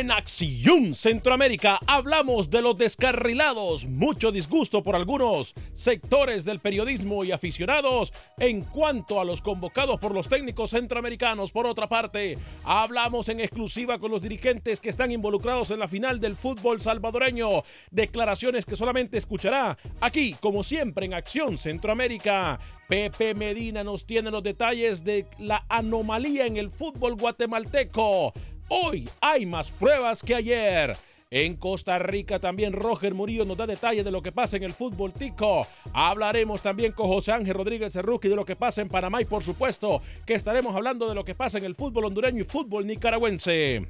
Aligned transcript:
en 0.00 0.10
Acción 0.10 0.94
Centroamérica 0.94 1.78
hablamos 1.86 2.48
de 2.48 2.62
los 2.62 2.74
descarrilados, 2.78 3.84
mucho 3.84 4.32
disgusto 4.32 4.82
por 4.82 4.96
algunos 4.96 5.54
sectores 5.74 6.46
del 6.46 6.58
periodismo 6.58 7.22
y 7.22 7.32
aficionados 7.32 8.10
en 8.38 8.62
cuanto 8.62 9.20
a 9.20 9.26
los 9.26 9.42
convocados 9.42 10.00
por 10.00 10.14
los 10.14 10.26
técnicos 10.26 10.70
centroamericanos. 10.70 11.52
Por 11.52 11.66
otra 11.66 11.86
parte, 11.86 12.38
hablamos 12.64 13.28
en 13.28 13.40
exclusiva 13.40 13.98
con 13.98 14.10
los 14.10 14.22
dirigentes 14.22 14.80
que 14.80 14.88
están 14.88 15.12
involucrados 15.12 15.70
en 15.70 15.80
la 15.80 15.88
final 15.88 16.18
del 16.18 16.34
fútbol 16.34 16.80
salvadoreño. 16.80 17.62
Declaraciones 17.90 18.64
que 18.64 18.76
solamente 18.76 19.18
escuchará 19.18 19.76
aquí, 20.00 20.34
como 20.40 20.62
siempre, 20.62 21.04
en 21.04 21.12
Acción 21.12 21.58
Centroamérica. 21.58 22.58
Pepe 22.88 23.34
Medina 23.34 23.84
nos 23.84 24.06
tiene 24.06 24.30
los 24.30 24.42
detalles 24.42 25.04
de 25.04 25.26
la 25.38 25.66
anomalía 25.68 26.46
en 26.46 26.56
el 26.56 26.70
fútbol 26.70 27.16
guatemalteco. 27.16 28.32
Hoy 28.72 29.08
hay 29.20 29.46
más 29.46 29.72
pruebas 29.72 30.22
que 30.22 30.32
ayer. 30.32 30.96
En 31.28 31.56
Costa 31.56 31.98
Rica 31.98 32.38
también 32.38 32.72
Roger 32.72 33.14
Murillo 33.14 33.44
nos 33.44 33.56
da 33.56 33.66
detalles 33.66 34.04
de 34.04 34.12
lo 34.12 34.22
que 34.22 34.30
pasa 34.30 34.56
en 34.56 34.62
el 34.62 34.72
fútbol 34.72 35.12
tico. 35.12 35.66
Hablaremos 35.92 36.62
también 36.62 36.92
con 36.92 37.08
José 37.08 37.32
Ángel 37.32 37.54
Rodríguez 37.54 37.92
Cerruqui 37.92 38.28
de 38.28 38.36
lo 38.36 38.44
que 38.44 38.54
pasa 38.54 38.80
en 38.80 38.88
Panamá 38.88 39.20
y 39.20 39.24
por 39.24 39.42
supuesto 39.42 40.00
que 40.24 40.34
estaremos 40.34 40.76
hablando 40.76 41.08
de 41.08 41.16
lo 41.16 41.24
que 41.24 41.34
pasa 41.34 41.58
en 41.58 41.64
el 41.64 41.74
fútbol 41.74 42.04
hondureño 42.04 42.42
y 42.42 42.44
fútbol 42.44 42.86
nicaragüense. 42.86 43.88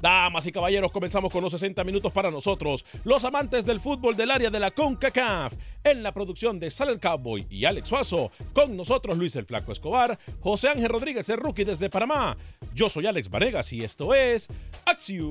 Damas 0.00 0.46
y 0.46 0.52
caballeros, 0.52 0.92
comenzamos 0.92 1.32
con 1.32 1.42
los 1.42 1.52
60 1.52 1.82
minutos 1.84 2.12
para 2.12 2.30
nosotros, 2.30 2.84
los 3.04 3.24
amantes 3.24 3.64
del 3.64 3.80
fútbol 3.80 4.14
del 4.14 4.30
área 4.30 4.50
de 4.50 4.60
la 4.60 4.70
CONCACAF. 4.70 5.54
En 5.84 6.02
la 6.02 6.12
producción 6.12 6.60
de 6.60 6.70
Sal 6.70 6.90
el 6.90 7.00
Cowboy 7.00 7.46
y 7.48 7.64
Alex 7.64 7.88
Suazo, 7.88 8.30
con 8.52 8.76
nosotros 8.76 9.16
Luis 9.16 9.34
el 9.36 9.46
Flaco 9.46 9.72
Escobar, 9.72 10.18
José 10.40 10.68
Ángel 10.68 10.90
Rodríguez 10.90 11.28
el 11.30 11.38
Rookie 11.38 11.64
desde 11.64 11.90
Panamá. 11.90 12.36
Yo 12.74 12.88
soy 12.88 13.06
Alex 13.06 13.30
Vanegas 13.30 13.72
y 13.72 13.84
esto 13.84 14.14
es 14.14 14.48
Acción 14.84 15.26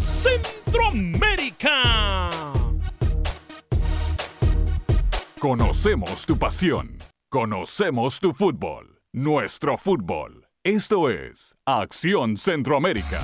Centroamérica. 0.00 2.30
Conocemos 5.38 6.26
tu 6.26 6.38
pasión. 6.38 7.09
Conocemos 7.32 8.18
tu 8.18 8.32
fútbol. 8.34 8.98
Nuestro 9.14 9.76
fútbol. 9.76 10.48
Esto 10.64 11.08
es 11.08 11.54
Acción 11.64 12.36
Centroamérica. 12.36 13.20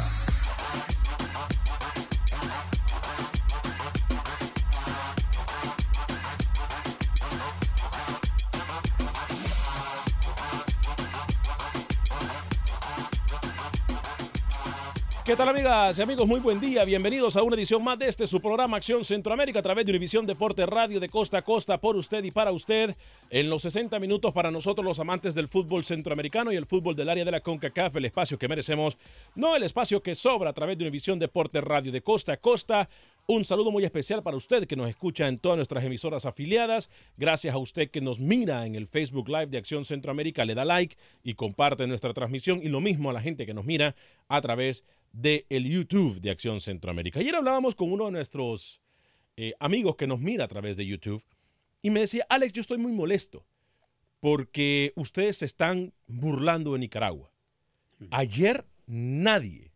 ¿Qué 15.27 15.35
tal 15.35 15.49
amigas 15.49 15.99
y 15.99 16.03
amigos? 16.03 16.25
Muy 16.25 16.39
buen 16.39 16.61
día. 16.61 16.85
Bienvenidos 16.85 17.37
a 17.37 17.43
una 17.43 17.57
edición 17.57 17.83
más 17.83 17.99
de 17.99 18.07
este 18.07 18.29
su 18.29 18.41
programa 18.41 18.77
Acción 18.77 19.05
Centroamérica 19.05 19.59
a 19.59 19.63
través 19.63 19.85
de 19.85 19.91
Univisión 19.91 20.25
Deporte 20.25 20.65
Radio 20.67 21.01
de 21.01 21.09
costa 21.09 21.39
a 21.39 21.43
costa 21.43 21.81
por 21.81 21.97
usted 21.97 22.23
y 22.23 22.31
para 22.31 22.53
usted 22.53 22.95
en 23.29 23.51
los 23.51 23.63
60 23.63 23.99
minutos 23.99 24.33
para 24.33 24.53
nosotros 24.53 24.85
los 24.85 25.01
amantes 25.01 25.35
del 25.35 25.49
fútbol 25.49 25.85
centroamericano 25.85 26.53
y 26.53 26.57
el 26.57 26.65
fútbol 26.65 26.95
del 26.95 27.09
área 27.09 27.25
de 27.25 27.33
la 27.33 27.41
CONCACAF, 27.41 27.97
el 27.97 28.05
espacio 28.05 28.39
que 28.39 28.47
merecemos, 28.47 28.99
no 29.35 29.57
el 29.57 29.65
espacio 29.65 30.01
que 30.01 30.15
sobra 30.15 30.51
a 30.51 30.53
través 30.53 30.79
de 30.79 30.85
Univisión 30.85 31.19
Deporte 31.19 31.61
Radio 31.61 31.91
de 31.91 32.03
costa 32.03 32.35
a 32.35 32.37
costa. 32.37 32.89
Un 33.29 33.45
saludo 33.45 33.73
muy 33.73 33.85
especial 33.85 34.23
para 34.23 34.37
usted 34.37 34.69
que 34.69 34.77
nos 34.77 34.89
escucha 34.89 35.27
en 35.27 35.41
todas 35.41 35.57
nuestras 35.57 35.83
emisoras 35.83 36.27
afiliadas. 36.27 36.89
Gracias 37.17 37.53
a 37.53 37.59
usted 37.59 37.91
que 37.91 38.01
nos 38.01 38.21
mira 38.21 38.65
en 38.67 38.77
el 38.77 38.87
Facebook 38.87 39.29
Live 39.29 39.49
de 39.49 39.59
Acción 39.59 39.85
Centroamérica, 39.85 40.45
le 40.45 40.55
da 40.55 40.65
like 40.65 40.97
y 41.25 41.35
comparte 41.35 41.89
nuestra 41.89 42.15
transmisión. 42.15 42.61
Y 42.63 42.69
lo 42.69 42.81
mismo 42.81 43.11
a 43.11 43.13
la 43.13 43.21
gente 43.21 43.45
que 43.45 43.53
nos 43.53 43.65
mira 43.65 43.97
a 44.29 44.41
través 44.41 44.85
del 45.11 45.45
el 45.49 45.69
YouTube 45.69 46.21
de 46.21 46.31
Acción 46.31 46.61
Centroamérica. 46.61 47.19
Ayer 47.19 47.35
hablábamos 47.35 47.75
con 47.75 47.91
uno 47.91 48.05
de 48.05 48.13
nuestros 48.13 48.81
eh, 49.37 49.55
amigos 49.59 49.97
que 49.97 50.07
nos 50.07 50.21
mira 50.21 50.45
a 50.45 50.49
través 50.49 50.77
de 50.77 50.87
YouTube 50.87 51.25
y 51.83 51.91
me 51.91 51.99
decía, 51.99 52.25
Alex, 52.29 52.53
yo 52.53 52.61
estoy 52.61 52.79
muy 52.79 52.93
molesto 52.93 53.45
porque 54.21 54.93
ustedes 54.95 55.39
se 55.39 55.47
están 55.47 55.93
burlando 56.07 56.75
de 56.75 56.79
Nicaragua. 56.79 57.33
Ayer 58.13 58.67
nadie, 58.87 59.73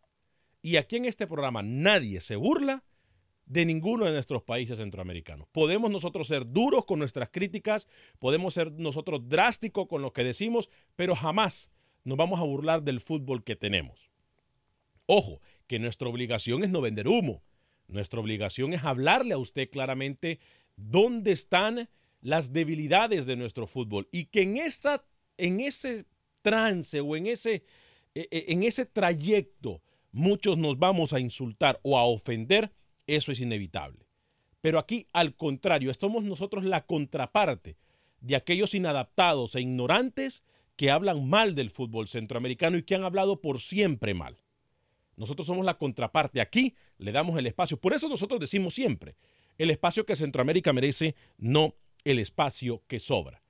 y 0.62 0.76
aquí 0.76 0.94
en 0.94 1.06
este 1.06 1.26
programa 1.26 1.64
nadie 1.64 2.20
se 2.20 2.36
burla 2.36 2.84
de 3.50 3.66
ninguno 3.66 4.06
de 4.06 4.12
nuestros 4.12 4.44
países 4.44 4.78
centroamericanos. 4.78 5.48
Podemos 5.50 5.90
nosotros 5.90 6.28
ser 6.28 6.46
duros 6.46 6.84
con 6.84 7.00
nuestras 7.00 7.30
críticas, 7.30 7.88
podemos 8.20 8.54
ser 8.54 8.70
nosotros 8.70 9.28
drásticos 9.28 9.88
con 9.88 10.02
lo 10.02 10.12
que 10.12 10.22
decimos, 10.22 10.70
pero 10.94 11.16
jamás 11.16 11.68
nos 12.04 12.16
vamos 12.16 12.38
a 12.38 12.44
burlar 12.44 12.84
del 12.84 13.00
fútbol 13.00 13.42
que 13.42 13.56
tenemos. 13.56 14.08
Ojo, 15.06 15.40
que 15.66 15.80
nuestra 15.80 16.08
obligación 16.08 16.62
es 16.62 16.70
no 16.70 16.80
vender 16.80 17.08
humo. 17.08 17.42
Nuestra 17.88 18.20
obligación 18.20 18.72
es 18.72 18.84
hablarle 18.84 19.34
a 19.34 19.38
usted 19.38 19.68
claramente 19.68 20.38
dónde 20.76 21.32
están 21.32 21.88
las 22.20 22.52
debilidades 22.52 23.26
de 23.26 23.34
nuestro 23.34 23.66
fútbol 23.66 24.06
y 24.12 24.26
que 24.26 24.42
en, 24.42 24.58
esa, 24.58 25.04
en 25.38 25.58
ese 25.58 26.04
trance 26.40 27.00
o 27.00 27.16
en 27.16 27.26
ese, 27.26 27.64
e, 28.14 28.28
e, 28.30 28.44
en 28.52 28.62
ese 28.62 28.86
trayecto 28.86 29.82
muchos 30.12 30.56
nos 30.56 30.78
vamos 30.78 31.12
a 31.12 31.18
insultar 31.18 31.80
o 31.82 31.98
a 31.98 32.04
ofender, 32.04 32.70
eso 33.16 33.32
es 33.32 33.40
inevitable. 33.40 34.06
Pero 34.60 34.78
aquí, 34.78 35.06
al 35.12 35.34
contrario, 35.36 35.92
somos 35.94 36.24
nosotros 36.24 36.64
la 36.64 36.84
contraparte 36.86 37.76
de 38.20 38.36
aquellos 38.36 38.74
inadaptados 38.74 39.54
e 39.54 39.60
ignorantes 39.60 40.42
que 40.76 40.90
hablan 40.90 41.28
mal 41.28 41.54
del 41.54 41.70
fútbol 41.70 42.08
centroamericano 42.08 42.76
y 42.76 42.82
que 42.82 42.94
han 42.94 43.04
hablado 43.04 43.40
por 43.40 43.60
siempre 43.60 44.14
mal. 44.14 44.38
Nosotros 45.16 45.46
somos 45.46 45.64
la 45.64 45.76
contraparte. 45.76 46.40
Aquí 46.40 46.74
le 46.98 47.12
damos 47.12 47.38
el 47.38 47.46
espacio. 47.46 47.78
Por 47.78 47.92
eso 47.92 48.08
nosotros 48.08 48.40
decimos 48.40 48.74
siempre, 48.74 49.16
el 49.58 49.70
espacio 49.70 50.06
que 50.06 50.16
Centroamérica 50.16 50.72
merece, 50.72 51.14
no 51.36 51.74
el 52.04 52.18
espacio 52.18 52.82
que 52.86 52.98
sobra. 52.98 53.42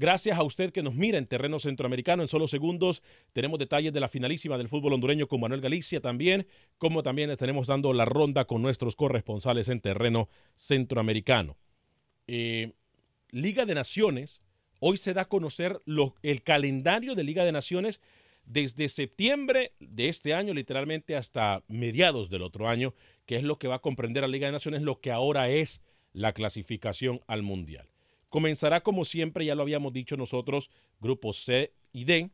Gracias 0.00 0.38
a 0.38 0.42
usted 0.42 0.72
que 0.72 0.82
nos 0.82 0.94
mira 0.94 1.18
en 1.18 1.26
terreno 1.26 1.58
centroamericano. 1.58 2.22
En 2.22 2.28
solo 2.30 2.48
segundos 2.48 3.02
tenemos 3.34 3.58
detalles 3.58 3.92
de 3.92 4.00
la 4.00 4.08
finalísima 4.08 4.56
del 4.56 4.70
fútbol 4.70 4.94
hondureño 4.94 5.28
con 5.28 5.42
Manuel 5.42 5.60
Galicia 5.60 6.00
también, 6.00 6.46
como 6.78 7.02
también 7.02 7.28
estaremos 7.28 7.66
dando 7.66 7.92
la 7.92 8.06
ronda 8.06 8.46
con 8.46 8.62
nuestros 8.62 8.96
corresponsales 8.96 9.68
en 9.68 9.82
terreno 9.82 10.30
centroamericano. 10.56 11.58
Eh, 12.28 12.72
Liga 13.28 13.66
de 13.66 13.74
Naciones, 13.74 14.40
hoy 14.78 14.96
se 14.96 15.12
da 15.12 15.20
a 15.20 15.28
conocer 15.28 15.82
el 16.22 16.42
calendario 16.44 17.14
de 17.14 17.24
Liga 17.24 17.44
de 17.44 17.52
Naciones 17.52 18.00
desde 18.46 18.88
septiembre 18.88 19.74
de 19.80 20.08
este 20.08 20.32
año, 20.32 20.54
literalmente 20.54 21.14
hasta 21.14 21.62
mediados 21.68 22.30
del 22.30 22.40
otro 22.40 22.68
año, 22.68 22.94
que 23.26 23.36
es 23.36 23.42
lo 23.42 23.58
que 23.58 23.68
va 23.68 23.74
a 23.74 23.82
comprender 23.82 24.22
la 24.22 24.28
Liga 24.28 24.46
de 24.46 24.52
Naciones, 24.52 24.80
lo 24.80 25.02
que 25.02 25.12
ahora 25.12 25.50
es 25.50 25.82
la 26.14 26.32
clasificación 26.32 27.20
al 27.26 27.42
Mundial. 27.42 27.89
Comenzará 28.30 28.80
como 28.80 29.04
siempre, 29.04 29.44
ya 29.44 29.54
lo 29.54 29.62
habíamos 29.62 29.92
dicho 29.92 30.16
nosotros, 30.16 30.70
grupos 31.00 31.44
C 31.44 31.74
y 31.92 32.04
D. 32.04 32.30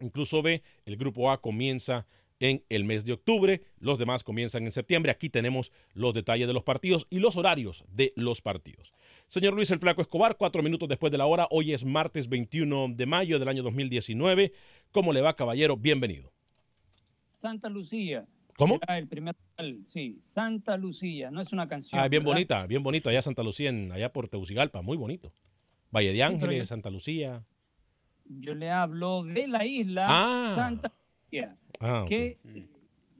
Incluso 0.00 0.40
B, 0.40 0.62
el 0.84 0.96
grupo 0.96 1.30
A 1.30 1.40
comienza 1.40 2.06
en 2.38 2.64
el 2.68 2.84
mes 2.84 3.04
de 3.04 3.12
octubre, 3.12 3.62
los 3.78 3.98
demás 3.98 4.22
comienzan 4.22 4.64
en 4.64 4.72
septiembre. 4.72 5.10
Aquí 5.10 5.28
tenemos 5.28 5.72
los 5.94 6.14
detalles 6.14 6.46
de 6.46 6.52
los 6.52 6.62
partidos 6.62 7.06
y 7.10 7.18
los 7.18 7.36
horarios 7.36 7.84
de 7.90 8.12
los 8.16 8.40
partidos. 8.40 8.92
Señor 9.28 9.54
Luis 9.54 9.70
el 9.70 9.80
Flaco 9.80 10.02
Escobar, 10.02 10.36
cuatro 10.36 10.62
minutos 10.62 10.88
después 10.88 11.10
de 11.10 11.18
la 11.18 11.26
hora, 11.26 11.48
hoy 11.50 11.72
es 11.72 11.84
martes 11.84 12.28
21 12.28 12.88
de 12.94 13.06
mayo 13.06 13.38
del 13.38 13.48
año 13.48 13.62
2019. 13.62 14.52
¿Cómo 14.92 15.12
le 15.12 15.22
va, 15.22 15.34
caballero? 15.34 15.76
Bienvenido. 15.76 16.32
Santa 17.24 17.68
Lucía. 17.68 18.26
¿Cómo? 18.56 18.78
El 18.88 19.06
primer, 19.06 19.36
sí, 19.84 20.18
Santa 20.20 20.76
Lucía, 20.76 21.30
no 21.30 21.40
es 21.40 21.52
una 21.52 21.68
canción. 21.68 22.00
Ah, 22.00 22.08
bien 22.08 22.24
bonita, 22.24 22.66
bien 22.66 22.82
bonito, 22.82 23.10
allá 23.10 23.20
Santa 23.20 23.42
Lucía, 23.42 23.70
allá 23.92 24.12
por 24.12 24.28
Tegucigalpa, 24.28 24.80
muy 24.80 24.96
bonito. 24.96 25.32
Valle 25.90 26.12
de 26.12 26.22
Ángeles, 26.22 26.68
Santa 26.68 26.90
Lucía. 26.90 27.44
Yo 28.24 28.54
le 28.54 28.70
hablo 28.70 29.24
de 29.24 29.46
la 29.46 29.66
isla 29.66 30.06
ah. 30.08 30.52
Santa 30.54 30.92
Lucía, 31.24 31.56
ah, 31.80 32.04
que 32.08 32.38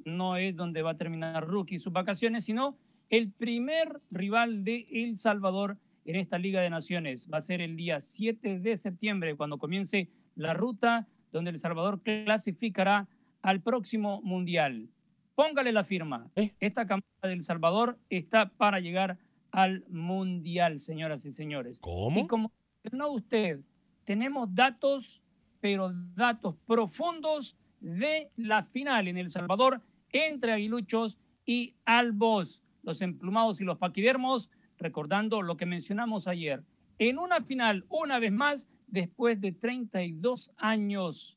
no 0.04 0.36
es 0.36 0.56
donde 0.56 0.82
va 0.82 0.92
a 0.92 0.96
terminar 0.96 1.46
Rookie 1.46 1.78
sus 1.78 1.92
vacaciones, 1.92 2.44
sino 2.44 2.78
el 3.10 3.30
primer 3.30 4.00
rival 4.10 4.64
de 4.64 4.86
El 4.90 5.16
Salvador 5.16 5.76
en 6.06 6.16
esta 6.16 6.38
Liga 6.38 6.60
de 6.62 6.70
Naciones. 6.70 7.28
Va 7.32 7.38
a 7.38 7.42
ser 7.42 7.60
el 7.60 7.76
día 7.76 8.00
7 8.00 8.60
de 8.60 8.76
septiembre, 8.76 9.36
cuando 9.36 9.58
comience 9.58 10.08
la 10.34 10.54
ruta 10.54 11.06
donde 11.30 11.50
El 11.50 11.58
Salvador 11.58 12.00
clasificará 12.02 13.08
al 13.42 13.60
próximo 13.60 14.22
Mundial. 14.22 14.88
Póngale 15.36 15.70
la 15.70 15.84
firma. 15.84 16.30
¿Eh? 16.34 16.54
Esta 16.60 16.86
campaña 16.86 17.28
del 17.28 17.42
Salvador 17.42 17.98
está 18.08 18.48
para 18.48 18.80
llegar 18.80 19.18
al 19.52 19.84
Mundial, 19.88 20.80
señoras 20.80 21.26
y 21.26 21.30
señores. 21.30 21.78
¿Cómo? 21.80 22.18
Y 22.18 22.26
como 22.26 22.52
no 22.90 23.10
usted, 23.10 23.60
tenemos 24.04 24.54
datos, 24.54 25.22
pero 25.60 25.92
datos 26.14 26.56
profundos 26.66 27.58
de 27.80 28.30
la 28.36 28.64
final 28.64 29.08
en 29.08 29.18
El 29.18 29.28
Salvador 29.28 29.82
entre 30.10 30.52
Aguiluchos 30.52 31.18
y 31.44 31.74
Albos, 31.84 32.62
los 32.82 33.02
emplumados 33.02 33.60
y 33.60 33.64
los 33.64 33.76
paquidermos, 33.76 34.48
recordando 34.78 35.42
lo 35.42 35.58
que 35.58 35.66
mencionamos 35.66 36.26
ayer. 36.28 36.64
En 36.98 37.18
una 37.18 37.42
final, 37.42 37.84
una 37.90 38.18
vez 38.18 38.32
más, 38.32 38.68
después 38.86 39.38
de 39.42 39.52
32 39.52 40.50
años, 40.56 41.36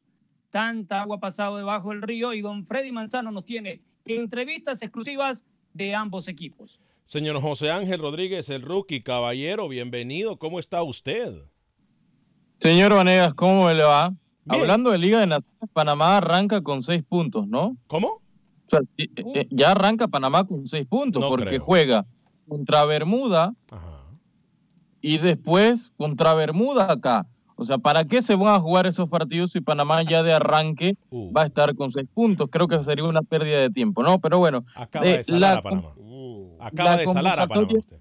tanta 0.52 1.02
agua 1.02 1.18
ha 1.18 1.20
pasado 1.20 1.58
debajo 1.58 1.90
del 1.90 2.02
río 2.02 2.34
y 2.34 2.42
don 2.42 2.66
Freddy 2.66 2.94
Manzano 2.94 3.32
nos 3.32 3.44
tiene 3.44 3.82
entrevistas 4.18 4.82
exclusivas 4.82 5.46
de 5.74 5.94
ambos 5.96 6.28
equipos. 6.28 6.80
Señor 7.04 7.42
José 7.42 7.72
Ángel 7.72 8.02
Rodríguez, 8.02 8.50
el 8.50 8.62
rookie, 8.62 9.02
caballero, 9.02 9.68
bienvenido. 9.68 10.38
¿Cómo 10.38 10.60
está 10.60 10.84
usted? 10.84 11.42
Señor 12.60 12.94
Vanegas, 12.94 13.34
¿cómo 13.34 13.70
le 13.72 13.84
va? 13.84 14.14
Hablando 14.48 14.92
de 14.92 14.98
Liga 14.98 15.20
de 15.20 15.28
Naciones, 15.28 15.70
Panamá 15.74 16.18
arranca 16.18 16.62
con 16.62 16.84
seis 16.84 17.04
puntos, 17.04 17.48
¿no? 17.48 17.78
¿Cómo? 17.88 18.08
O 18.08 18.70
sea, 18.70 18.80
eh, 18.98 19.08
eh, 19.36 19.48
ya 19.50 19.72
arranca 19.72 20.08
Panamá 20.08 20.46
con 20.46 20.66
seis 20.68 20.86
puntos 20.88 21.22
No 21.22 21.30
porque 21.30 21.46
creo. 21.46 21.64
juega 21.64 22.06
contra 22.48 22.84
Bermuda 22.86 23.54
Ajá. 23.72 24.04
y 25.02 25.18
después 25.20 25.92
contra 25.98 26.34
Bermuda 26.34 26.92
acá. 26.92 27.28
O 27.62 27.66
sea, 27.66 27.78
¿para 27.78 28.06
qué 28.06 28.22
se 28.22 28.36
van 28.36 28.56
a 28.56 28.60
jugar 28.62 28.88
esos 28.88 29.10
partidos 29.10 29.52
si 29.52 29.60
Panamá 29.60 30.02
ya 30.04 30.24
de 30.24 30.32
arranque 30.32 30.96
Uh. 31.10 31.34
va 31.34 31.42
a 31.44 31.46
estar 31.48 31.76
con 31.76 31.92
seis 31.92 32.08
puntos? 32.14 32.48
Creo 32.50 32.68
que 32.70 32.82
sería 32.84 33.04
una 33.04 33.22
pérdida 33.22 33.60
de 33.60 33.70
tiempo, 33.70 34.02
¿no? 34.02 34.20
Pero 34.20 34.40
bueno, 34.40 34.64
Acaba 34.76 35.06
Eh, 35.06 35.18
de 35.18 35.24
salar 35.26 35.54
la 35.56 35.60
a 35.60 35.62
Panamá. 35.62 35.90
Acaba 36.60 36.90
la 36.92 36.98
de 36.98 37.06
salar 37.06 37.40
a 37.42 37.48
Panamá 37.48 37.68
usted. 37.78 37.98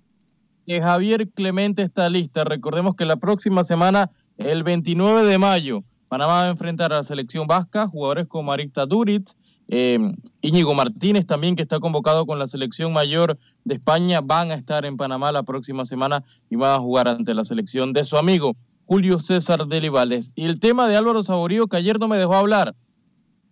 que 0.66 0.80
Javier 0.80 1.28
Clemente 1.30 1.82
está 1.82 2.08
lista. 2.08 2.44
Recordemos 2.44 2.94
que 2.94 3.04
la 3.04 3.16
próxima 3.16 3.64
semana, 3.64 4.10
el 4.36 4.62
29 4.62 5.24
de 5.24 5.38
mayo, 5.38 5.82
Panamá 6.08 6.34
va 6.34 6.44
a 6.44 6.48
enfrentar 6.50 6.92
a 6.92 6.96
la 6.98 7.02
selección 7.02 7.46
vasca, 7.48 7.88
jugadores 7.88 8.28
como 8.28 8.52
Arista 8.52 8.86
Duritz, 8.86 9.34
eh, 9.70 9.98
Íñigo 10.40 10.72
Martínez 10.74 11.26
también, 11.26 11.56
que 11.56 11.62
está 11.62 11.80
convocado 11.80 12.24
con 12.26 12.38
la 12.38 12.46
selección 12.46 12.92
mayor 12.92 13.36
de 13.64 13.74
España, 13.74 14.20
van 14.22 14.50
a 14.50 14.54
estar 14.54 14.84
en 14.86 14.96
Panamá 14.96 15.32
la 15.32 15.42
próxima 15.42 15.84
semana 15.84 16.22
y 16.48 16.56
van 16.56 16.72
a 16.76 16.78
jugar 16.78 17.08
ante 17.08 17.34
la 17.34 17.44
selección 17.44 17.92
de 17.92 18.04
su 18.04 18.16
amigo 18.16 18.54
Julio 18.88 19.18
César 19.18 19.66
Delibales. 19.66 20.32
Y 20.34 20.46
el 20.46 20.58
tema 20.60 20.88
de 20.88 20.96
Álvaro 20.96 21.22
Saborío, 21.22 21.66
que 21.66 21.76
ayer 21.76 22.00
no 22.00 22.08
me 22.08 22.16
dejó 22.16 22.34
hablar, 22.36 22.74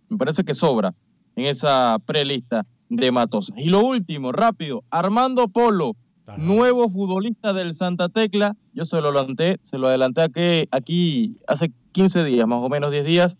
me 0.09 0.17
parece 0.17 0.43
que 0.43 0.55
sobra 0.55 0.95
en 1.35 1.45
esa 1.45 1.99
prelista 2.03 2.65
de 2.89 3.11
Matos. 3.11 3.53
Y 3.55 3.69
lo 3.69 3.81
último, 3.81 4.31
rápido, 4.31 4.83
Armando 4.89 5.47
Polo, 5.47 5.95
Ajá. 6.25 6.39
nuevo 6.39 6.89
futbolista 6.89 7.53
del 7.53 7.75
Santa 7.75 8.09
Tecla. 8.09 8.55
Yo 8.73 8.85
se 8.85 8.99
lo 8.99 9.09
adelanté, 9.09 9.59
se 9.61 9.77
lo 9.77 9.87
adelanté 9.89 10.21
aquí, 10.21 10.67
aquí 10.71 11.37
hace 11.47 11.71
15 11.91 12.23
días, 12.23 12.47
más 12.47 12.63
o 12.63 12.67
menos 12.69 12.89
10 12.89 13.05
días. 13.05 13.37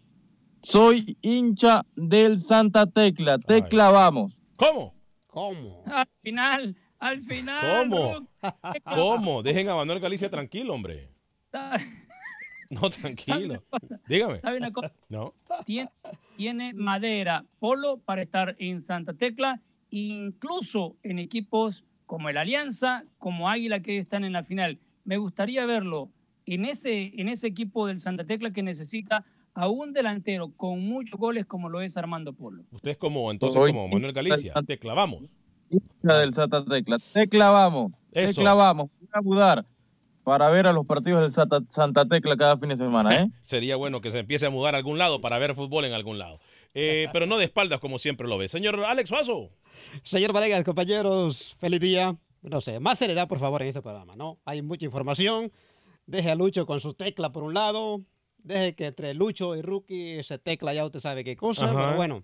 Soy 0.62 1.18
hincha 1.24 1.82
del 1.96 2.38
Santa 2.38 2.86
Tecla. 2.86 3.40
Tecla, 3.40 3.90
vamos. 3.90 4.38
¿Cómo? 4.56 4.94
¿Cómo? 5.26 5.84
Al 5.88 6.08
final, 6.22 6.76
al 7.00 7.22
final. 7.24 7.90
¿Cómo? 7.90 8.28
¿Cómo? 8.96 9.42
Dejen 9.42 9.68
a 9.70 9.76
Manuel 9.76 10.00
Galicia 10.00 10.30
tranquilo, 10.30 10.76
hombre. 10.76 11.17
¿Sabe- 11.58 11.84
No, 12.70 12.90
tranquilo. 12.90 13.64
Dígame. 14.08 14.42
¿Sabe 14.42 14.58
una 14.58 14.72
cosa? 14.72 14.92
No. 15.08 15.34
tiene, 15.66 15.90
tiene 16.36 16.74
madera, 16.74 17.46
polo 17.60 17.98
para 18.00 18.22
estar 18.22 18.56
en 18.60 18.82
Santa 18.82 19.14
Tecla, 19.14 19.62
incluso 19.90 20.98
en 21.04 21.20
equipos 21.20 21.86
como 22.06 22.28
el 22.30 22.38
Alianza, 22.38 23.04
como 23.20 23.50
Águila 23.50 23.80
que 23.82 23.98
están 23.98 24.26
en 24.26 24.34
la 24.34 24.44
final. 24.44 24.80
Me 25.06 25.18
gustaría 25.18 25.66
verlo 25.66 26.10
en 26.46 26.66
ese, 26.66 27.14
en 27.20 27.30
ese 27.30 27.48
equipo 27.48 27.88
del 27.88 28.00
Santa 28.00 28.26
Tecla 28.26 28.52
que 28.52 28.64
necesita 28.64 29.24
a 29.54 29.70
un 29.70 29.94
delantero 29.94 30.52
con 30.52 30.82
muchos 30.86 31.18
goles 31.20 31.46
como 31.46 31.70
lo 31.70 31.82
es 31.82 31.96
Armando 31.98 32.34
Polo. 32.34 32.64
Usted 32.72 32.92
es 32.92 32.98
como, 32.98 33.32
entonces, 33.32 33.60
como 33.60 33.88
Manuel 33.88 34.12
Galicia. 34.14 34.54
Te 34.66 34.78
clavamos. 34.78 35.24
Del 36.02 36.34
Santa 36.34 36.64
Tecla. 36.66 36.98
Tecla, 37.14 37.50
vamos. 37.50 37.94
Eso. 38.12 38.36
Tecla, 38.36 38.54
vamos. 38.54 38.90
Voy 39.00 39.10
a 39.14 39.22
mudar 39.22 39.66
para 40.28 40.50
ver 40.50 40.68
a 40.68 40.74
los 40.74 40.86
partidos 40.86 41.22
del 41.22 41.32
Santa, 41.32 41.62
Santa 41.70 42.04
Tecla 42.06 42.36
cada 42.36 42.58
fin 42.58 42.68
de 42.68 42.76
semana, 42.76 43.16
¿eh? 43.16 43.32
Sería 43.44 43.78
bueno 43.78 44.02
que 44.02 44.12
se 44.12 44.20
empiece 44.20 44.46
a 44.46 44.50
mudar 44.50 44.76
a 44.76 44.78
algún 44.78 44.98
lado 44.98 45.22
para 45.22 45.40
ver 45.40 45.56
fútbol 45.56 45.86
en 45.86 45.94
algún 45.94 46.20
lado. 46.20 46.42
Eh, 46.74 47.08
pero 47.14 47.26
no 47.28 47.38
de 47.38 47.46
espaldas 47.46 47.80
como 47.80 47.98
siempre 47.98 48.28
lo 48.28 48.38
ve. 48.38 48.50
Señor 48.50 48.78
Alex 48.84 49.08
Suazo. 49.08 49.52
Señor 50.04 50.34
Vanegas, 50.34 50.66
compañeros, 50.66 51.56
feliz 51.62 51.80
día. 51.80 52.18
No 52.42 52.60
sé, 52.60 52.82
más 52.82 53.00
seriedad, 53.00 53.30
por 53.30 53.40
favor, 53.40 53.62
en 53.62 53.70
este 53.70 53.82
programa, 53.82 54.18
¿no? 54.18 54.38
Hay 54.44 54.62
mucha 54.62 54.84
información. 54.84 55.50
Deje 56.08 56.30
a 56.30 56.36
Lucho 56.36 56.66
con 56.66 56.82
su 56.82 56.94
tecla 56.94 57.32
por 57.32 57.44
un 57.44 57.54
lado. 57.54 58.02
Deje 58.40 58.76
que 58.76 58.88
entre 58.88 59.14
Lucho 59.14 59.56
y 59.56 59.62
Rookie 59.62 60.24
se 60.24 60.40
tecla 60.40 60.74
ya 60.74 60.84
usted 60.84 61.00
sabe 61.00 61.24
qué 61.24 61.38
cosa. 61.38 61.70
Ajá. 61.70 61.86
Pero 61.86 61.96
bueno, 61.96 62.24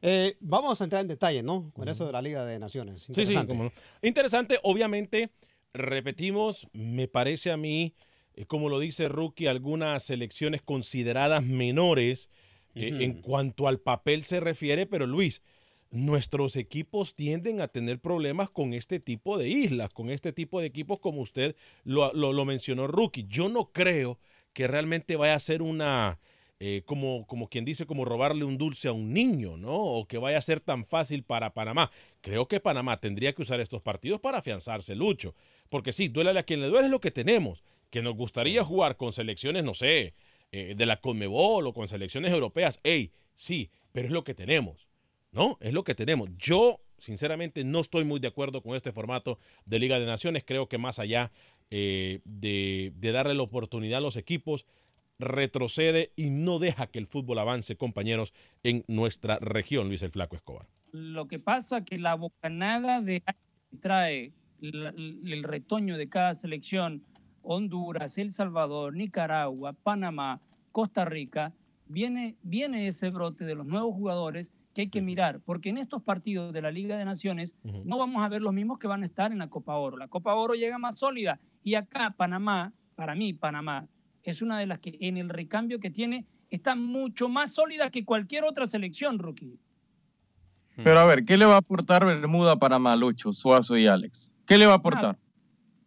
eh, 0.00 0.38
vamos 0.40 0.80
a 0.80 0.84
entrar 0.84 1.02
en 1.02 1.08
detalle, 1.08 1.42
¿no? 1.42 1.70
Con 1.74 1.86
eso 1.86 2.06
de 2.06 2.12
la 2.12 2.22
Liga 2.22 2.46
de 2.46 2.58
Naciones. 2.58 3.02
Sí, 3.14 3.26
sí, 3.26 3.34
cómo 3.46 3.64
no. 3.64 3.72
Interesante, 4.00 4.58
obviamente, 4.62 5.32
repetimos, 5.74 6.68
me 6.72 7.08
parece 7.08 7.50
a 7.50 7.56
mí, 7.56 7.94
eh, 8.34 8.46
como 8.46 8.68
lo 8.68 8.78
dice 8.78 9.08
Rookie, 9.08 9.48
algunas 9.48 10.04
selecciones 10.04 10.62
consideradas 10.62 11.44
menores 11.44 12.30
eh, 12.76 12.92
en 13.00 13.20
cuanto 13.20 13.68
al 13.68 13.80
papel 13.80 14.22
se 14.24 14.40
refiere, 14.40 14.86
pero 14.86 15.06
Luis, 15.06 15.42
nuestros 15.90 16.56
equipos 16.56 17.14
tienden 17.14 17.60
a 17.60 17.68
tener 17.68 18.00
problemas 18.00 18.50
con 18.50 18.72
este 18.72 18.98
tipo 18.98 19.36
de 19.38 19.48
islas, 19.48 19.90
con 19.90 20.10
este 20.10 20.32
tipo 20.32 20.60
de 20.60 20.66
equipos 20.66 20.98
como 20.98 21.20
usted 21.20 21.54
lo, 21.84 22.12
lo- 22.14 22.32
lo 22.32 22.44
mencionó 22.44 22.86
Rookie. 22.88 23.26
Yo 23.28 23.48
no 23.48 23.70
creo 23.72 24.18
que 24.52 24.66
realmente 24.66 25.14
vaya 25.16 25.34
a 25.34 25.40
ser 25.40 25.62
una, 25.62 26.18
eh, 26.66 26.80
como, 26.86 27.26
como 27.26 27.50
quien 27.50 27.66
dice, 27.66 27.84
como 27.84 28.06
robarle 28.06 28.42
un 28.42 28.56
dulce 28.56 28.88
a 28.88 28.92
un 28.92 29.12
niño, 29.12 29.58
¿no? 29.58 29.76
O 29.76 30.08
que 30.08 30.16
vaya 30.16 30.38
a 30.38 30.40
ser 30.40 30.60
tan 30.60 30.86
fácil 30.86 31.22
para 31.22 31.52
Panamá. 31.52 31.90
Creo 32.22 32.48
que 32.48 32.58
Panamá 32.58 33.00
tendría 33.00 33.34
que 33.34 33.42
usar 33.42 33.60
estos 33.60 33.82
partidos 33.82 34.18
para 34.18 34.38
afianzarse, 34.38 34.94
Lucho. 34.94 35.34
Porque 35.68 35.92
sí, 35.92 36.08
duele 36.08 36.38
a 36.38 36.42
quien 36.42 36.62
le 36.62 36.68
duele 36.68 36.86
es 36.86 36.90
lo 36.90 37.02
que 37.02 37.10
tenemos. 37.10 37.62
Que 37.90 38.00
nos 38.00 38.14
gustaría 38.14 38.64
jugar 38.64 38.96
con 38.96 39.12
selecciones, 39.12 39.62
no 39.62 39.74
sé, 39.74 40.14
eh, 40.52 40.74
de 40.74 40.86
la 40.86 41.02
Conmebol 41.02 41.66
o 41.66 41.74
con 41.74 41.86
selecciones 41.86 42.32
europeas. 42.32 42.80
Ey, 42.82 43.12
sí, 43.36 43.68
pero 43.92 44.06
es 44.06 44.12
lo 44.12 44.24
que 44.24 44.32
tenemos, 44.32 44.88
¿no? 45.32 45.58
Es 45.60 45.74
lo 45.74 45.84
que 45.84 45.94
tenemos. 45.94 46.30
Yo, 46.38 46.80
sinceramente, 46.96 47.62
no 47.62 47.80
estoy 47.80 48.04
muy 48.04 48.20
de 48.20 48.28
acuerdo 48.28 48.62
con 48.62 48.74
este 48.74 48.90
formato 48.90 49.38
de 49.66 49.80
Liga 49.80 49.98
de 49.98 50.06
Naciones. 50.06 50.44
Creo 50.46 50.66
que 50.66 50.78
más 50.78 50.98
allá 50.98 51.30
eh, 51.70 52.20
de, 52.24 52.94
de 52.96 53.12
darle 53.12 53.34
la 53.34 53.42
oportunidad 53.42 53.98
a 53.98 54.00
los 54.00 54.16
equipos, 54.16 54.64
retrocede 55.18 56.12
y 56.16 56.30
no 56.30 56.58
deja 56.58 56.86
que 56.86 56.98
el 56.98 57.06
fútbol 57.06 57.38
avance, 57.38 57.76
compañeros, 57.76 58.32
en 58.62 58.84
nuestra 58.88 59.38
región, 59.38 59.88
Luis 59.88 60.02
el 60.02 60.10
Flaco 60.10 60.36
Escobar. 60.36 60.66
Lo 60.92 61.26
que 61.26 61.38
pasa 61.38 61.84
que 61.84 61.98
la 61.98 62.14
bocanada 62.14 63.00
de 63.00 63.20
que 63.20 63.76
trae 63.80 64.32
el 64.60 65.42
retoño 65.42 65.96
de 65.96 66.08
cada 66.08 66.34
selección, 66.34 67.04
Honduras, 67.42 68.16
El 68.18 68.30
Salvador, 68.30 68.94
Nicaragua, 68.94 69.72
Panamá, 69.72 70.40
Costa 70.72 71.04
Rica, 71.04 71.52
viene, 71.86 72.36
viene 72.42 72.86
ese 72.86 73.10
brote 73.10 73.44
de 73.44 73.54
los 73.54 73.66
nuevos 73.66 73.94
jugadores 73.94 74.52
que 74.74 74.82
hay 74.82 74.88
que 74.88 75.02
mirar, 75.02 75.40
porque 75.40 75.68
en 75.68 75.78
estos 75.78 76.02
partidos 76.02 76.52
de 76.52 76.62
la 76.62 76.72
Liga 76.72 76.96
de 76.96 77.04
Naciones 77.04 77.54
no 77.62 77.98
vamos 77.98 78.24
a 78.24 78.28
ver 78.28 78.42
los 78.42 78.52
mismos 78.52 78.78
que 78.78 78.88
van 78.88 79.04
a 79.04 79.06
estar 79.06 79.30
en 79.30 79.38
la 79.38 79.48
Copa 79.48 79.76
Oro. 79.76 79.96
La 79.96 80.08
Copa 80.08 80.34
Oro 80.34 80.54
llega 80.54 80.78
más 80.78 80.98
sólida 80.98 81.38
y 81.62 81.76
acá 81.76 82.14
Panamá, 82.16 82.72
para 82.96 83.14
mí 83.14 83.32
Panamá, 83.32 83.86
es 84.24 84.42
una 84.42 84.58
de 84.58 84.66
las 84.66 84.80
que 84.80 84.96
en 85.00 85.16
el 85.16 85.28
recambio 85.28 85.78
que 85.78 85.90
tiene 85.90 86.26
está 86.50 86.74
mucho 86.74 87.28
más 87.28 87.52
sólida 87.52 87.90
que 87.90 88.04
cualquier 88.04 88.44
otra 88.44 88.66
selección, 88.66 89.18
rookie. 89.18 89.58
Pero 90.82 90.98
a 90.98 91.04
ver, 91.06 91.24
¿qué 91.24 91.36
le 91.36 91.44
va 91.44 91.54
a 91.54 91.58
aportar 91.58 92.04
Bermuda 92.04 92.52
a 92.52 92.56
Panamá, 92.56 92.96
Lucho, 92.96 93.32
Suazo 93.32 93.76
y 93.76 93.86
Alex? 93.86 94.32
¿Qué 94.46 94.58
le 94.58 94.66
va 94.66 94.72
a 94.72 94.76
aportar? 94.76 95.16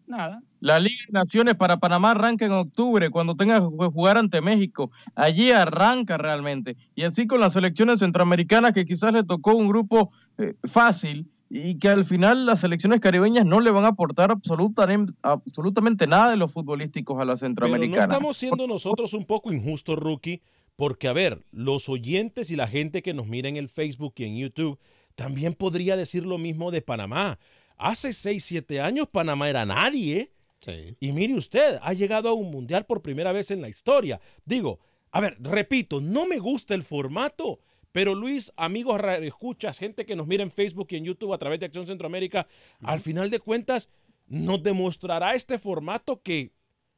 Nada. 0.05 0.41
La 0.61 0.79
Liga 0.79 1.03
de 1.07 1.13
Naciones 1.13 1.55
para 1.55 1.77
Panamá 1.77 2.11
arranca 2.11 2.45
en 2.45 2.53
octubre, 2.53 3.09
cuando 3.09 3.35
tenga 3.35 3.59
que 3.59 3.85
jugar 3.87 4.17
ante 4.17 4.39
México. 4.39 4.91
Allí 5.13 5.51
arranca 5.51 6.17
realmente. 6.17 6.77
Y 6.95 7.03
así 7.03 7.27
con 7.27 7.41
las 7.41 7.53
selecciones 7.53 7.99
centroamericanas, 7.99 8.71
que 8.71 8.85
quizás 8.85 9.13
le 9.13 9.23
tocó 9.23 9.55
un 9.55 9.67
grupo 9.67 10.11
eh, 10.37 10.53
fácil 10.63 11.29
y 11.49 11.79
que 11.79 11.87
al 11.89 12.05
final 12.05 12.45
las 12.45 12.61
selecciones 12.61 12.99
caribeñas 12.99 13.45
no 13.45 13.59
le 13.59 13.71
van 13.71 13.85
a 13.85 13.89
aportar 13.89 14.31
absolutamente, 14.31 15.13
absolutamente 15.21 16.07
nada 16.07 16.31
de 16.31 16.37
los 16.37 16.51
futbolísticos 16.51 17.19
a 17.19 17.25
la 17.25 17.33
Pero 17.33 17.33
no 17.33 17.37
centroamericana. 17.37 18.03
estamos 18.03 18.37
siendo 18.37 18.67
nosotros 18.67 19.13
un 19.13 19.25
poco 19.25 19.53
injustos, 19.53 19.97
rookie, 19.97 20.41
porque 20.75 21.07
a 21.07 21.13
ver, 21.13 21.43
los 21.51 21.89
oyentes 21.89 22.51
y 22.51 22.55
la 22.55 22.67
gente 22.67 23.01
que 23.01 23.13
nos 23.13 23.27
mira 23.27 23.49
en 23.49 23.55
el 23.55 23.69
Facebook 23.69 24.13
y 24.17 24.25
en 24.25 24.37
YouTube 24.37 24.79
también 25.15 25.53
podría 25.53 25.95
decir 25.95 26.25
lo 26.25 26.37
mismo 26.37 26.69
de 26.69 26.81
Panamá. 26.81 27.39
Hace 27.77 28.13
6, 28.13 28.43
7 28.43 28.81
años 28.81 29.07
Panamá 29.09 29.49
era 29.49 29.65
nadie. 29.65 30.31
Sí. 30.59 30.95
Y 30.99 31.11
mire 31.11 31.35
usted, 31.35 31.79
ha 31.81 31.93
llegado 31.93 32.29
a 32.29 32.33
un 32.33 32.51
mundial 32.51 32.85
por 32.85 33.01
primera 33.01 33.31
vez 33.31 33.51
en 33.51 33.61
la 33.61 33.69
historia. 33.69 34.19
Digo, 34.45 34.79
a 35.11 35.21
ver, 35.21 35.37
repito, 35.39 36.01
no 36.01 36.27
me 36.27 36.39
gusta 36.39 36.75
el 36.75 36.83
formato, 36.83 37.59
pero 37.97 38.13
Luis, 38.13 38.53
amigos 38.57 39.01
escuchas, 39.23 39.79
gente 39.79 40.05
que 40.05 40.15
nos 40.15 40.27
mira 40.27 40.43
en 40.43 40.51
Facebook 40.51 40.85
y 40.91 40.97
en 40.97 41.03
YouTube 41.05 41.33
a 41.33 41.39
través 41.39 41.59
de 41.59 41.65
Acción 41.65 41.87
Centroamérica, 41.87 42.45
al 42.83 42.99
final 42.99 43.31
de 43.31 43.39
cuentas 43.39 43.89
nos 44.27 44.61
demostrará 44.61 45.33
este 45.33 45.57
formato 45.57 46.21
que 46.21 46.51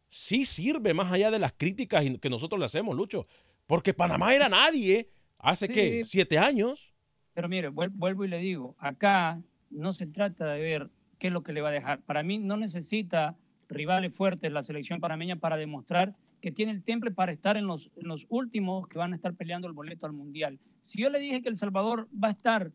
sí 0.10 0.44
sirve 0.44 0.94
más 0.94 1.10
allá 1.14 1.32
de 1.32 1.40
las 1.40 1.54
críticas 1.54 2.04
y- 2.04 2.18
que 2.18 2.30
nosotros 2.30 2.60
le 2.60 2.66
hacemos, 2.66 2.98
Lucho. 2.98 3.28
Porque 3.66 3.94
Panamá 3.94 4.36
era 4.36 4.50
nadie 4.50 5.08
hace 5.38 5.68
Sí. 5.68 5.72
que 5.74 6.04
siete 6.04 6.38
años. 6.38 6.94
Pero 7.34 7.48
mire, 7.48 7.70
vuel- 7.72 7.94
vuelvo 7.94 8.26
y 8.26 8.28
le 8.28 8.40
digo, 8.40 8.76
acá 8.78 9.42
no 9.70 9.94
se 9.94 10.06
trata 10.06 10.48
de 10.52 10.60
ver 10.60 10.90
qué 11.18 11.28
es 11.28 11.34
lo 11.34 11.44
que 11.44 11.54
le 11.54 11.62
va 11.62 11.70
a 11.70 11.72
dejar. 11.72 12.02
Para 12.02 12.24
mí 12.24 12.40
no 12.40 12.58
necesita 12.58 13.38
rivales 13.70 14.14
fuertes 14.14 14.52
la 14.52 14.64
selección 14.64 15.00
panameña 15.00 15.38
para 15.38 15.56
demostrar 15.56 16.14
que 16.42 16.52
tiene 16.52 16.74
el 16.74 16.84
temple 16.84 17.12
para 17.12 17.32
estar 17.32 17.56
en 17.56 17.68
los, 17.68 17.90
en 17.96 18.10
los 18.10 18.26
últimos 18.28 18.86
que 18.90 18.98
van 18.98 19.14
a 19.14 19.16
estar 19.16 19.34
peleando 19.36 19.66
el 19.70 19.74
boleto 19.74 20.06
al 20.06 20.12
Mundial. 20.12 20.60
Si 20.90 21.00
yo 21.00 21.12
le 21.12 21.20
dije 21.20 21.44
que 21.44 21.50
El 21.50 21.56
Salvador 21.56 22.10
va 22.12 22.30
a 22.30 22.32
estar 22.32 22.72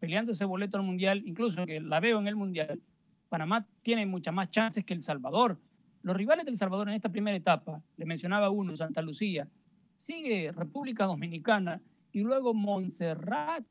peleando 0.00 0.32
ese 0.32 0.44
boleto 0.44 0.78
al 0.78 0.82
Mundial, 0.82 1.22
incluso 1.24 1.64
que 1.64 1.80
la 1.80 2.00
veo 2.00 2.18
en 2.18 2.26
el 2.26 2.34
Mundial, 2.34 2.82
Panamá 3.28 3.64
tiene 3.82 4.04
muchas 4.04 4.34
más 4.34 4.50
chances 4.50 4.84
que 4.84 4.94
El 4.94 5.00
Salvador. 5.00 5.60
Los 6.02 6.16
rivales 6.16 6.44
del 6.44 6.56
Salvador 6.56 6.88
en 6.88 6.96
esta 6.96 7.08
primera 7.08 7.36
etapa, 7.36 7.80
le 7.96 8.04
mencionaba 8.04 8.50
uno, 8.50 8.74
Santa 8.74 9.00
Lucía, 9.00 9.48
sigue 9.96 10.50
República 10.50 11.04
Dominicana 11.04 11.80
y 12.10 12.22
luego 12.22 12.52
Montserrat. 12.52 13.64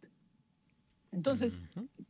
Entonces, 1.12 1.60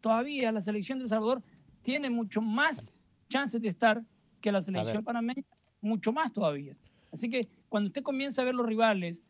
todavía 0.02 0.52
la 0.52 0.62
selección 0.62 1.00
de 1.00 1.06
El 1.06 1.10
Salvador 1.10 1.42
tiene 1.82 2.12
mucho 2.12 2.44
más 2.44 3.02
chances 3.28 3.60
de 3.60 3.70
estar 3.70 4.04
que 4.40 4.52
la 4.52 4.62
selección 4.62 5.04
panameña, 5.04 5.46
mucho 5.82 6.14
más 6.14 6.32
todavía. 6.32 6.78
Así 7.12 7.28
que 7.28 7.50
cuando 7.70 7.88
usted 7.88 8.04
comienza 8.04 8.44
a 8.44 8.46
ver 8.46 8.54
los 8.54 8.68
rivales, 8.68 9.24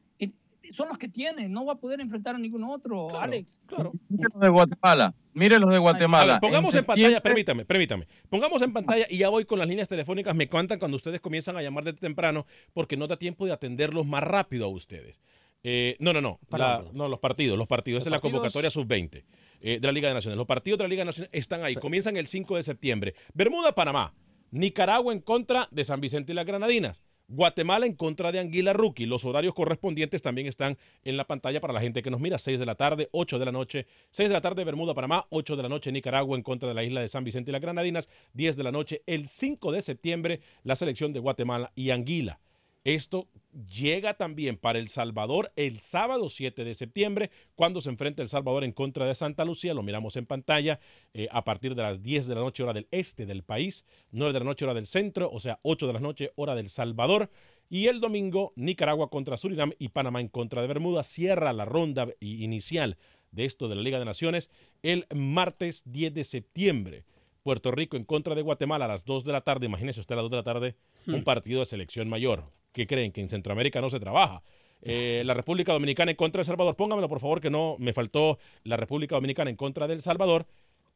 son 0.74 0.88
los 0.90 0.98
que 0.98 1.08
tiene, 1.08 1.48
no 1.50 1.66
va 1.66 1.74
a 1.74 1.76
poder 1.78 2.02
enfrentar 2.02 2.36
a 2.36 2.38
ningún 2.40 2.64
otro, 2.64 3.08
Claro, 3.08 3.24
Alex. 3.24 3.60
Claro. 3.66 3.92
Mire 4.10 4.28
los 4.34 4.42
de 4.42 4.50
Guatemala. 4.50 5.16
Mire 5.34 5.60
los 5.60 5.70
de 5.70 5.76
A 5.76 5.80
Guatemala. 5.80 6.34
ver, 6.34 6.42
pongamos 6.42 6.76
en, 6.76 6.86
pantalla, 6.86 7.22
permítame, 7.22 7.66
permítame. 7.66 8.06
Pongamos 8.30 8.62
en 8.62 8.74
pantalla 8.74 9.06
y 9.10 9.18
ya 9.18 9.30
voy 9.30 9.46
con 9.46 9.60
las 9.60 9.68
líneas 9.68 9.88
telefónicas. 9.88 10.36
Me 10.36 10.48
cuentan 10.50 10.80
cuando 10.80 10.98
ustedes 10.98 11.22
comienzan 11.22 11.56
a 11.58 11.62
llamar 11.62 11.84
desde 11.84 12.00
temprano 12.00 12.46
porque 12.74 12.98
no 12.98 13.08
da 13.08 13.18
tiempo 13.18 13.46
de 13.46 13.54
atenderlos 13.54 14.06
más 14.06 14.24
rápido 14.24 14.66
a 14.66 14.70
ustedes. 14.70 15.22
Eh, 15.64 15.96
no, 16.00 16.12
no, 16.12 16.22
no. 16.22 16.40
La- 16.50 16.84
no, 16.94 17.08
los 17.08 17.20
partidos. 17.20 17.58
Los 17.58 17.68
partidos. 17.68 18.02
Esa 18.02 18.10
es 18.10 18.12
la 18.12 18.20
convocatoria 18.20 18.72
sub-20 18.72 19.24
eh, 19.62 19.80
de 19.80 19.88
la 19.88 19.92
Liga 19.92 20.08
de 20.08 20.16
Naciones. 20.16 20.36
Los 20.38 20.48
partidos 20.48 20.80
de 20.80 20.86
la 20.86 20.88
Liga 20.90 21.02
de 21.02 21.06
Naciones 21.06 21.30
están 21.34 21.64
ahí. 21.64 21.76
Comienzan 21.76 22.18
el 22.18 22.28
5 22.28 22.56
de 22.58 22.64
septiembre. 22.64 23.14
Bermuda, 23.34 23.74
Panamá. 23.76 24.14
Nicaragua 24.50 25.14
en 25.14 25.20
contra 25.22 25.68
de 25.72 25.84
San 25.84 26.02
Vicente 26.02 26.32
y 26.34 26.36
las 26.36 26.46
Granadinas. 26.46 27.02
Guatemala 27.32 27.86
en 27.86 27.94
contra 27.94 28.32
de 28.32 28.40
Anguila 28.40 28.74
Rookie. 28.74 29.06
Los 29.06 29.24
horarios 29.24 29.54
correspondientes 29.54 30.22
también 30.22 30.48
están 30.48 30.78
en 31.04 31.16
la 31.16 31.26
pantalla 31.26 31.62
para 31.62 31.74
la 31.74 31.80
gente 31.80 32.02
que 32.02 32.12
nos 32.12 32.20
mira. 32.20 32.38
6 32.38 32.60
de 32.60 32.66
la 32.66 32.76
tarde, 32.76 33.08
8 33.12 33.40
de 33.40 33.46
la 33.46 33.52
noche. 33.54 33.88
6 34.10 34.30
de 34.30 34.34
la 34.34 34.42
tarde 34.42 34.66
Bermuda, 34.66 34.94
Panamá. 34.94 35.26
8 35.30 35.56
de 35.56 35.64
la 35.64 35.70
noche 35.70 35.92
Nicaragua 35.92 36.36
en 36.36 36.44
contra 36.44 36.68
de 36.68 36.76
la 36.76 36.84
isla 36.84 37.00
de 37.00 37.08
San 37.08 37.24
Vicente 37.24 37.50
y 37.50 37.54
las 37.54 37.62
Granadinas. 37.62 38.10
10 38.34 38.58
de 38.58 38.64
la 38.64 38.72
noche 38.72 39.02
el 39.06 39.30
5 39.30 39.72
de 39.72 39.82
septiembre 39.82 40.42
la 40.64 40.76
selección 40.76 41.14
de 41.14 41.20
Guatemala 41.20 41.72
y 41.74 41.92
Anguila. 41.92 42.40
Esto 42.84 43.28
llega 43.70 44.14
también 44.16 44.58
para 44.58 44.80
El 44.80 44.90
Salvador 44.90 45.52
el 45.56 45.80
sábado 45.80 46.30
7 46.30 46.64
de 46.64 46.74
septiembre, 46.74 47.32
cuando 47.56 47.82
se 47.82 47.90
enfrenta 47.90 48.22
El 48.22 48.30
Salvador 48.30 48.64
en 48.64 48.72
contra 48.72 49.06
de 49.06 49.16
Santa 49.16 49.46
Lucía. 49.46 49.74
Lo 49.74 49.84
miramos 49.84 50.16
en 50.16 50.26
pantalla 50.26 50.80
eh, 51.14 51.28
a 51.32 51.44
partir 51.44 51.76
de 51.76 51.84
las 51.84 52.02
10 52.02 52.28
de 52.28 52.36
la 52.36 52.42
noche, 52.42 52.64
hora 52.64 52.74
del 52.74 52.88
este 52.92 53.26
del 53.26 53.44
país, 53.44 53.86
9 54.12 54.34
de 54.34 54.40
la 54.40 54.46
noche, 54.46 54.66
hora 54.66 54.74
del 54.74 54.88
centro, 54.88 55.30
o 55.32 55.40
sea, 55.40 55.60
8 55.64 55.88
de 55.88 55.94
la 55.94 56.00
noche, 56.00 56.32
hora 56.36 56.56
del 56.56 56.70
Salvador. 56.70 57.30
Y 57.70 57.88
el 57.88 58.02
domingo, 58.02 58.52
Nicaragua 58.56 59.10
contra 59.10 59.38
Surinam 59.38 59.72
y 59.80 59.90
Panamá 59.90 60.20
en 60.20 60.28
contra 60.28 60.62
de 60.62 60.68
Bermuda. 60.68 61.04
Cierra 61.04 61.54
la 61.54 61.64
ronda 61.66 62.08
i- 62.20 62.44
inicial 62.44 62.98
de 63.32 63.46
esto 63.46 63.70
de 63.70 63.76
la 63.76 63.82
Liga 63.82 63.98
de 63.98 64.04
Naciones 64.06 64.50
el 64.84 65.06
martes 65.16 65.84
10 65.86 66.14
de 66.14 66.24
septiembre. 66.26 67.06
Puerto 67.44 67.72
Rico 67.72 67.96
en 67.98 68.04
contra 68.04 68.36
de 68.36 68.42
Guatemala 68.42 68.86
a 68.86 68.88
las 68.90 69.06
2 69.06 69.24
de 69.24 69.32
la 69.32 69.42
tarde. 69.42 69.66
Imagínese 69.68 70.00
usted 70.02 70.14
a 70.14 70.18
las 70.18 70.24
2 70.24 70.32
de 70.32 70.38
la 70.38 70.44
tarde 70.44 70.76
un 71.08 71.24
partido 71.24 71.62
de 71.62 71.66
selección 71.66 72.10
mayor. 72.10 72.44
¿Qué 72.72 72.88
creen? 72.88 73.12
Que 73.12 73.22
en 73.22 73.30
Centroamérica 73.30 73.82
no 73.82 73.90
se 73.90 74.00
trabaja. 74.00 74.42
Eh, 74.82 75.24
la 75.26 75.34
República 75.34 75.74
Dominicana 75.74 76.12
en 76.12 76.18
contra 76.18 76.40
de 76.40 76.44
El 76.44 76.48
Salvador. 76.48 76.76
Póngamelo, 76.76 77.10
por 77.10 77.20
favor, 77.20 77.42
que 77.42 77.50
no 77.50 77.76
me 77.80 77.94
faltó 77.94 78.38
la 78.64 78.78
República 78.78 79.16
Dominicana 79.16 79.50
en 79.50 79.56
contra 79.56 79.88
de 79.88 79.94
El 79.94 80.02
Salvador. 80.02 80.48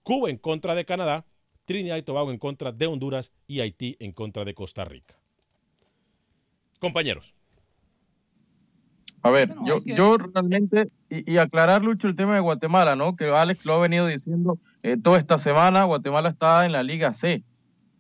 Cuba 0.04 0.30
en 0.30 0.38
contra 0.38 0.74
de 0.76 0.86
Canadá. 0.86 1.26
Trinidad 1.66 1.98
y 1.98 2.02
Tobago 2.04 2.32
en 2.32 2.38
contra 2.38 2.72
de 2.72 2.88
Honduras. 2.88 3.32
Y 3.48 3.60
Haití 3.60 3.96
en 4.00 4.12
contra 4.12 4.46
de 4.46 4.54
Costa 4.54 4.86
Rica. 4.86 5.16
Compañeros. 6.80 7.34
A 9.22 9.32
ver, 9.32 9.56
yo, 9.66 9.84
que- 9.84 9.96
yo 9.96 10.18
realmente, 10.18 10.90
y, 11.10 11.34
y 11.34 11.38
aclarar, 11.38 11.84
Lucho, 11.84 12.08
el 12.08 12.14
tema 12.16 12.36
de 12.36 12.42
Guatemala, 12.42 12.96
¿no? 12.96 13.16
Que 13.16 13.26
Alex 13.26 13.66
lo 13.66 13.74
ha 13.74 13.80
venido 13.80 14.06
diciendo 14.06 14.60
eh, 14.84 14.98
toda 15.02 15.18
esta 15.18 15.40
semana. 15.40 15.84
Guatemala 15.86 16.30
está 16.30 16.64
en 16.66 16.72
la 16.72 16.84
Liga 16.84 17.12
C. 17.14 17.42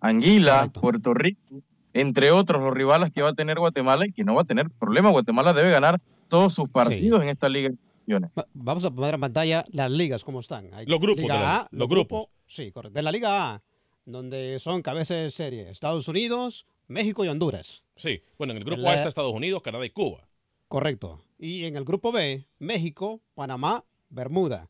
Anguila. 0.01 0.69
Puerto 0.71 1.15
Rico, 1.15 1.61
entre 1.95 2.29
otros, 2.31 2.61
los 2.61 2.73
rivales 2.73 3.11
que 3.11 3.21
va 3.21 3.29
a 3.29 3.33
tener 3.33 3.57
Guatemala 3.57 4.05
y 4.05 4.11
que 4.11 4.23
no 4.23 4.35
va 4.35 4.41
a 4.41 4.45
tener 4.45 4.69
problema. 4.69 5.09
Guatemala 5.09 5.53
debe 5.53 5.71
ganar 5.71 6.01
todos 6.27 6.53
sus 6.53 6.69
partidos 6.69 7.23
en 7.23 7.29
esta 7.29 7.47
Liga 7.49 7.69
de 7.69 7.77
Naciones. 7.97 8.31
Va- 8.37 8.45
Vamos 8.53 8.83
a 8.85 8.91
poner 8.91 9.15
en 9.15 9.21
pantalla 9.21 9.65
las 9.71 9.89
ligas, 9.89 10.23
¿cómo 10.23 10.41
están? 10.41 10.73
Hay 10.73 10.85
Los 10.85 10.99
grupos 10.99 11.21
Liga 11.23 11.35
de 11.35 11.39
la- 11.41 11.55
A, 11.61 11.67
los 11.71 11.87
grupos. 11.87 12.27
Sí, 12.47 12.71
correcto. 12.71 12.93
De 12.95 13.01
la 13.01 13.11
Liga 13.11 13.53
A, 13.53 13.61
donde 14.05 14.59
son 14.59 14.81
cabezas 14.81 15.17
de 15.17 15.31
serie 15.31 15.69
Estados 15.69 16.07
Unidos, 16.07 16.65
México 16.87 17.23
y 17.25 17.29
Honduras. 17.29 17.83
Sí. 17.95 18.21
Bueno, 18.37 18.51
en 18.51 18.57
el 18.57 18.63
grupo 18.65 18.81
La- 18.81 18.91
A 18.91 18.95
está 18.95 19.09
Estados 19.09 19.33
Unidos, 19.33 19.61
Canadá 19.63 19.85
y 19.85 19.89
Cuba. 19.89 20.27
Correcto. 20.67 21.21
Y 21.39 21.63
en 21.65 21.77
el 21.77 21.85
grupo 21.85 22.11
B, 22.11 22.45
México, 22.59 23.21
Panamá, 23.33 23.83
Bermuda. 24.09 24.69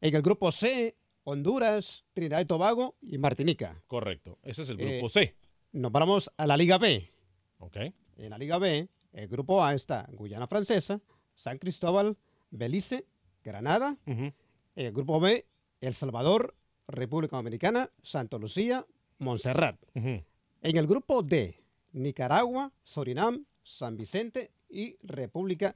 En 0.00 0.14
el 0.14 0.22
grupo 0.22 0.52
C, 0.52 0.94
Honduras, 1.24 2.04
Trinidad 2.12 2.40
y 2.40 2.44
Tobago 2.44 2.94
y 3.00 3.18
Martinica. 3.18 3.82
Correcto. 3.86 4.38
Ese 4.42 4.62
es 4.62 4.70
el 4.70 4.80
Eh, 4.80 4.98
grupo 4.98 5.08
C. 5.08 5.34
Nos 5.72 5.90
vamos 5.92 6.30
a 6.36 6.46
la 6.46 6.56
Liga 6.56 6.78
B. 6.78 7.10
¿Ok? 7.58 7.76
En 8.16 8.30
la 8.30 8.38
Liga 8.38 8.58
B, 8.58 8.88
el 9.12 9.28
grupo 9.28 9.64
A 9.64 9.74
está 9.74 10.06
Guyana 10.12 10.46
Francesa, 10.46 11.00
San 11.34 11.58
Cristóbal, 11.58 12.16
Belice, 12.50 13.06
Granada. 13.42 13.96
En 14.06 14.34
el 14.74 14.92
grupo 14.92 15.18
B, 15.20 15.46
El 15.80 15.94
Salvador, 15.94 16.54
República 16.88 17.36
Dominicana, 17.36 17.90
Santa 18.02 18.38
Lucía, 18.38 18.86
Montserrat. 19.18 19.76
En 19.94 20.24
el 20.62 20.86
grupo 20.86 21.22
D, 21.22 21.58
Nicaragua, 21.92 22.72
Surinam, 22.82 23.44
San 23.62 23.96
Vicente 23.96 24.50
y 24.68 24.96
República 25.02 25.74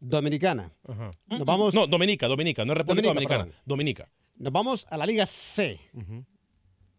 Dominicana. 0.00 0.72
Nos 1.26 1.44
vamos, 1.44 1.74
No, 1.74 1.86
Dominica, 1.86 2.26
Dominica, 2.28 2.64
no 2.64 2.74
República 2.74 3.08
Dominica, 3.08 3.34
Dominicana. 3.38 3.62
Dominica. 3.64 4.08
nos 4.36 4.52
vamos 4.52 4.86
a 4.90 4.96
la 4.96 5.06
Liga 5.06 5.24
C. 5.24 5.78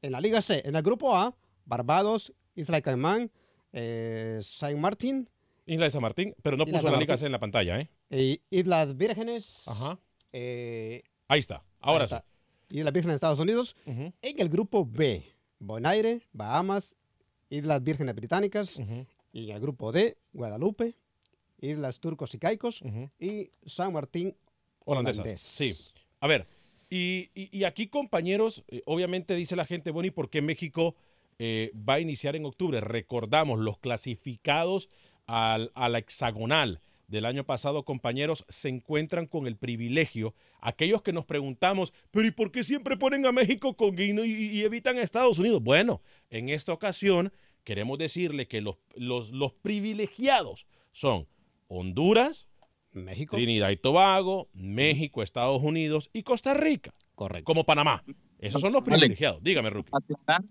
En 0.02 0.12
la 0.12 0.22
Liga 0.22 0.42
C, 0.42 0.62
en 0.66 0.76
el 0.76 0.82
grupo 0.84 1.16
A, 1.16 1.36
Barbados, 1.68 2.34
Isla 2.56 2.78
de 2.78 2.82
Caimán, 2.82 3.32
eh, 3.74 4.40
Saint 4.42 4.80
Martin, 4.80 5.30
Isla 5.68 5.84
de 5.86 5.92
San 5.92 6.02
Martín, 6.02 6.34
pero 6.42 6.58
no 6.58 6.64
Isla 6.64 6.78
puso 6.78 6.84
San 6.84 6.94
la 6.94 7.00
liga 7.00 7.12
Martín. 7.12 7.20
C 7.20 7.26
en 7.28 7.32
la 7.34 7.40
pantalla, 7.40 7.80
¿eh? 7.80 7.90
eh, 8.10 8.40
Islas 8.50 8.96
Vírgenes, 8.98 9.68
Ajá. 9.68 10.00
eh, 10.34 11.04
Ahí 11.28 11.40
está. 11.42 11.64
Ahora 11.82 12.06
ahí 12.06 12.08
sí. 12.10 12.16
está, 12.16 12.26
Islas 12.70 12.94
Vírgenes 12.94 13.14
de 13.14 13.16
Estados 13.16 13.40
Unidos. 13.40 13.76
En 13.86 14.14
el 14.22 14.50
grupo 14.50 14.86
B, 14.86 15.24
Bonaire, 15.60 16.22
Bahamas, 16.32 16.96
Islas 17.50 17.84
Vírgenes 17.84 18.16
Británicas. 18.16 18.80
Y 19.34 19.52
el 19.52 19.60
grupo 19.60 19.92
D, 19.92 20.18
Guadalupe, 20.34 20.96
Islas 21.60 22.00
Turcos 22.00 22.34
y 22.34 22.40
Caicos 22.40 22.82
y 23.20 23.52
San 23.66 23.92
Martín 23.94 24.36
Holandesas. 24.86 25.20
holandés. 25.20 25.42
Sí. 25.42 25.76
A 26.22 26.28
ver, 26.28 26.48
y, 26.90 27.30
y- 27.36 27.50
y 27.52 27.64
aquí, 27.66 27.88
compañeros, 27.88 28.64
eh, 28.70 28.82
obviamente 28.86 29.36
dice 29.36 29.56
la 29.58 29.66
gente, 29.66 29.92
bueno, 29.92 30.08
¿y 30.08 30.12
por 30.12 30.30
qué 30.30 30.42
México 30.42 30.96
eh, 31.40 31.72
va 31.76 31.96
a 31.96 32.00
iniciar 32.00 32.36
en 32.36 32.46
octubre? 32.46 32.82
Recordamos, 32.82 33.60
los 33.60 33.78
clasificados 33.80 34.90
al- 35.28 35.72
a 35.76 35.90
la 35.90 36.00
hexagonal 36.00 36.80
del 37.08 37.26
año 37.26 37.46
pasado, 37.46 37.86
compañeros, 37.86 38.44
se 38.50 38.68
encuentran 38.70 39.28
con 39.28 39.48
el 39.48 39.56
privilegio. 39.56 40.36
Aquellos 40.60 41.02
que 41.02 41.14
nos 41.14 41.26
preguntamos, 41.26 41.94
pero 42.12 42.28
¿y 42.28 42.32
por 42.32 42.52
qué 42.52 42.64
siempre 42.66 42.98
ponen 42.98 43.26
a 43.26 43.32
México 43.32 43.76
con 43.78 43.96
Guino 43.96 44.26
y, 44.26 44.32
y 44.34 44.62
evitan 44.64 44.98
a 44.98 45.04
Estados 45.04 45.40
Unidos? 45.40 45.62
Bueno, 45.64 46.02
en 46.30 46.50
esta 46.50 46.74
ocasión 46.74 47.32
queremos 47.64 47.98
decirle 47.98 48.48
que 48.48 48.60
los, 48.62 48.76
los, 48.96 49.32
los 49.32 49.54
privilegiados 49.54 50.66
son 50.92 51.28
Honduras, 51.70 52.48
México. 52.92 53.36
Trinidad 53.38 53.70
y 53.70 53.78
Tobago, 53.78 54.50
México, 54.54 55.22
Estados 55.24 55.62
Unidos 55.62 56.10
y 56.14 56.24
Costa 56.24 56.54
Rica, 56.54 56.94
Correcto. 57.16 57.46
como 57.46 57.64
Panamá. 57.66 58.04
Esos 58.40 58.60
son 58.62 58.74
los 58.74 58.84
privilegiados. 58.84 59.42
Dígame, 59.44 59.70
Rookie. 59.70 59.92
aclarar 59.94 60.44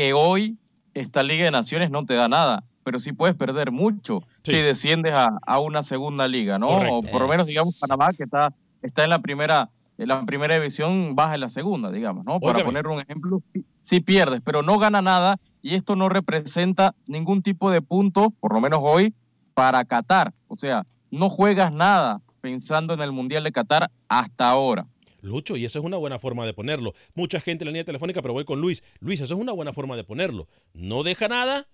que 0.00 0.14
hoy 0.14 0.56
esta 0.94 1.22
Liga 1.22 1.44
de 1.44 1.50
Naciones 1.50 1.90
no 1.90 2.06
te 2.06 2.14
da 2.14 2.26
nada, 2.26 2.64
pero 2.84 2.98
sí 3.00 3.12
puedes 3.12 3.36
perder 3.36 3.70
mucho 3.70 4.22
Sí. 4.42 4.52
si 4.52 4.58
desciendes 4.62 5.12
a, 5.12 5.28
a 5.46 5.58
una 5.58 5.82
segunda 5.82 6.26
liga, 6.26 6.58
¿no? 6.58 6.68
Correcto. 6.68 6.94
O 6.94 7.02
por 7.02 7.20
lo 7.20 7.28
menos, 7.28 7.46
digamos, 7.46 7.78
Panamá, 7.78 8.08
que 8.16 8.22
está, 8.24 8.50
está 8.80 9.04
en 9.04 9.10
la 9.10 9.18
primera 9.18 9.68
en 9.98 10.08
la 10.08 10.24
primera 10.24 10.54
división, 10.54 11.14
baja 11.14 11.34
en 11.34 11.40
la 11.42 11.50
segunda, 11.50 11.90
digamos, 11.90 12.24
¿no? 12.24 12.40
Para 12.40 12.64
poner 12.64 12.86
un 12.86 13.00
ejemplo, 13.00 13.42
sí- 13.52 13.66
sí 13.82 14.00
pierdes, 14.00 14.40
pero 14.42 14.62
no 14.62 14.78
gana 14.78 15.02
nada 15.02 15.36
y 15.60 15.74
esto 15.74 15.94
no 15.94 16.08
representa 16.08 16.94
ningún 17.06 17.42
tipo 17.42 17.70
de 17.70 17.82
punto, 17.82 18.30
por 18.40 18.54
lo 18.54 18.62
menos 18.62 18.78
hoy, 18.82 19.12
para 19.52 19.84
Qatar. 19.84 20.32
O 20.48 20.56
sea, 20.56 20.86
no 21.10 21.28
juegas 21.28 21.70
nada 21.74 22.22
pensando 22.40 22.94
en 22.94 23.02
el 23.02 23.12
Mundial 23.12 23.44
de 23.44 23.52
Qatar 23.52 23.90
hasta 24.08 24.48
ahora. 24.48 24.86
Lucho, 25.22 25.56
y 25.56 25.64
esa 25.64 25.78
es 25.78 25.84
una 25.84 25.96
buena 25.96 26.18
forma 26.18 26.46
de 26.46 26.54
ponerlo. 26.54 26.94
Mucha 27.14 27.40
gente 27.40 27.64
en 27.64 27.66
la 27.66 27.72
línea 27.72 27.84
telefónica, 27.84 28.22
pero 28.22 28.34
voy 28.34 28.44
con 28.44 28.60
Luis. 28.60 28.82
Luis, 29.00 29.20
eso 29.20 29.34
es 29.34 29.40
una 29.40 29.52
buena 29.52 29.72
forma 29.72 29.96
de 29.96 30.04
ponerlo. 30.04 30.48
No 30.72 31.02
deja 31.02 31.28
nada, 31.28 31.68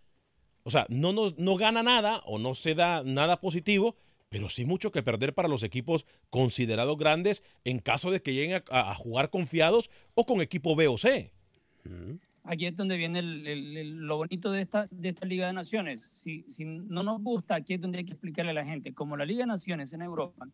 o 0.63 0.71
sea, 0.71 0.87
no, 0.89 1.13
no 1.13 1.57
gana 1.57 1.83
nada 1.83 2.23
o 2.27 2.39
no 2.39 2.55
se 2.55 2.75
da 2.75 3.05
nada 3.05 3.41
positivo, 3.41 3.97
pero 4.29 4.49
sí 4.49 4.65
mucho 4.65 4.91
que 4.91 5.03
perder 5.03 5.35
para 5.35 5.49
los 5.49 5.63
equipos 5.63 6.07
considerados 6.31 6.99
grandes 6.99 7.43
en 7.65 7.79
caso 7.79 8.11
de 8.11 8.21
que 8.21 8.35
lleguen 8.35 8.63
a, 8.71 8.95
jugar 8.95 9.31
confiados 9.31 9.91
o 10.15 10.27
con 10.27 10.41
equipo 10.41 10.75
B 10.75 10.89
o 10.89 10.99
C. 10.99 11.33
Aquí 12.43 12.67
es 12.67 12.77
donde 12.77 12.97
viene 12.97 13.23
lo 13.23 14.17
bonito 14.17 14.51
de 14.51 14.61
esta, 14.61 14.89
de 14.91 15.11
esta 15.11 15.27
Liga 15.27 15.47
de 15.47 15.53
Naciones. 15.53 16.09
Si, 16.13 16.45
si 16.49 16.65
no 16.65 17.03
nos 17.03 17.23
gusta, 17.23 17.57
aquí 17.57 17.75
es 17.75 17.81
donde 17.81 17.99
hay 17.99 18.05
que 18.05 18.13
explicarle 18.13 18.51
a 18.51 18.55
la 18.55 18.65
gente. 18.65 18.93
Como 18.93 19.17
la 19.17 19.25
Liga 19.25 19.41
de 19.41 19.47
Naciones 19.47 19.93
en 19.93 20.03
Europa, 20.03 20.49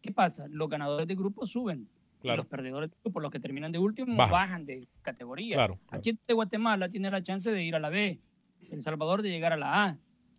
¿qué 0.00 0.12
pasa? 0.12 0.46
Los 0.48 0.68
ganadores 0.68 1.06
de 1.06 1.14
grupo 1.14 1.46
suben. 1.46 1.88
Y 2.22 2.28
los 2.28 2.46
perdedores 2.46 2.90
de 2.90 2.96
grupo, 3.02 3.20
los 3.20 3.30
que 3.30 3.40
terminan 3.40 3.72
de 3.72 3.78
último, 3.78 4.16
Bajan. 4.16 4.32
bajan, 4.32 4.66
de 4.66 4.88
categoría. 5.02 5.56
Claro, 5.56 5.78
claro. 5.86 5.98
Aquí 5.98 6.18
de 6.26 6.34
Guatemala 6.34 6.88
tiene 6.88 7.10
la 7.10 7.22
chance 7.22 7.50
de 7.50 7.62
ir 7.62 7.74
a 7.74 7.78
la 7.78 7.88
B. 7.88 8.20
El 8.70 8.82
Salvador 8.82 9.22
de 9.22 9.30
llegar 9.30 9.52
a 9.52 9.56
la 9.56 9.84
A. 9.84 9.98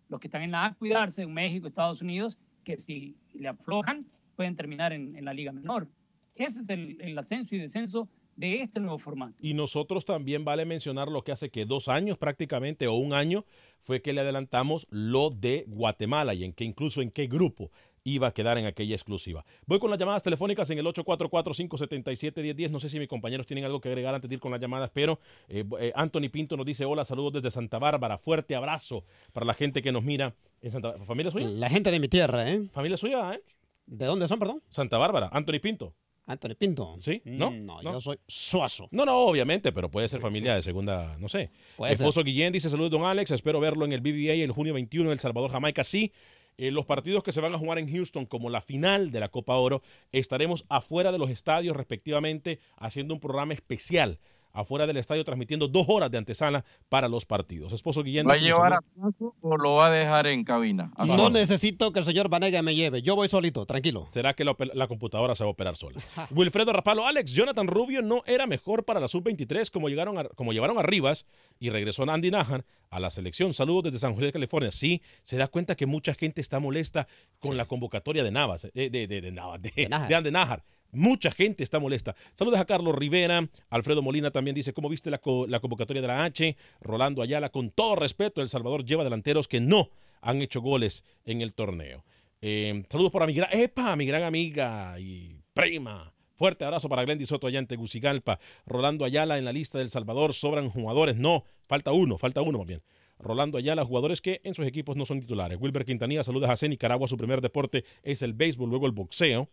Los 0.09 0.19
que 0.19 0.27
están 0.27 0.41
en 0.41 0.51
la 0.51 0.65
A, 0.65 0.73
cuidarse. 0.73 1.21
En 1.21 1.33
México, 1.33 1.67
Estados 1.67 2.01
Unidos, 2.01 2.37
que 2.63 2.77
si 2.77 3.15
le 3.33 3.47
aflojan, 3.47 4.05
pueden 4.35 4.55
terminar 4.55 4.93
en, 4.93 5.15
en 5.15 5.25
la 5.25 5.33
Liga 5.33 5.51
Menor. 5.51 5.87
Ese 6.35 6.61
es 6.61 6.69
el, 6.69 6.97
el 7.01 7.17
ascenso 7.17 7.55
y 7.55 7.59
descenso 7.59 8.09
de 8.39 8.61
este 8.61 8.79
nuevo 8.79 8.97
formato. 8.97 9.35
Y 9.41 9.53
nosotros 9.53 10.05
también 10.05 10.45
vale 10.45 10.63
mencionar 10.65 11.09
lo 11.09 11.23
que 11.23 11.33
hace 11.33 11.49
que 11.49 11.65
dos 11.65 11.89
años 11.89 12.17
prácticamente 12.17 12.87
o 12.87 12.93
un 12.93 13.11
año 13.11 13.43
fue 13.81 14.01
que 14.01 14.13
le 14.13 14.21
adelantamos 14.21 14.87
lo 14.89 15.29
de 15.29 15.65
Guatemala 15.67 16.33
y 16.33 16.45
en 16.45 16.53
que 16.53 16.63
incluso 16.63 17.01
en 17.01 17.11
qué 17.11 17.27
grupo 17.27 17.69
iba 18.03 18.27
a 18.27 18.31
quedar 18.33 18.57
en 18.57 18.65
aquella 18.65 18.95
exclusiva. 18.95 19.45
Voy 19.65 19.79
con 19.79 19.89
las 19.89 19.99
llamadas 19.99 20.23
telefónicas 20.23 20.69
en 20.69 20.79
el 20.79 20.85
844-577-1010. 20.85 22.69
No 22.69 22.79
sé 22.79 22.89
si 22.89 22.99
mis 22.99 23.07
compañeros 23.07 23.45
tienen 23.47 23.65
algo 23.65 23.79
que 23.81 23.89
agregar 23.89 24.13
antes 24.15 24.29
de 24.29 24.35
ir 24.35 24.39
con 24.39 24.51
las 24.51 24.59
llamadas, 24.61 24.89
pero 24.93 25.19
eh, 25.47 25.63
eh, 25.79 25.91
Anthony 25.95 26.29
Pinto 26.31 26.57
nos 26.57 26.65
dice 26.65 26.85
hola, 26.85 27.05
saludos 27.05 27.33
desde 27.33 27.51
Santa 27.51 27.79
Bárbara. 27.79 28.17
Fuerte 28.17 28.55
abrazo 28.55 29.03
para 29.33 29.45
la 29.45 29.53
gente 29.53 29.81
que 29.81 29.91
nos 29.91 30.03
mira 30.03 30.35
en 30.61 30.71
Santa 30.71 30.89
Bárbara. 30.89 31.05
¿Familia 31.05 31.31
suya? 31.31 31.47
La 31.47 31.69
gente 31.69 31.91
de 31.91 31.99
mi 31.99 32.07
tierra, 32.07 32.49
¿eh? 32.51 32.67
¿Familia 32.71 32.97
suya, 32.97 33.33
eh? 33.33 33.41
¿De 33.85 34.05
dónde 34.05 34.27
son, 34.27 34.39
perdón? 34.39 34.61
Santa 34.69 34.97
Bárbara. 34.97 35.29
Anthony 35.31 35.59
Pinto. 35.61 35.93
Anthony 36.27 36.53
Pinto. 36.59 36.97
¿Sí? 37.01 37.23
¿No? 37.25 37.49
Mm, 37.49 37.65
No, 37.65 37.81
¿No? 37.81 37.93
yo 37.93 38.01
soy 38.01 38.19
Suazo. 38.27 38.87
No, 38.91 39.03
no, 39.03 39.17
obviamente, 39.17 39.71
pero 39.71 39.89
puede 39.89 40.07
ser 40.07 40.21
familia 40.21 40.53
de 40.53 40.61
segunda, 40.61 41.17
no 41.17 41.27
sé. 41.27 41.49
Puede 41.75 41.95
ser. 41.95 42.05
Esposo 42.05 42.23
Guillén 42.23 42.53
dice, 42.53 42.69
saludos, 42.69 42.91
don 42.91 43.03
Alex, 43.03 43.31
espero 43.31 43.59
verlo 43.59 43.83
en 43.85 43.93
el 43.93 44.01
BBA 44.01 44.33
el 44.43 44.51
junio 44.51 44.75
21 44.75 45.09
en 45.09 45.13
El 45.13 45.19
Salvador, 45.19 45.49
Jamaica. 45.51 45.83
Sí, 45.83 46.11
eh, 46.57 46.71
los 46.71 46.85
partidos 46.85 47.23
que 47.23 47.31
se 47.31 47.41
van 47.41 47.53
a 47.53 47.57
jugar 47.57 47.79
en 47.79 47.91
Houston 47.91 48.25
como 48.25 48.49
la 48.49 48.61
final 48.61 49.11
de 49.11 49.19
la 49.19 49.29
Copa 49.29 49.55
Oro, 49.55 49.81
estaremos 50.11 50.65
afuera 50.69 51.11
de 51.11 51.19
los 51.19 51.29
estadios 51.29 51.75
respectivamente 51.75 52.59
haciendo 52.77 53.13
un 53.13 53.19
programa 53.19 53.53
especial 53.53 54.19
afuera 54.51 54.87
del 54.87 54.97
estadio 54.97 55.23
transmitiendo 55.23 55.67
dos 55.67 55.85
horas 55.89 56.09
de 56.11 56.17
antesala 56.17 56.65
para 56.89 57.07
los 57.07 57.25
partidos. 57.25 57.73
Esposo 57.73 58.03
Guillén 58.03 58.27
¿Va 58.27 58.33
a 58.33 58.37
llevar 58.37 58.73
a. 58.73 58.79
Suazo 58.95 59.35
o 59.41 59.57
lo 59.57 59.73
va 59.75 59.87
a 59.87 59.91
dejar 59.91 60.27
en 60.27 60.43
cabina? 60.43 60.91
A 60.95 61.05
No 61.05 61.29
necesito 61.29 61.91
que 61.93 61.99
el 61.99 62.05
señor 62.05 62.29
Vanega 62.29 62.61
me 62.61 62.75
lleve. 62.75 63.01
Yo 63.01 63.15
voy 63.15 63.27
solito, 63.27 63.65
tranquilo. 63.65 64.07
¿Será 64.11 64.33
que 64.33 64.43
la, 64.45 64.87
computadora 64.87 65.35
se 65.35 65.43
va 65.43 65.49
a 65.49 65.51
operar 65.51 65.75
sola? 65.75 65.99
Wilfredo 66.31 66.73
Rapalo, 66.73 67.05
Alex, 67.07 67.33
Jonathan 67.33 67.67
Rubio 67.67 68.01
no 68.01 68.23
era 68.25 68.47
mejor 68.47 68.85
para 68.85 68.99
la 68.99 69.07
sub-23 69.07 69.69
como, 69.71 69.89
llegaron 69.89 70.17
a- 70.17 70.25
como 70.29 70.53
llevaron 70.53 70.77
a 70.79 70.83
Rivas 70.83 71.25
y 71.59 71.69
regresó 71.69 72.03
a 72.09 72.13
Andy 72.13 72.31
Najar 72.31 72.65
a 72.89 72.99
la 72.99 73.09
selección. 73.09 73.53
Saludos 73.53 73.83
desde 73.85 73.99
San 73.99 74.15
José, 74.15 74.31
California. 74.31 74.71
Sí, 74.71 75.01
se 75.23 75.37
da 75.37 75.47
cuenta 75.47 75.75
que 75.75 75.85
mucha 75.85 76.13
gente 76.13 76.41
está 76.41 76.59
molesta 76.59 77.07
con 77.39 77.57
la 77.57 77.65
convocatoria 77.65 78.23
de 78.23 78.31
Navas, 78.31 78.65
eh, 78.65 78.89
de, 78.89 79.07
de, 79.07 79.21
de, 79.21 79.31
Navas, 79.31 79.61
de, 79.61 79.71
De 79.75 79.87
de 80.07 80.15
Andy 80.15 80.31
Nájar. 80.31 80.63
Mucha 80.91 81.31
gente 81.31 81.63
está 81.63 81.79
molesta. 81.79 82.15
Saludos 82.33 82.59
a 82.59 82.65
Carlos 82.65 82.95
Rivera. 82.95 83.47
Alfredo 83.69 84.01
Molina 84.01 84.31
también 84.31 84.55
dice, 84.55 84.73
¿cómo 84.73 84.89
viste 84.89 85.09
la, 85.11 85.19
co- 85.19 85.45
la 85.47 85.59
convocatoria 85.59 86.01
de 86.01 86.07
la 86.07 86.23
H? 86.25 86.57
Rolando 86.81 87.21
Ayala, 87.21 87.49
con 87.49 87.69
todo 87.69 87.95
respeto, 87.95 88.41
El 88.41 88.49
Salvador 88.49 88.83
lleva 88.85 89.03
delanteros 89.03 89.47
que 89.47 89.59
no 89.59 89.89
han 90.21 90.41
hecho 90.41 90.61
goles 90.61 91.03
en 91.25 91.41
el 91.41 91.53
torneo. 91.53 92.03
Eh, 92.41 92.83
saludos 92.89 93.11
para 93.11 93.27
mi 93.27 93.33
gran, 93.33 93.49
epa, 93.51 93.95
mi 93.95 94.05
gran 94.05 94.23
amiga 94.23 94.99
y 94.99 95.35
prima. 95.53 96.13
Fuerte 96.35 96.63
abrazo 96.63 96.87
para 96.87 97.03
Glendy 97.03 97.25
Soto 97.25 97.47
allá 97.47 97.59
en 97.59 97.67
Tegucigalpa. 97.67 98.39
Rolando 98.65 99.03
Ayala 99.03 99.37
en 99.37 99.43
la 99.45 99.51
lista 99.51 99.77
del 99.77 99.89
Salvador. 99.89 100.33
Sobran 100.33 100.69
jugadores. 100.69 101.17
No, 101.17 101.43
falta 101.67 101.91
uno, 101.91 102.17
falta 102.17 102.41
uno 102.41 102.59
más 102.59 102.67
bien. 102.67 102.81
Rolando 103.19 103.57
Ayala, 103.57 103.83
jugadores 103.83 104.21
que 104.21 104.39
en 104.45 104.55
sus 104.55 104.65
equipos 104.65 104.95
no 104.95 105.05
son 105.05 105.19
titulares. 105.19 105.57
Wilber 105.59 105.83
Quintanilla, 105.83 106.23
saludos 106.23 106.49
a 106.49 106.55
C. 106.55 106.69
Nicaragua. 106.69 107.09
Su 107.09 107.17
primer 107.17 107.41
deporte 107.41 107.83
es 108.03 108.21
el 108.21 108.31
béisbol, 108.31 108.69
luego 108.69 108.85
el 108.85 108.93
boxeo, 108.93 109.49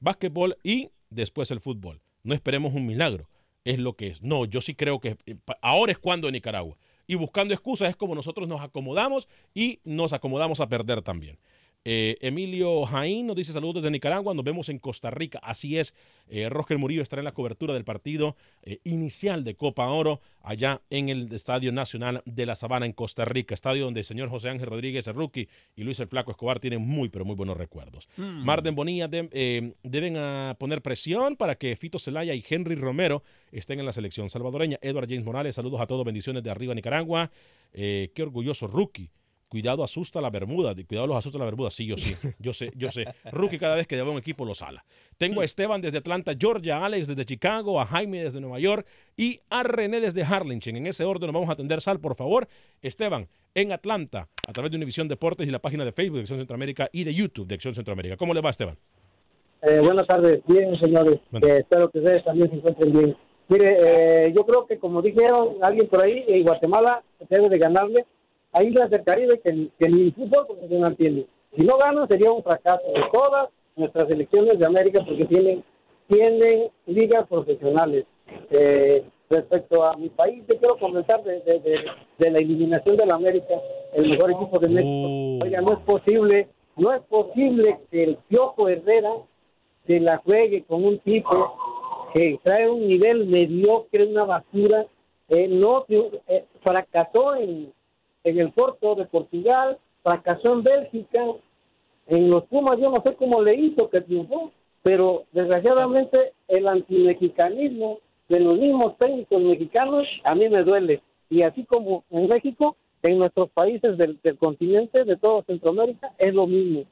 básquetbol 0.00 0.56
y 0.62 0.90
después 1.10 1.50
el 1.50 1.60
fútbol. 1.60 2.00
No 2.22 2.34
esperemos 2.34 2.74
un 2.74 2.86
milagro. 2.86 3.28
Es 3.64 3.78
lo 3.78 3.94
que 3.94 4.08
es. 4.08 4.22
No, 4.22 4.44
yo 4.44 4.60
sí 4.60 4.74
creo 4.74 5.00
que 5.00 5.16
eh, 5.26 5.36
ahora 5.60 5.92
es 5.92 5.98
cuando 5.98 6.28
en 6.28 6.32
Nicaragua. 6.32 6.76
Y 7.06 7.14
buscando 7.14 7.54
excusas 7.54 7.88
es 7.90 7.96
como 7.96 8.14
nosotros 8.14 8.48
nos 8.48 8.60
acomodamos 8.60 9.28
y 9.54 9.80
nos 9.84 10.12
acomodamos 10.12 10.60
a 10.60 10.68
perder 10.68 11.02
también. 11.02 11.38
Eh, 11.84 12.16
Emilio 12.20 12.84
Jaín 12.84 13.26
nos 13.26 13.36
dice 13.36 13.52
saludos 13.52 13.76
desde 13.76 13.90
Nicaragua, 13.90 14.34
nos 14.34 14.44
vemos 14.44 14.68
en 14.68 14.78
Costa 14.78 15.10
Rica, 15.10 15.38
así 15.42 15.78
es. 15.78 15.94
Eh, 16.28 16.48
Roger 16.50 16.76
Murillo 16.76 17.02
estará 17.02 17.20
en 17.20 17.24
la 17.24 17.32
cobertura 17.32 17.72
del 17.72 17.84
partido 17.84 18.36
eh, 18.62 18.78
inicial 18.84 19.42
de 19.44 19.54
Copa 19.54 19.86
Oro 19.88 20.20
allá 20.42 20.82
en 20.90 21.08
el 21.08 21.32
Estadio 21.32 21.72
Nacional 21.72 22.20
de 22.26 22.44
la 22.46 22.56
Sabana 22.56 22.84
en 22.84 22.92
Costa 22.92 23.24
Rica, 23.24 23.54
estadio 23.54 23.84
donde 23.84 24.00
el 24.00 24.04
señor 24.06 24.28
José 24.28 24.50
Ángel 24.50 24.66
Rodríguez, 24.66 25.06
el 25.06 25.14
rookie, 25.14 25.48
y 25.76 25.84
Luis 25.84 25.98
el 26.00 26.08
Flaco 26.08 26.30
Escobar 26.32 26.60
tienen 26.60 26.82
muy, 26.82 27.08
pero 27.08 27.24
muy 27.24 27.36
buenos 27.36 27.56
recuerdos. 27.56 28.08
Marden 28.18 28.74
Bonilla 28.74 29.08
de- 29.08 29.72
deben 29.82 30.16
ah, 30.18 30.56
poner 30.58 30.82
presión 30.82 31.36
para 31.36 31.54
que 31.56 31.74
Fito 31.76 31.98
Zelaya 31.98 32.34
y 32.34 32.44
Henry 32.46 32.74
Romero 32.74 33.22
estén 33.52 33.78
en 33.80 33.86
la 33.86 33.92
selección 33.92 34.28
salvadoreña. 34.28 34.78
Edward 34.82 35.08
James 35.08 35.24
Morales, 35.24 35.54
saludos 35.54 35.80
a 35.80 35.86
todos, 35.86 36.04
bendiciones 36.04 36.42
de 36.42 36.50
arriba 36.50 36.74
Nicaragua. 36.74 37.30
Qué 37.72 38.10
orgulloso 38.18 38.66
rookie 38.66 39.10
Cuidado 39.48 39.82
asusta 39.82 40.20
la 40.20 40.28
Bermuda. 40.28 40.74
Cuidado 40.86 41.06
los 41.06 41.16
asusta 41.16 41.38
la 41.38 41.46
Bermuda. 41.46 41.70
Sí, 41.70 41.86
yo 41.86 41.96
sí. 41.96 42.14
Yo 42.38 42.52
sé, 42.52 42.70
yo 42.76 42.90
sé. 42.90 43.06
Rookie 43.32 43.58
cada 43.58 43.76
vez 43.76 43.86
que 43.86 43.96
lleva 43.96 44.10
un 44.10 44.18
equipo 44.18 44.44
lo 44.44 44.54
sala. 44.54 44.84
Tengo 45.16 45.40
a 45.40 45.44
Esteban 45.44 45.80
desde 45.80 45.98
Atlanta, 45.98 46.32
Georgia, 46.38 46.78
a 46.78 46.86
Alex 46.86 47.08
desde 47.08 47.24
Chicago, 47.24 47.80
a 47.80 47.86
Jaime 47.86 48.22
desde 48.22 48.40
Nueva 48.40 48.58
York 48.58 48.86
y 49.16 49.38
a 49.48 49.62
René 49.62 50.00
desde 50.00 50.22
Harlingen. 50.22 50.76
En 50.76 50.86
ese 50.86 51.04
orden 51.04 51.28
nos 51.28 51.34
vamos 51.34 51.48
a 51.48 51.54
atender, 51.54 51.80
Sal, 51.80 51.98
por 51.98 52.14
favor. 52.14 52.46
Esteban, 52.82 53.28
en 53.54 53.72
Atlanta, 53.72 54.28
a 54.46 54.52
través 54.52 54.70
de 54.70 54.76
Univisión 54.76 55.08
Deportes 55.08 55.48
y 55.48 55.50
la 55.50 55.60
página 55.60 55.84
de 55.84 55.92
Facebook 55.92 56.16
de 56.16 56.20
Acción 56.22 56.38
Centroamérica 56.38 56.88
y 56.92 57.04
de 57.04 57.14
YouTube 57.14 57.46
de 57.46 57.54
Acción 57.54 57.74
Centroamérica. 57.74 58.16
¿Cómo 58.16 58.34
le 58.34 58.42
va, 58.42 58.50
Esteban? 58.50 58.76
Eh, 59.62 59.80
buenas 59.80 60.06
tardes. 60.06 60.40
Bien, 60.46 60.78
señores. 60.78 61.20
Bueno. 61.30 61.46
Eh, 61.46 61.58
espero 61.60 61.90
que 61.90 61.98
ustedes 61.98 62.22
también 62.24 62.50
se 62.50 62.56
encuentren 62.56 62.92
bien. 62.92 63.16
Mire, 63.48 63.78
eh, 64.26 64.32
yo 64.36 64.44
creo 64.44 64.66
que 64.66 64.78
como 64.78 65.00
dijeron 65.00 65.56
alguien 65.62 65.88
por 65.88 66.04
ahí, 66.04 66.22
en 66.28 66.42
Guatemala 66.44 67.02
debe 67.30 67.48
de 67.48 67.58
ganarle 67.58 68.04
a 68.52 68.62
Islas 68.62 68.90
del 68.90 69.04
Caribe 69.04 69.40
que, 69.40 69.68
que 69.78 69.88
ni 69.88 70.02
el 70.02 70.14
fútbol 70.14 70.46
profesional 70.46 70.96
tiene. 70.96 71.26
Si 71.56 71.64
no 71.64 71.76
ganan 71.78 72.08
sería 72.08 72.32
un 72.32 72.42
fracaso 72.42 72.86
de 72.94 73.02
todas 73.12 73.48
nuestras 73.76 74.10
elecciones 74.10 74.58
de 74.58 74.66
América 74.66 75.04
porque 75.06 75.24
tienen, 75.24 75.64
tienen 76.08 76.70
ligas 76.86 77.26
profesionales. 77.28 78.04
Eh, 78.50 79.04
respecto 79.30 79.84
a 79.84 79.96
mi 79.96 80.08
país, 80.08 80.42
yo 80.48 80.58
quiero 80.58 80.78
comentar 80.78 81.22
de, 81.22 81.40
de, 81.40 81.60
de, 81.60 81.78
de 82.18 82.30
la 82.30 82.38
eliminación 82.38 82.96
de 82.96 83.06
la 83.06 83.14
América, 83.14 83.54
el 83.94 84.08
mejor 84.08 84.30
equipo 84.32 84.58
de 84.58 84.68
México. 84.68 85.08
Oh. 85.08 85.44
Oiga, 85.44 85.60
no 85.60 85.72
es 85.72 85.78
posible, 85.80 86.48
no 86.76 86.92
es 86.92 87.02
posible 87.02 87.78
que 87.90 88.04
el 88.04 88.16
Piojo 88.28 88.68
Herrera 88.68 89.12
se 89.86 90.00
la 90.00 90.18
juegue 90.18 90.64
con 90.64 90.84
un 90.84 90.98
tipo 91.00 91.56
que 92.14 92.38
trae 92.42 92.68
un 92.70 92.86
nivel 92.88 93.26
mediocre, 93.26 94.06
una 94.06 94.24
basura. 94.24 94.86
Eh, 95.30 95.46
no 95.46 95.84
eh, 95.88 96.44
fracasó 96.62 97.34
en, 97.36 97.70
en 98.24 98.38
el 98.38 98.52
Porto 98.52 98.94
de 98.94 99.06
Portugal, 99.06 99.78
fracasó 100.02 100.52
en 100.52 100.62
Bélgica, 100.62 101.22
en 102.06 102.30
los 102.30 102.44
Pumas 102.44 102.76
yo 102.80 102.90
no 102.90 103.02
sé 103.04 103.14
cómo 103.16 103.42
le 103.42 103.54
hizo 103.56 103.88
que 103.90 104.00
triunfó, 104.00 104.50
pero 104.82 105.24
desgraciadamente 105.32 106.32
el 106.48 106.66
antimexicanismo 106.68 107.98
de 108.28 108.40
los 108.40 108.58
mismos 108.58 108.96
técnicos 108.98 109.40
mexicanos 109.42 110.06
a 110.24 110.34
mí 110.34 110.48
me 110.48 110.62
duele. 110.62 111.02
Y 111.30 111.42
así 111.42 111.64
como 111.64 112.04
en 112.10 112.26
México, 112.28 112.76
en 113.02 113.18
nuestros 113.18 113.50
países 113.50 113.96
del, 113.98 114.18
del 114.22 114.38
continente, 114.38 115.04
de 115.04 115.16
todo 115.16 115.42
Centroamérica, 115.46 116.12
es 116.18 116.32
lo 116.34 116.46
mismo. 116.46 116.84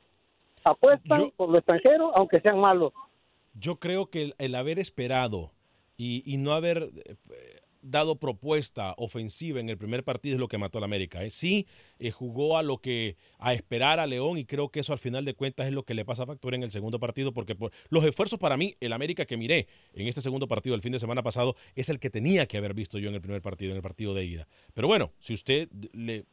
Apuestan 0.65 1.21
Yo- 1.23 1.31
por 1.37 1.49
lo 1.51 1.59
extranjero, 1.59 2.13
aunque 2.17 2.41
sean 2.41 2.59
malos. 2.61 2.93
Yo 3.59 3.77
creo 3.77 4.07
que 4.07 4.23
el, 4.23 4.35
el 4.39 4.55
haber 4.55 4.79
esperado 4.79 5.53
y, 5.97 6.23
y 6.31 6.37
no 6.37 6.53
haber 6.53 6.89
eh, 7.07 7.15
dado 7.91 8.17
propuesta 8.17 8.95
ofensiva 8.99 9.61
en 9.61 9.69
el 9.69 9.79
primer 9.79 10.05
partido 10.05 10.35
es 10.35 10.41
lo 10.41 10.49
que 10.49 10.59
mató 10.59 10.79
a 10.79 10.81
la 10.81 10.87
América. 10.87 11.25
¿eh? 11.25 11.31
Sí, 11.31 11.67
eh, 11.99 12.11
jugó 12.11 12.59
a 12.59 12.63
lo 12.63 12.79
que 12.79 13.17
a 13.39 13.55
esperar 13.55 14.01
a 14.01 14.07
León 14.07 14.39
y 14.39 14.45
creo 14.45 14.71
que 14.71 14.81
eso 14.81 14.93
al 14.93 14.99
final 14.99 15.25
de 15.25 15.35
cuentas 15.35 15.67
es 15.67 15.73
lo 15.73 15.85
que 15.85 15.95
le 15.95 16.05
pasa 16.05 16.25
a 16.25 16.27
factura 16.27 16.57
en 16.57 16.63
el 16.63 16.71
segundo 16.71 16.99
partido 16.99 17.33
porque 17.33 17.55
por, 17.55 17.73
los 17.89 18.05
esfuerzos 18.05 18.39
para 18.39 18.57
mí, 18.57 18.75
el 18.81 18.93
América 18.93 19.27
que 19.27 19.37
miré 19.37 19.69
en 19.95 20.07
este 20.07 20.21
segundo 20.21 20.49
partido 20.49 20.75
del 20.75 20.83
fin 20.83 20.93
de 20.93 20.99
semana 20.99 21.23
pasado 21.23 21.57
es 21.75 21.89
el 21.89 21.99
que 21.99 22.11
tenía 22.11 22.47
que 22.47 22.59
haber 22.59 22.75
visto 22.75 22.99
yo 22.99 23.09
en 23.09 23.15
el 23.15 23.21
primer 23.21 23.43
partido, 23.43 23.71
en 23.71 23.77
el 23.77 23.83
partido 23.83 24.15
de 24.15 24.25
ida. 24.25 24.49
Pero 24.75 24.89
bueno, 24.89 25.13
si 25.19 25.35
usted 25.35 25.69
le 25.93 26.27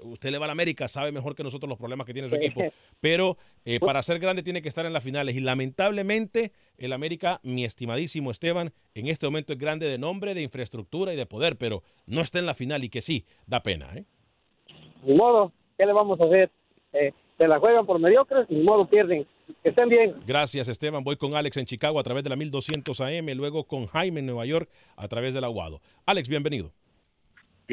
usted 0.00 0.30
le 0.30 0.38
va 0.38 0.46
a 0.46 0.48
la 0.48 0.52
América, 0.52 0.88
sabe 0.88 1.12
mejor 1.12 1.34
que 1.34 1.42
nosotros 1.42 1.68
los 1.68 1.78
problemas 1.78 2.06
que 2.06 2.12
tiene 2.12 2.28
su 2.28 2.34
equipo, 2.34 2.62
pero 3.00 3.36
eh, 3.64 3.80
para 3.80 4.02
ser 4.02 4.18
grande 4.18 4.42
tiene 4.42 4.62
que 4.62 4.68
estar 4.68 4.86
en 4.86 4.92
las 4.92 5.04
finales 5.04 5.36
y 5.36 5.40
lamentablemente 5.40 6.52
el 6.78 6.92
América, 6.92 7.40
mi 7.42 7.64
estimadísimo 7.64 8.30
Esteban, 8.30 8.72
en 8.94 9.08
este 9.08 9.26
momento 9.26 9.52
es 9.52 9.58
grande 9.58 9.86
de 9.86 9.98
nombre, 9.98 10.34
de 10.34 10.42
infraestructura 10.42 11.12
y 11.12 11.16
de 11.16 11.26
poder, 11.26 11.56
pero 11.56 11.82
no 12.06 12.20
está 12.20 12.38
en 12.38 12.46
la 12.46 12.54
final 12.54 12.84
y 12.84 12.88
que 12.88 13.00
sí, 13.00 13.24
da 13.46 13.62
pena. 13.62 13.88
¿eh? 13.94 14.04
Ni 15.04 15.14
modo, 15.14 15.52
¿qué 15.78 15.86
le 15.86 15.92
vamos 15.92 16.20
a 16.20 16.24
hacer? 16.24 16.50
Eh, 16.92 17.12
se 17.38 17.48
la 17.48 17.58
juegan 17.58 17.86
por 17.86 17.98
mediocres, 17.98 18.48
ni 18.50 18.62
modo 18.62 18.86
pierden. 18.86 19.26
Que 19.62 19.70
estén 19.70 19.88
bien. 19.88 20.14
Gracias 20.26 20.68
Esteban, 20.68 21.04
voy 21.04 21.16
con 21.16 21.34
Alex 21.34 21.56
en 21.56 21.66
Chicago 21.66 21.98
a 21.98 22.02
través 22.02 22.24
de 22.24 22.30
la 22.30 22.36
1200 22.36 23.00
AM, 23.00 23.26
luego 23.34 23.64
con 23.64 23.86
Jaime 23.86 24.20
en 24.20 24.26
Nueva 24.26 24.46
York 24.46 24.70
a 24.96 25.08
través 25.08 25.34
del 25.34 25.44
Aguado. 25.44 25.80
Alex, 26.06 26.28
bienvenido. 26.28 26.72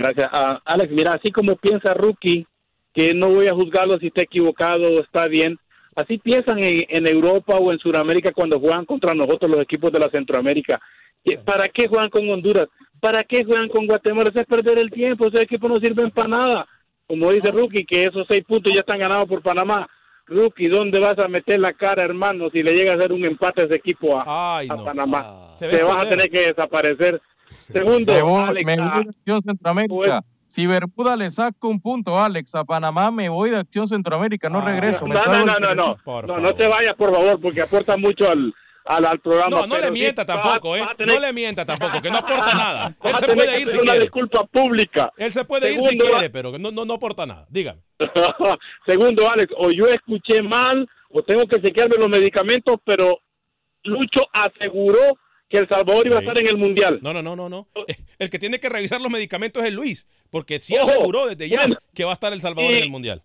Gracias. 0.02 0.30
Ah, 0.32 0.62
Alex, 0.66 0.92
mira, 0.92 1.14
así 1.14 1.32
como 1.32 1.56
piensa 1.56 1.94
Rookie, 1.94 2.46
que 2.94 3.14
no 3.14 3.30
voy 3.30 3.48
a 3.48 3.54
juzgarlo 3.54 3.98
si 4.00 4.08
está 4.08 4.22
equivocado 4.24 4.88
o 4.88 5.02
está 5.02 5.28
bien, 5.28 5.58
así 5.96 6.18
piensan 6.18 6.64
en, 6.64 6.84
en 6.90 7.08
Europa 7.08 7.56
o 7.58 7.72
en 7.72 7.80
Sudamérica 7.80 8.32
cuando 8.32 8.60
juegan 8.60 8.86
contra 8.86 9.14
nosotros 9.14 9.50
los 9.52 9.62
equipos 9.62 9.92
de 9.92 10.00
la 10.00 10.10
Centroamérica. 10.10 10.80
¿Qué- 11.24 11.38
¿Para 11.38 11.68
qué 11.68 11.88
juegan 11.88 12.10
con 12.10 12.30
Honduras? 12.30 12.68
¿Para 13.00 13.24
qué 13.24 13.44
juegan 13.46 13.70
con 13.70 13.86
Guatemala? 13.88 14.30
Eso 14.30 14.40
es 14.42 14.46
perder 14.48 14.80
el 14.80 14.90
tiempo, 14.92 15.28
esos 15.28 15.42
equipos 15.42 15.70
no 15.70 15.76
sirven 15.78 16.12
para 16.12 16.28
nada. 16.30 16.68
Como 17.08 17.32
dice 17.32 17.52
Rookie, 17.52 17.86
que 17.86 18.04
esos 18.04 18.26
seis 18.30 18.44
puntos 18.48 18.72
ya 18.74 18.82
están 18.82 19.00
ganados 19.00 19.26
por 19.26 19.42
Panamá. 19.42 19.88
Rookie, 20.28 20.68
¿dónde 20.68 21.00
vas 21.00 21.18
a 21.18 21.28
meter 21.28 21.60
la 21.60 21.74
cara, 21.74 22.04
hermano, 22.06 22.50
si 22.52 22.62
le 22.62 22.74
llega 22.76 22.92
a 22.92 22.96
hacer 22.96 23.12
un 23.12 23.26
empate 23.26 23.64
a 23.64 23.66
ese 23.66 23.76
equipo 23.76 24.16
a, 24.20 24.58
Ay, 24.60 24.68
a 24.70 24.76
no. 24.76 24.84
Panamá? 24.86 25.54
Se 25.56 25.66
ve 25.66 25.78
Te 25.78 25.84
vas 25.84 26.06
a 26.06 26.10
tener 26.10 26.30
que 26.30 26.40
desaparecer. 26.54 27.20
Segundo, 27.72 28.14
Me 28.14 28.22
voy, 28.22 28.44
Alex, 28.44 28.66
me 28.66 28.76
voy 28.78 29.04
de 29.04 29.10
Acción 29.10 29.42
Centroamérica. 29.42 30.24
Si 30.48 30.66
Bermuda 30.66 31.16
le 31.16 31.30
saca 31.30 31.68
un 31.68 31.80
punto, 31.80 32.18
Alex, 32.20 32.56
a 32.56 32.64
Panamá 32.64 33.12
me 33.12 33.30
voy 33.30 33.52
de 33.52 33.58
Acción 33.58 33.88
Centroamérica, 33.88 34.50
no 34.50 34.60
Ah, 34.60 34.66
regreso. 34.66 35.06
me 35.06 35.14
No, 35.16 35.26
no, 35.26 35.46
no, 35.46 35.60
no, 35.60 35.76
no. 35.76 35.98
Por 36.04 36.28
No, 36.28 36.40
no 36.40 36.54
te 36.56 36.68
vayas, 36.68 36.94
por 36.96 37.14
favor, 37.14 37.40
porque 37.40 37.62
aporta 37.62 37.96
mucho 37.98 38.28
al, 38.32 38.52
al, 38.86 39.06
al 39.06 39.20
programa. 39.20 39.50
No, 39.62 39.68
no 39.68 39.78
le 39.78 39.92
mienta 39.92 40.26
tampoco, 40.26 40.76
¿eh? 40.76 40.84
tener- 40.98 41.14
No 41.16 41.22
le 41.22 41.34
mienta 41.34 41.64
tampoco, 41.66 42.02
que 42.02 42.10
no 42.10 42.18
aporta 42.18 42.54
nada. 42.56 42.96
Él 43.04 43.16
se 43.18 43.28
puede 43.36 43.62
ir 43.62 43.68
si 43.70 43.76
una 43.76 43.84
quiere. 43.84 44.00
disculpa 44.00 44.44
pública. 44.46 45.14
Él 45.18 45.32
se 45.32 45.46
puede 45.46 45.72
ir 45.72 45.82
si 45.84 45.98
quiere, 46.00 46.32
pero 46.32 46.58
no, 46.58 46.72
no, 46.72 46.84
no 46.84 46.94
aporta 46.96 47.28
nada. 47.28 47.46
Dígame. 47.50 47.82
Segundo, 48.88 49.30
Alex, 49.30 49.54
o 49.56 49.70
yo 49.70 49.86
escuché 49.88 50.42
mal, 50.42 50.88
o 51.12 51.22
tengo 51.22 51.46
que 51.46 51.62
chequearme 51.62 51.96
los 52.00 52.10
medicamentos, 52.10 52.78
pero 52.84 53.20
Lucho 53.84 54.24
aseguró 54.34 55.00
que 55.50 55.58
El 55.58 55.68
Salvador 55.68 56.06
iba 56.06 56.18
a 56.18 56.20
estar 56.20 56.38
en 56.38 56.48
el 56.48 56.58
Mundial. 56.58 57.00
No, 57.02 57.12
no, 57.14 57.22
no, 57.24 57.36
no, 57.36 57.50
no. 57.50 57.68
Eh, 57.88 57.96
El 58.20 58.30
que 58.30 58.38
tiene 58.40 58.60
que 58.60 58.70
revisar 58.70 59.02
los 59.02 59.12
medicamentos 59.12 59.64
es 59.66 59.74
Luis, 59.74 60.08
porque 60.30 60.60
sí 60.60 60.76
Ojo. 60.78 60.84
aseguró 60.90 61.26
desde 61.28 61.50
ya 61.50 61.62
Bueno. 61.62 61.78
que 61.94 62.04
va 62.06 62.12
a 62.12 62.14
estar 62.14 62.32
El 62.32 62.42
Salvador 62.42 62.72
Y- 62.72 62.78
en 62.78 62.84
el 62.84 62.90
Mundial. 62.90 63.24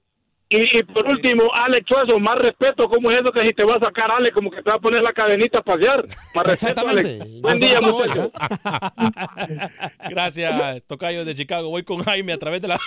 Y, 0.50 0.78
y 0.78 0.82
por 0.84 1.06
último, 1.08 1.44
Alex 1.54 1.87
Chuazo, 1.87 2.20
más 2.20 2.37
respeto, 2.37 2.87
¿cómo 2.88 3.10
es 3.10 3.16
eso 3.20 3.32
que 3.32 3.40
si 3.40 3.52
te 3.54 3.64
va 3.64 3.76
a 3.76 3.80
sacar, 3.80 4.12
Alex, 4.12 4.32
como 4.34 4.50
que 4.50 4.62
te 4.62 4.70
va 4.70 4.76
a 4.76 4.78
poner 4.78 5.02
la 5.02 5.10
cadenita 5.12 5.58
a 5.60 5.62
pasear? 5.62 6.06
Más 6.34 6.46
respeto, 6.46 6.52
Exactamente. 6.82 7.18
Alex. 7.22 7.40
Buen 7.40 7.58
día, 7.58 7.80
muchachos. 7.80 8.30
Gracias, 10.10 10.84
Tocayo 10.87 11.24
de 11.24 11.34
Chicago. 11.34 11.70
Voy 11.70 11.82
con 11.82 12.02
Jaime 12.02 12.32
a 12.34 12.38
través 12.38 12.60
de 12.60 12.68
la 12.68 12.78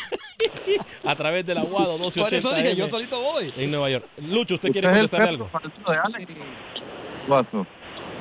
a 1.03 1.15
través 1.15 1.45
del 1.45 1.57
Aguado 1.57 1.97
Por 1.97 2.07
eso 2.07 2.19
1280 2.21 2.55
dije, 2.55 2.75
yo 2.75 2.87
solito 2.87 3.19
voy. 3.21 3.51
en 3.57 3.71
Nueva 3.71 3.89
York. 3.89 4.05
Lucho, 4.21 4.53
¿usted 4.53 4.71
quiere 4.71 4.89
contestarle 4.89 5.29
algo? 5.29 5.49
De 5.87 5.95
Alex. 5.97 6.31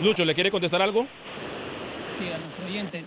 Lucho, 0.03 0.25
¿le 0.27 0.35
quiere 0.35 0.51
contestar 0.51 0.83
algo? 0.83 1.07
Sí, 2.19 2.31
a 2.31 2.39
nuestro 2.39 2.67
oyente. 2.67 3.05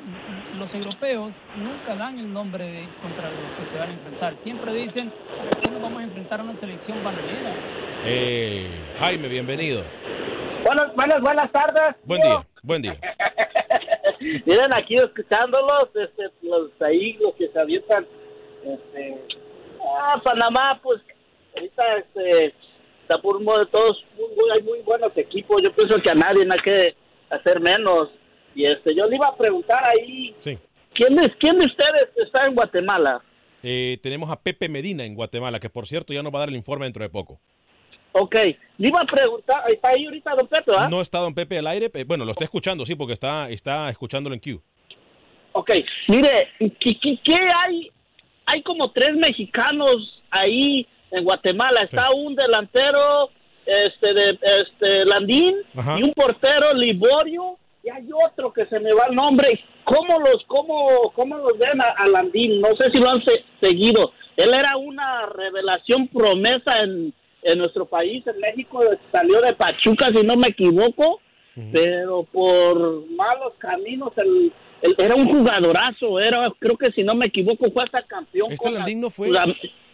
Los 0.57 0.73
europeos 0.73 1.35
nunca 1.55 1.95
dan 1.95 2.17
el 2.17 2.31
nombre 2.31 2.65
de 2.65 2.89
contra 3.01 3.29
los 3.29 3.59
que 3.59 3.65
se 3.65 3.77
van 3.77 3.89
a 3.89 3.93
enfrentar. 3.93 4.35
Siempre 4.35 4.73
dicen, 4.73 5.11
¿por 5.11 5.61
qué 5.61 5.69
nos 5.69 5.81
vamos 5.81 6.01
a 6.01 6.03
enfrentar 6.03 6.39
a 6.39 6.43
una 6.43 6.55
selección 6.55 7.03
bananera? 7.03 7.55
Eh, 8.05 8.67
Jaime, 8.99 9.27
bienvenido. 9.27 9.83
Buenas, 10.65 10.95
buenas, 10.95 11.21
buenas 11.21 11.51
tardes. 11.51 11.95
Buen 12.03 12.21
día, 12.21 12.41
buen 12.63 12.81
día. 12.81 12.97
Miren 14.19 14.73
aquí 14.73 14.95
escuchándolos, 14.95 15.89
este, 15.93 16.23
los 16.41 16.71
ahí, 16.81 17.13
los 17.21 17.35
que 17.35 17.49
se 17.49 17.59
avientan, 17.59 18.05
este, 18.65 19.17
ah, 19.97 20.19
Panamá, 20.23 20.79
pues, 20.83 21.01
ahorita, 21.55 21.83
este, 21.97 22.53
está 23.09 23.21
por 23.21 23.37
un 23.37 23.43
modo 23.43 23.59
de 23.59 23.65
todos, 23.65 24.05
hay 24.55 24.63
muy 24.63 24.79
buenos 24.81 25.11
equipos, 25.17 25.61
yo 25.63 25.73
pienso 25.73 25.97
que 26.01 26.11
a 26.11 26.15
nadie 26.15 26.43
hay 26.43 26.59
que 26.63 26.95
hacer 27.31 27.59
menos, 27.59 28.09
y 28.53 28.65
este, 28.65 28.95
yo 28.95 29.05
le 29.05 29.15
iba 29.15 29.27
a 29.27 29.35
preguntar 29.35 29.81
ahí, 29.89 30.35
Sí. 30.39 30.57
¿quién 30.93 31.17
es, 31.19 31.29
quién 31.39 31.57
de 31.57 31.65
ustedes 31.65 32.07
está 32.23 32.47
en 32.47 32.53
Guatemala? 32.53 33.21
Eh, 33.63 33.97
tenemos 34.03 34.29
a 34.29 34.39
Pepe 34.39 34.69
Medina 34.69 35.03
en 35.03 35.15
Guatemala, 35.15 35.59
que 35.59 35.69
por 35.69 35.87
cierto 35.87 36.13
ya 36.13 36.21
nos 36.21 36.31
va 36.31 36.37
a 36.37 36.39
dar 36.41 36.49
el 36.49 36.55
informe 36.55 36.85
dentro 36.85 37.03
de 37.03 37.09
poco. 37.09 37.39
Ok, 38.11 38.35
le 38.77 38.87
iba 38.87 38.99
a 39.01 39.05
preguntar, 39.05 39.63
está 39.69 39.89
ahí 39.89 40.05
ahorita 40.05 40.35
Don 40.35 40.47
Pepe. 40.47 40.71
No 40.89 41.01
está 41.01 41.19
don 41.19 41.33
Pepe 41.33 41.59
al 41.59 41.67
aire. 41.67 41.91
eh, 41.93 42.03
Bueno, 42.05 42.25
lo 42.25 42.31
está 42.31 42.43
escuchando, 42.43 42.85
sí, 42.85 42.95
porque 42.95 43.13
está, 43.13 43.49
está 43.49 43.89
escuchándolo 43.89 44.33
en 44.33 44.39
Q. 44.39 44.61
Ok, 45.51 45.71
mire, 46.07 46.47
¿qué, 46.59 46.97
qué, 47.01 47.19
qué 47.23 47.35
hay? 47.63 47.91
Hay 48.45 48.63
como 48.63 48.91
tres 48.91 49.11
mexicanos 49.15 50.21
ahí 50.31 50.87
en 51.11 51.23
Guatemala. 51.23 51.81
Está 51.81 52.05
un 52.15 52.35
delantero, 52.35 53.29
este, 53.65 54.13
de, 54.13 54.39
este, 54.61 55.05
Landín, 55.05 55.55
Ajá. 55.75 55.97
y 55.99 56.03
un 56.03 56.13
portero, 56.13 56.73
Liborio, 56.73 57.57
y 57.83 57.89
hay 57.89 58.07
otro 58.27 58.51
que 58.53 58.65
se 58.65 58.79
me 58.79 58.93
va 58.93 59.05
el 59.09 59.15
nombre. 59.15 59.47
¿Cómo 59.83 60.19
los, 60.19 60.43
cómo, 60.47 61.11
cómo 61.15 61.37
los 61.37 61.53
ven 61.57 61.81
a, 61.81 61.85
a 62.03 62.07
Landín? 62.07 62.61
No 62.61 62.69
sé 62.79 62.91
si 62.93 63.01
lo 63.01 63.09
han 63.09 63.23
se- 63.25 63.43
seguido. 63.61 64.11
Él 64.37 64.53
era 64.53 64.77
una 64.77 65.25
revelación 65.27 66.07
promesa 66.07 66.79
en, 66.83 67.13
en 67.43 67.57
nuestro 67.57 67.85
país, 67.85 68.25
en 68.27 68.39
México, 68.39 68.81
salió 69.11 69.41
de 69.41 69.53
Pachuca, 69.53 70.07
si 70.15 70.25
no 70.25 70.35
me 70.35 70.47
equivoco, 70.47 71.19
pero 71.73 72.23
por 72.31 73.05
malos 73.09 73.53
caminos, 73.57 74.11
el, 74.17 74.53
el- 74.81 74.95
era 74.97 75.15
un 75.15 75.27
jugadorazo, 75.27 76.19
era, 76.19 76.43
creo 76.59 76.77
que 76.77 76.91
si 76.95 77.03
no 77.03 77.15
me 77.15 77.25
equivoco, 77.25 77.69
fue 77.71 77.83
hasta 77.83 78.01
campeón. 78.03 78.51
Este 78.51 78.71
Landín 78.71 79.01
no 79.01 79.09
fue. 79.09 79.29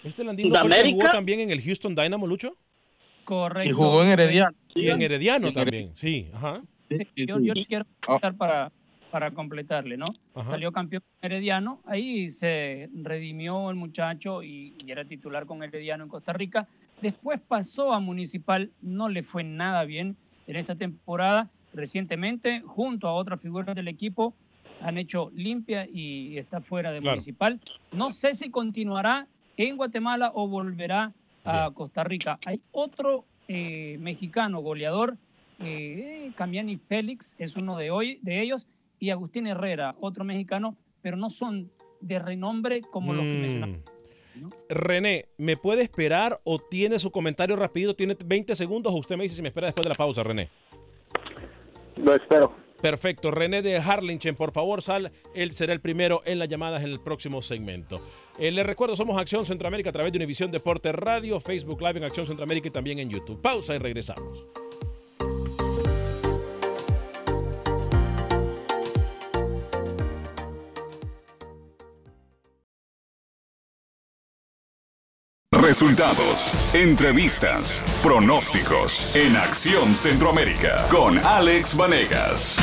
Este 0.06 0.24
Landín 0.24 0.50
jugó 0.52 1.10
también 1.10 1.39
en 1.39 1.50
el 1.52 1.62
Houston 1.62 1.96
Dynamo, 1.96 2.28
Lucho. 2.28 2.56
Correcto. 3.24 3.70
Y 3.70 3.74
jugó 3.74 4.04
en 4.04 4.10
Herediano. 4.12 4.56
Y 4.76 4.89
en 4.89 5.02
Herediano 5.02 5.52
también, 5.52 5.91
sí. 5.96 6.30
Ajá. 6.34 6.62
Yo, 7.15 7.39
yo 7.39 7.54
le 7.54 7.65
quiero 7.65 7.86
comentar 8.06 8.36
para, 8.38 8.72
para 9.10 9.32
completarle, 9.32 9.98
¿no? 9.98 10.13
Ajá. 10.36 10.52
Salió 10.52 10.72
campeón 10.72 11.02
Herediano, 11.22 11.82
ahí 11.86 12.30
se 12.30 12.89
redimió 12.94 13.72
el 13.72 13.76
muchacho 13.76 14.44
y, 14.44 14.76
y 14.86 14.91
era 14.91 15.04
titular 15.06 15.48
con 15.48 15.63
Herediano 15.63 16.04
en 16.04 16.10
Costa 16.10 16.34
Rica. 16.34 16.68
Después 17.02 17.41
pasó 17.46 17.91
a 17.91 18.00
Municipal, 18.00 18.72
no 18.82 19.10
le 19.10 19.24
fue 19.24 19.44
nada 19.44 19.84
bien 19.86 20.15
en 20.46 20.56
esta 20.56 20.76
temporada. 20.76 21.50
Recientemente, 21.74 22.62
junto 22.62 23.08
a 23.08 23.13
otras 23.13 23.41
figuras 23.41 23.76
del 23.76 23.88
equipo, 23.88 24.36
han 24.82 24.98
hecho 25.00 25.32
limpia 25.36 25.88
y 25.91 26.38
está 26.38 26.62
fuera 26.62 26.91
de 26.91 27.00
Claro. 27.02 27.15
Municipal. 27.15 27.60
No 27.91 28.12
sé 28.12 28.34
si 28.36 28.52
continuará 28.52 29.28
en 29.58 29.78
Guatemala 29.78 30.32
o 30.34 30.48
volverá 30.48 31.13
a 31.44 31.72
Costa 31.74 32.04
Rica. 32.04 32.39
Hay 32.46 32.60
otro 32.72 33.26
eh, 33.48 33.98
mexicano 34.00 34.62
goleador, 34.62 35.18
eh, 35.60 36.32
Camiani 36.36 36.78
Félix, 36.78 37.36
es 37.38 37.56
uno 37.56 37.78
de, 37.78 37.91
hoy, 37.91 38.20
de 38.24 38.41
ellos, 38.41 38.68
y 39.00 39.12
Agustín 39.12 39.46
Herrera, 39.48 39.96
otro 40.00 40.24
mexicano, 40.24 40.76
pero 41.02 41.18
no 41.18 41.30
son 41.30 41.72
de 42.02 42.20
renombre 42.20 42.82
como 42.82 43.13
los 43.13 43.24
que 43.24 43.34
Mm. 43.34 43.41
mencionamos. 43.41 43.80
René, 44.68 45.28
¿me 45.38 45.56
puede 45.56 45.82
esperar 45.84 46.41
o 46.44 46.60
tiene 46.60 47.00
su 47.00 47.10
comentario 47.10 47.56
rápido? 47.56 47.96
Tiene 47.96 48.18
20 48.26 48.54
segundos 48.56 48.91
o 48.94 48.98
usted 48.98 49.15
me 49.15 49.24
dice 49.24 49.36
si 49.36 49.41
me 49.41 49.48
espera 49.48 49.68
después 49.68 49.86
de 49.86 49.89
la 49.89 49.96
pausa, 49.96 50.24
René. 50.24 50.50
Lo 51.96 52.13
espero. 52.15 52.54
Perfecto. 52.86 53.32
René 53.32 53.63
de 53.63 53.78
Harlingen, 53.78 54.36
por 54.36 54.52
favor, 54.52 54.84
sal. 54.84 55.12
Él 55.34 55.56
será 55.56 55.74
el 55.74 55.82
primero 55.82 56.21
en 56.24 56.38
las 56.38 56.48
llamadas 56.48 56.84
en 56.84 56.91
el 56.91 57.00
próximo 57.00 57.41
segmento. 57.41 58.00
Eh, 58.38 58.52
les 58.52 58.63
recuerdo, 58.63 58.95
somos 58.95 59.17
Acción 59.17 59.43
Centroamérica 59.43 59.89
a 59.89 59.93
través 59.93 60.12
de 60.12 60.19
Univisión 60.19 60.52
Deporte 60.52 60.91
Radio, 60.91 61.39
Facebook 61.39 61.82
Live 61.82 61.98
en 61.98 62.04
Acción 62.04 62.28
Centroamérica 62.28 62.67
y 62.67 62.71
también 62.71 63.00
en 63.00 63.10
YouTube. 63.10 63.41
Pausa 63.41 63.74
y 63.74 63.80
regresamos. 63.80 64.64
Resultados, 75.65 76.75
entrevistas, 76.75 77.84
pronósticos 78.04 79.15
en 79.15 79.36
Acción 79.36 79.95
Centroamérica 79.95 80.88
con 80.91 81.17
Alex 81.17 81.75
Vanegas. 81.75 82.60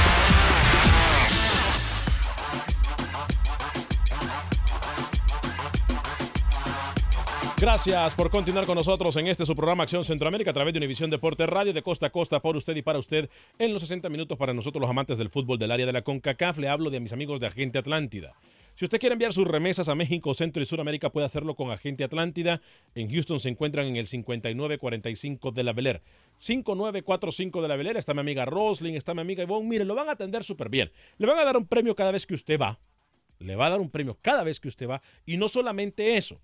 Gracias 7.59 8.15
por 8.15 8.31
continuar 8.31 8.67
con 8.67 8.77
nosotros 8.77 9.17
en 9.17 9.27
este 9.27 9.47
su 9.47 9.57
programa 9.57 9.83
Acción 9.83 10.05
Centroamérica 10.05 10.53
a 10.53 10.55
través 10.55 10.73
de 10.73 10.79
Univisión 10.79 11.11
Deporte 11.11 11.45
Radio 11.47 11.73
de 11.73 11.83
costa 11.83 12.07
a 12.07 12.11
costa 12.11 12.39
por 12.39 12.57
usted 12.57 12.77
y 12.77 12.83
para 12.83 13.01
usted 13.01 13.29
en 13.59 13.73
los 13.73 13.83
60 13.83 14.09
minutos 14.11 14.39
para 14.39 14.55
nosotros 14.55 14.81
los 14.81 14.91
amantes 14.91 15.19
del 15.19 15.29
fútbol 15.29 15.59
del 15.59 15.73
área 15.73 15.87
de 15.87 15.93
la 15.93 16.03
CONCACAF. 16.03 16.59
Le 16.59 16.69
hablo 16.69 16.89
de 16.89 17.01
mis 17.01 17.13
amigos 17.13 17.41
de 17.41 17.49
Agente 17.49 17.79
Atlántida. 17.79 18.35
Si 18.75 18.87
usted 18.87 18.99
quiere 18.99 19.13
enviar 19.13 19.33
sus 19.33 19.47
remesas 19.47 19.89
a 19.89 19.95
México, 19.95 20.33
Centro 20.33 20.63
y 20.63 20.67
Sudamérica, 20.67 21.13
puede 21.13 21.27
hacerlo 21.27 21.55
con 21.55 21.71
Agente 21.71 22.05
Atlántida. 22.05 22.63
En 22.95 23.13
Houston 23.13 23.39
se 23.39 23.51
encuentran 23.51 23.87
en 23.87 23.97
el 23.97 24.07
5945 24.07 25.53
de 25.53 25.63
la 25.63 25.73
Bel 25.73 25.87
Air. 25.89 26.03
5945 26.39 27.63
de 27.63 27.69
la 27.69 27.77
Bel. 27.77 27.97
Está 27.97 28.15
mi 28.15 28.21
amiga 28.21 28.47
Roslyn, 28.47 28.97
está 28.97 29.13
mi 29.13 29.21
amiga 29.21 29.43
Ivonne. 29.43 29.69
Mire, 29.69 29.85
lo 29.85 29.95
van 29.95 30.09
a 30.09 30.13
atender 30.13 30.43
súper 30.43 30.71
bien. 30.71 30.91
Le 31.19 31.27
van 31.27 31.39
a 31.39 31.45
dar 31.45 31.57
un 31.57 31.67
premio 31.67 31.95
cada 31.95 32.13
vez 32.13 32.27
que 32.27 32.35
usted 32.35 32.59
va. 32.59 32.81
Le 33.39 33.57
va 33.57 33.67
a 33.67 33.71
dar 33.71 33.81
un 33.81 33.91
premio 33.91 34.17
cada 34.21 34.43
vez 34.43 34.59
que 34.59 34.69
usted 34.69 34.89
va. 34.89 35.03
Y 35.27 35.37
no 35.37 35.49
solamente 35.49 36.17
eso. 36.17 36.41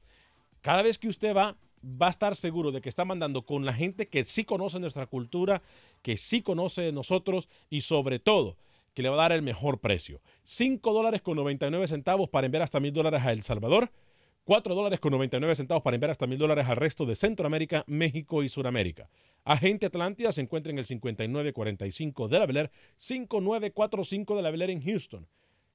Cada 0.61 0.83
vez 0.83 0.99
que 0.99 1.09
usted 1.09 1.35
va, 1.35 1.57
va 1.83 2.09
a 2.09 2.11
estar 2.11 2.37
seguro 2.37 2.73
de 2.73 2.83
que 2.83 2.91
está 2.91 3.07
mandando 3.07 3.47
con 3.47 3.65
la 3.65 3.73
gente 3.73 4.09
que 4.09 4.25
sí 4.25 4.45
conoce 4.45 4.79
nuestra 4.81 5.07
cultura, 5.07 5.63
que 6.03 6.19
sí 6.19 6.43
conoce 6.43 6.83
de 6.83 6.93
nosotros 6.93 7.49
y 7.71 7.81
sobre 7.81 8.19
todo 8.19 8.57
que 8.99 9.03
le 9.05 9.11
va 9.11 9.15
a 9.15 9.29
dar 9.29 9.33
el 9.33 9.43
mejor 9.43 9.79
precio. 9.79 10.21
5 10.43 10.93
dólares 10.93 11.23
con 11.23 11.37
99 11.37 11.87
centavos 11.87 12.29
para 12.29 12.47
enviar 12.47 12.65
hasta 12.65 12.81
mil 12.81 12.93
dólares 12.93 13.23
a 13.23 13.31
El 13.31 13.45
Salvador. 13.45 13.93
4 14.43 14.75
dólares 14.75 14.99
con 14.99 15.13
99 15.13 15.55
centavos 15.55 15.85
para 15.85 15.95
enviar 15.95 16.11
hasta 16.11 16.27
mil 16.27 16.37
dólares 16.37 16.67
al 16.67 16.75
resto 16.75 17.07
de 17.07 17.15
Centroamérica, 17.15 17.85
México 17.87 18.43
y 18.43 18.49
Sudamérica. 18.49 19.09
Agente 19.45 19.87
Atlántida 19.87 20.33
se 20.33 20.41
encuentra 20.41 20.73
en 20.73 20.81
el 20.81 20.85
5945 20.85 22.27
de 22.27 22.39
la 22.41 22.47
Bel 22.47 22.57
Air, 22.57 22.71
5945 22.97 24.35
de 24.35 24.43
la 24.43 24.51
Bel 24.51 24.63
Air 24.63 24.71
en 24.71 24.83
Houston. 24.83 25.29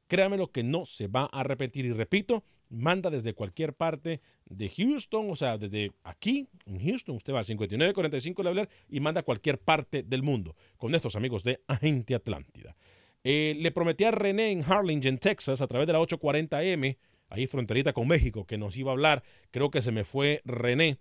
Créame 0.07 0.35
lo 0.35 0.51
que 0.51 0.63
no 0.63 0.85
se 0.85 1.07
va 1.07 1.29
a 1.31 1.39
arrepentir. 1.39 1.85
Y 1.85 1.93
repito, 1.93 2.43
manda 2.67 3.09
desde 3.09 3.33
cualquier 3.33 3.73
parte 3.73 4.19
de 4.43 4.67
Houston, 4.67 5.31
o 5.31 5.37
sea, 5.37 5.57
desde 5.57 5.93
aquí, 6.03 6.49
en 6.65 6.85
Houston, 6.85 7.15
usted 7.15 7.31
va 7.31 7.39
al 7.39 7.45
5945 7.45 8.41
de 8.41 8.43
la 8.43 8.49
Bel 8.49 8.59
Air 8.59 8.69
y 8.89 8.99
manda 8.99 9.21
a 9.21 9.23
cualquier 9.23 9.59
parte 9.59 10.03
del 10.03 10.23
mundo 10.23 10.57
con 10.75 10.93
estos 10.93 11.15
amigos 11.15 11.45
de 11.45 11.61
Agente 11.67 12.15
Atlántida. 12.15 12.75
Eh, 13.23 13.55
le 13.57 13.71
prometí 13.71 14.03
a 14.03 14.11
René 14.11 14.51
en 14.51 14.63
Harlingen, 14.63 15.17
Texas, 15.17 15.61
a 15.61 15.67
través 15.67 15.87
de 15.87 15.93
la 15.93 15.99
840M, 15.99 16.97
ahí 17.29 17.47
fronterita 17.47 17.93
con 17.93 18.07
México, 18.07 18.45
que 18.45 18.57
nos 18.57 18.75
iba 18.75 18.91
a 18.91 18.93
hablar. 18.93 19.23
Creo 19.51 19.71
que 19.71 19.81
se 19.81 19.91
me 19.91 20.03
fue 20.03 20.41
René. 20.43 20.99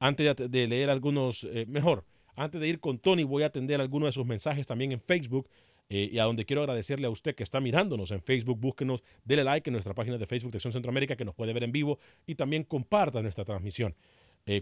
Antes 0.00 0.50
de, 0.50 0.66
leer 0.66 0.90
algunos, 0.90 1.44
eh, 1.44 1.64
mejor, 1.68 2.04
antes 2.34 2.60
de 2.60 2.66
ir 2.66 2.80
con 2.80 2.98
Tony, 2.98 3.22
voy 3.22 3.44
a 3.44 3.46
atender 3.46 3.80
algunos 3.80 4.08
de 4.08 4.12
sus 4.12 4.26
mensajes 4.26 4.66
también 4.66 4.92
en 4.92 5.00
Facebook. 5.00 5.48
eh, 5.88 6.08
y 6.10 6.18
a 6.18 6.24
donde 6.24 6.46
quiero 6.46 6.62
agradecerle 6.62 7.06
a 7.06 7.10
usted 7.10 7.34
que 7.34 7.42
está 7.42 7.60
mirándonos 7.60 8.12
en 8.12 8.22
Facebook, 8.22 8.58
búsquenos, 8.58 9.02
dele 9.24 9.44
like 9.44 9.68
en 9.68 9.72
nuestra 9.72 9.92
página 9.92 10.16
de 10.16 10.26
Facebook 10.26 10.50
de 10.50 10.56
Acción 10.56 10.72
Centroamérica 10.72 11.16
que 11.16 11.24
nos 11.24 11.34
puede 11.34 11.52
ver 11.52 11.64
en 11.64 11.72
vivo 11.72 11.98
y 12.26 12.34
también 12.34 12.64
comparta 12.64 13.20
nuestra 13.20 13.44
transmisión, 13.44 13.94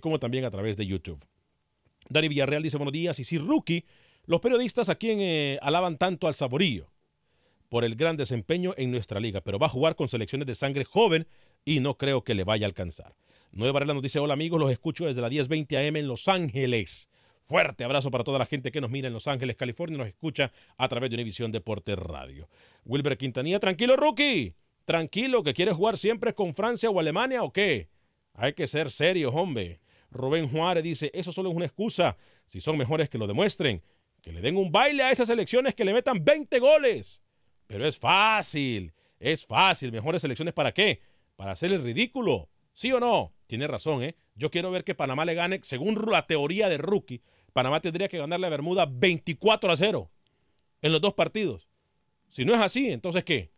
como 0.01 0.19
también 0.19 0.45
a 0.45 0.51
través 0.51 0.77
de 0.77 0.87
YouTube. 0.87 1.25
Dani 2.09 2.27
Villarreal 2.27 2.65
dice 2.65 2.79
buenos 2.79 2.93
días 2.93 3.19
y 3.21 3.25
si 3.25 3.39
rookie, 3.39 3.85
los 4.27 4.41
periodistas 4.41 4.89
a 4.89 4.97
quien 4.97 5.59
alaban 5.63 5.99
tanto 5.99 6.27
al 6.27 6.35
Saborío 6.35 6.90
por 7.71 7.85
el 7.85 7.95
gran 7.95 8.19
desempeño 8.19 8.75
en 8.77 8.91
nuestra 8.91 9.21
liga, 9.21 9.41
pero 9.41 9.59
va 9.59 9.69
a 9.69 9.71
jugar 9.71 9.97
con 9.97 10.09
selecciones 10.09 10.47
de 10.47 10.55
sangre 10.55 10.85
joven 10.85 11.27
y 11.65 11.81
no 11.81 11.97
creo 11.97 12.23
que 12.23 12.35
le 12.35 12.45
vaya 12.45 12.67
a 12.67 12.69
alcanzar. 12.69 13.15
Nueva 13.53 13.73
Varela 13.73 13.95
nos 13.95 14.03
dice, 14.03 14.19
hola 14.19 14.35
amigos, 14.35 14.61
los 14.61 14.71
escucho 14.71 15.07
desde 15.07 15.23
la 15.23 15.31
1020 15.31 15.79
AM 15.79 15.97
en 15.97 16.09
Los 16.09 16.29
Ángeles. 16.29 17.09
Fuerte 17.45 17.85
abrazo 17.85 18.11
para 18.11 18.25
toda 18.25 18.39
la 18.39 18.47
gente 18.47 18.71
que 18.71 18.81
nos 18.81 18.91
mira 18.91 19.07
en 19.07 19.15
Los 19.15 19.29
Ángeles, 19.29 19.57
California, 19.57 19.97
nos 19.97 20.09
escucha 20.09 20.53
a 20.77 20.89
través 20.89 21.11
de 21.11 21.17
Univisión 21.17 21.51
Deporte 21.53 21.97
Radio. 21.97 22.49
Wilber 22.85 23.17
Quintanilla, 23.17 23.61
tranquilo 23.61 23.97
rookie, 23.97 24.55
tranquilo, 24.85 25.43
que 25.45 25.55
quieres 25.55 25.75
jugar 25.75 25.97
siempre 25.97 26.35
con 26.35 26.55
Francia 26.55 26.91
o 26.91 26.99
Alemania 26.99 27.45
o 27.45 27.53
qué? 27.53 27.89
Hay 28.35 28.53
que 28.55 28.67
ser 28.67 28.91
serios, 28.91 29.33
hombre. 29.35 29.81
Rubén 30.11 30.49
Juárez 30.49 30.83
dice, 30.83 31.11
eso 31.15 31.31
solo 31.31 31.51
es 31.51 31.57
una 31.57 31.67
excusa. 31.67 32.17
Si 32.49 32.61
son 32.61 32.77
mejores 32.77 33.09
que 33.09 33.19
lo 33.19 33.29
demuestren, 33.29 33.83
que 34.23 34.33
le 34.33 34.41
den 34.41 34.57
un 34.57 34.73
baile 34.73 35.05
a 35.05 35.13
esas 35.13 35.29
elecciones 35.29 35.75
que 35.75 35.85
le 35.85 35.95
metan 35.95 36.25
20 36.25 36.59
goles. 36.59 37.23
Pero 37.71 37.87
es 37.87 38.01
fácil, 38.01 38.93
es 39.21 39.47
fácil. 39.47 39.93
¿Mejores 39.93 40.23
selecciones 40.23 40.53
para 40.53 40.73
qué? 40.73 41.01
Para 41.37 41.53
hacer 41.53 41.73
el 41.73 41.85
ridículo. 41.85 42.49
¿Sí 42.73 42.91
o 42.91 42.99
no? 42.99 43.33
Tiene 43.47 43.69
razón, 43.69 44.03
¿eh? 44.03 44.17
Yo 44.35 44.51
quiero 44.51 44.73
ver 44.73 44.83
que 44.83 44.97
Panamá 44.97 45.25
le 45.25 45.35
gane, 45.35 45.61
según 45.63 45.97
la 46.11 46.27
teoría 46.27 46.69
de 46.69 46.79
rookie, 46.79 47.23
Panamá 47.53 47.81
tendría 47.81 48.09
que 48.09 48.19
ganarle 48.19 48.49
a 48.49 48.51
Bermuda 48.51 48.87
24 48.91 49.71
a 49.71 49.77
0 49.77 50.11
en 50.83 50.91
los 50.91 51.01
dos 51.01 51.15
partidos. 51.15 51.69
Si 52.29 52.45
no 52.45 52.55
es 52.55 52.61
así, 52.61 52.91
entonces 52.91 53.23
¿qué? 53.23 53.53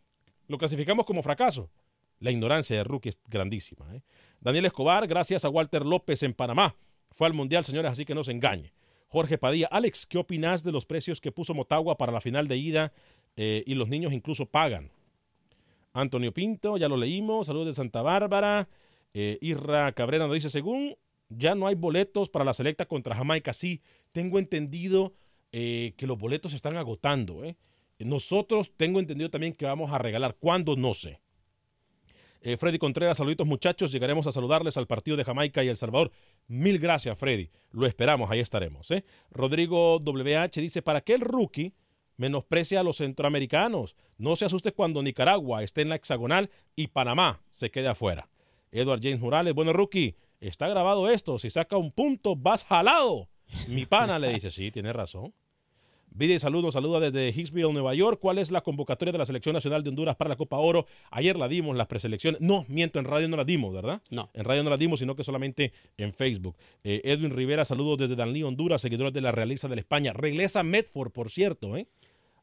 Lo 0.47 0.59
clasificamos 0.59 1.07
como 1.07 1.23
fracaso. 1.23 1.71
La 2.19 2.29
ignorancia 2.29 2.77
de 2.77 2.83
rookie 2.83 3.09
es 3.09 3.19
grandísima. 3.27 3.95
¿eh? 3.95 4.03
Daniel 4.41 4.65
Escobar, 4.65 5.07
gracias 5.07 5.43
a 5.43 5.49
Walter 5.49 5.87
López 5.87 6.21
en 6.21 6.35
Panamá. 6.35 6.75
Fue 7.09 7.25
al 7.25 7.33
Mundial, 7.33 7.65
señores, 7.65 7.91
así 7.91 8.05
que 8.05 8.13
no 8.13 8.23
se 8.23 8.31
engañe. 8.31 8.73
Jorge 9.07 9.39
Padilla, 9.39 9.69
Alex, 9.71 10.05
¿qué 10.05 10.19
opinas 10.19 10.63
de 10.63 10.71
los 10.71 10.85
precios 10.85 11.19
que 11.19 11.31
puso 11.31 11.55
Motagua 11.55 11.97
para 11.97 12.11
la 12.11 12.21
final 12.21 12.47
de 12.47 12.57
ida 12.57 12.93
eh, 13.35 13.63
y 13.65 13.75
los 13.75 13.89
niños 13.89 14.13
incluso 14.13 14.45
pagan? 14.45 14.91
Antonio 15.93 16.33
Pinto, 16.33 16.77
ya 16.77 16.89
lo 16.89 16.97
leímos. 16.97 17.47
Saludos 17.47 17.67
de 17.67 17.75
Santa 17.75 18.01
Bárbara. 18.01 18.67
Eh, 19.13 19.37
Irra 19.41 19.91
Cabrera 19.91 20.25
nos 20.25 20.33
dice, 20.33 20.49
según 20.49 20.95
ya 21.29 21.55
no 21.55 21.67
hay 21.67 21.75
boletos 21.75 22.29
para 22.29 22.45
la 22.45 22.53
selecta 22.53 22.85
contra 22.85 23.15
Jamaica. 23.15 23.53
Sí, 23.53 23.81
tengo 24.11 24.39
entendido 24.39 25.13
eh, 25.51 25.93
que 25.97 26.07
los 26.07 26.17
boletos 26.17 26.51
se 26.51 26.55
están 26.55 26.77
agotando. 26.77 27.41
Nosotros 27.99 28.71
tengo 28.75 28.99
entendido 28.99 29.29
también 29.29 29.53
que 29.53 29.65
vamos 29.65 29.91
a 29.91 29.97
regalar. 29.97 30.35
¿Cuándo? 30.39 30.75
No 30.75 30.93
sé. 30.93 31.19
Freddy 32.57 32.77
Contreras, 32.77 33.17
saluditos 33.17 33.47
muchachos. 33.47 33.91
Llegaremos 33.93 34.27
a 34.27 34.33
saludarles 34.33 34.75
al 34.75 34.85
partido 34.85 35.15
de 35.15 35.23
Jamaica 35.23 35.63
y 35.63 35.69
El 35.69 35.77
Salvador. 35.77 36.11
Mil 36.47 36.77
gracias, 36.77 37.17
Freddy. 37.17 37.49
Lo 37.71 37.85
esperamos, 37.85 38.29
ahí 38.29 38.41
estaremos. 38.41 38.89
Rodrigo 39.31 39.99
WH 39.99 40.59
dice, 40.59 40.81
¿para 40.81 40.99
qué 40.99 41.13
el 41.13 41.21
rookie 41.21 41.73
menosprecia 42.23 42.79
a 42.79 42.83
los 42.83 42.97
centroamericanos? 42.97 43.97
No 44.17 44.37
se 44.37 44.45
asuste 44.45 44.71
cuando 44.71 45.03
Nicaragua 45.03 45.61
esté 45.61 45.81
en 45.81 45.89
la 45.89 45.95
hexagonal 45.95 46.49
y 46.73 46.87
Panamá 46.87 47.41
se 47.49 47.69
quede 47.69 47.89
afuera. 47.89 48.29
Edward 48.71 49.01
James 49.03 49.19
Morales, 49.19 49.53
bueno, 49.53 49.73
rookie, 49.73 50.15
está 50.39 50.69
grabado 50.69 51.09
esto. 51.09 51.37
Si 51.37 51.49
saca 51.49 51.75
un 51.75 51.91
punto, 51.91 52.37
vas 52.37 52.63
jalado. 52.63 53.27
Mi 53.67 53.85
pana 53.93 54.19
le 54.19 54.33
dice, 54.33 54.51
sí, 54.51 54.71
tiene 54.71 54.93
razón. 54.93 55.33
Vide 56.15 56.39
saludos, 56.39 56.75
saluda 56.75 57.01
desde 57.01 57.29
Hicksville, 57.37 57.73
Nueva 57.73 57.93
York. 57.93 58.19
¿Cuál 58.21 58.37
es 58.37 58.51
la 58.51 58.61
convocatoria 58.61 59.11
de 59.11 59.17
la 59.17 59.25
Selección 59.25 59.53
Nacional 59.53 59.83
de 59.83 59.89
Honduras 59.89 60.15
para 60.15 60.29
la 60.29 60.37
Copa 60.37 60.59
Oro? 60.59 60.85
Ayer 61.11 61.35
la 61.35 61.49
dimos, 61.49 61.75
las 61.75 61.87
preselecciones. 61.87 62.39
No, 62.39 62.65
miento, 62.69 62.99
en 62.99 63.05
radio 63.05 63.27
no 63.27 63.35
la 63.35 63.43
dimos, 63.43 63.73
¿verdad? 63.73 64.01
No. 64.11 64.29
En 64.33 64.45
radio 64.45 64.63
no 64.63 64.69
la 64.69 64.77
dimos, 64.77 64.99
sino 64.99 65.15
que 65.15 65.25
solamente 65.25 65.73
en 65.97 66.13
Facebook. 66.13 66.55
Eh, 66.85 67.01
Edwin 67.03 67.31
Rivera, 67.31 67.65
saludos 67.65 67.97
desde 67.97 68.15
Danlí, 68.15 68.43
Honduras, 68.43 68.81
seguidores 68.81 69.11
de 69.11 69.19
la 69.21 69.33
Realiza 69.33 69.67
de 69.67 69.75
la 69.75 69.81
España. 69.81 70.13
Regresa 70.13 70.63
Medford, 70.63 71.11
por 71.11 71.31
cierto, 71.31 71.75
¿eh? 71.75 71.87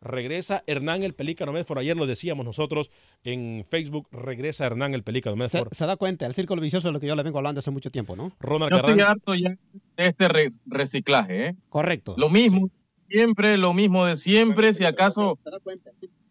Regresa 0.01 0.63
Hernán 0.67 1.03
el 1.03 1.15
Pelícano 1.15 1.53
Medford. 1.53 1.79
Ayer 1.79 1.97
lo 1.97 2.07
decíamos 2.07 2.45
nosotros 2.47 2.91
en 3.23 3.65
Facebook. 3.69 4.09
Regresa 4.11 4.65
Hernán 4.67 4.95
el 4.95 5.03
Pelícano 5.03 5.37
Se, 5.37 5.59
Medford. 5.59 5.75
se 5.75 5.87
da 5.87 5.97
cuenta, 5.97 6.27
el 6.27 6.35
círculo 6.35 6.63
vicioso 6.63 6.89
es 6.89 6.95
lo 6.95 7.01
que 7.01 7.07
yo 7.07 7.15
le 7.17 7.23
vengo 7.23 7.39
hablando 7.39 7.59
hace 7.59 7.71
mucho 7.71 7.91
tiempo, 7.91 8.17
¿no? 8.17 8.33
Ronald 8.41 8.73
Yo 8.73 8.79
estoy 8.79 9.01
harto 9.01 9.35
ya 9.35 9.51
de 9.51 10.07
este 10.07 10.29
re- 10.29 10.51
reciclaje, 10.67 11.47
¿eh? 11.49 11.57
Correcto. 11.69 12.15
Lo 12.17 12.31
mismo, 12.31 12.71
siempre, 13.09 13.59
lo 13.59 13.75
mismo 13.75 14.07
de 14.07 14.17
siempre. 14.17 14.73
Si 14.73 14.85
acaso, 14.85 15.39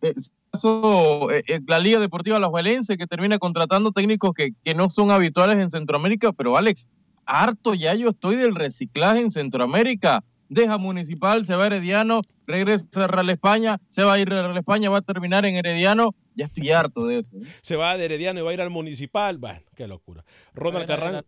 eh, 0.01 0.13
si 0.17 0.31
acaso 0.51 1.29
eh, 1.31 1.43
eh, 1.47 1.59
la 1.67 1.77
Liga 1.79 1.99
Deportiva 1.99 2.37
Alajuelense 2.37 2.97
que 2.97 3.05
termina 3.05 3.37
contratando 3.37 3.91
técnicos 3.91 4.33
que, 4.33 4.53
que 4.63 4.73
no 4.73 4.89
son 4.89 5.11
habituales 5.11 5.57
en 5.59 5.69
Centroamérica, 5.69 6.33
pero 6.33 6.57
Alex, 6.57 6.87
harto 7.25 7.75
ya 7.75 7.93
yo 7.93 8.09
estoy 8.09 8.35
del 8.37 8.55
reciclaje 8.55 9.19
en 9.19 9.29
Centroamérica. 9.29 10.23
Deja 10.49 10.77
Municipal, 10.79 11.45
se 11.45 11.55
va 11.55 11.63
a 11.63 11.67
Herediano, 11.67 12.21
regresa 12.47 13.05
a 13.05 13.07
Real 13.07 13.29
España, 13.29 13.79
se 13.87 14.03
va 14.03 14.13
a 14.13 14.19
ir 14.19 14.33
a 14.33 14.41
Real 14.41 14.57
España, 14.57 14.89
va 14.89 14.97
a 14.97 15.01
terminar 15.01 15.45
en 15.45 15.55
Herediano. 15.55 16.15
Ya 16.35 16.45
estoy 16.45 16.71
harto 16.71 17.05
de 17.05 17.19
eso. 17.19 17.29
¿eh? 17.37 17.41
Se 17.61 17.75
va 17.75 17.95
de 17.97 18.05
Herediano 18.05 18.39
y 18.39 18.43
va 18.43 18.49
a 18.49 18.53
ir 18.55 18.61
al 18.61 18.69
Municipal. 18.71 19.37
Bueno, 19.37 19.61
qué 19.75 19.87
locura. 19.87 20.25
Ronald 20.55 20.89
A 20.89 20.93
a 20.93 20.97
Carranza. 20.97 21.25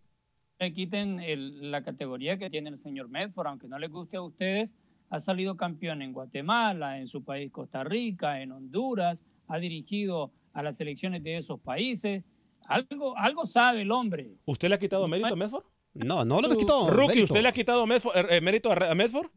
le 0.58 0.72
quiten 0.72 1.20
el- 1.20 1.70
la 1.70 1.82
categoría 1.82 2.36
que 2.36 2.50
tiene 2.50 2.70
el 2.70 2.78
señor 2.78 3.08
Medford, 3.08 3.46
aunque 3.46 3.68
no 3.68 3.78
les 3.78 3.90
guste 3.90 4.16
a 4.16 4.22
ustedes, 4.22 4.76
ha 5.10 5.18
salido 5.20 5.56
campeón 5.56 6.02
en 6.02 6.12
Guatemala, 6.12 6.98
en 6.98 7.06
su 7.08 7.22
país 7.22 7.50
Costa 7.52 7.84
Rica, 7.84 8.40
en 8.42 8.50
Honduras, 8.52 9.20
ha 9.48 9.58
dirigido 9.58 10.32
a 10.52 10.62
las 10.62 10.76
selecciones 10.76 11.22
de 11.22 11.36
esos 11.38 11.60
países. 11.60 12.24
Algo, 12.66 13.16
algo 13.18 13.44
sabe 13.46 13.82
el 13.82 13.90
hombre. 13.90 14.30
¿Usted 14.46 14.68
le 14.68 14.76
ha 14.76 14.78
quitado 14.78 15.06
mérito 15.08 15.32
a 15.32 15.36
Medford? 15.36 15.64
No, 15.94 16.24
no 16.24 16.40
le 16.40 16.56
quitó. 16.56 16.88
Rookie, 16.88 17.08
mérito. 17.16 17.24
¿usted 17.34 17.42
le 17.42 17.48
ha 17.48 17.52
quitado 17.52 17.86
Medford- 17.86 18.16
eh, 18.16 18.36
eh, 18.36 18.40
mérito 18.40 18.72
a, 18.72 18.94
Medford? 18.94 19.28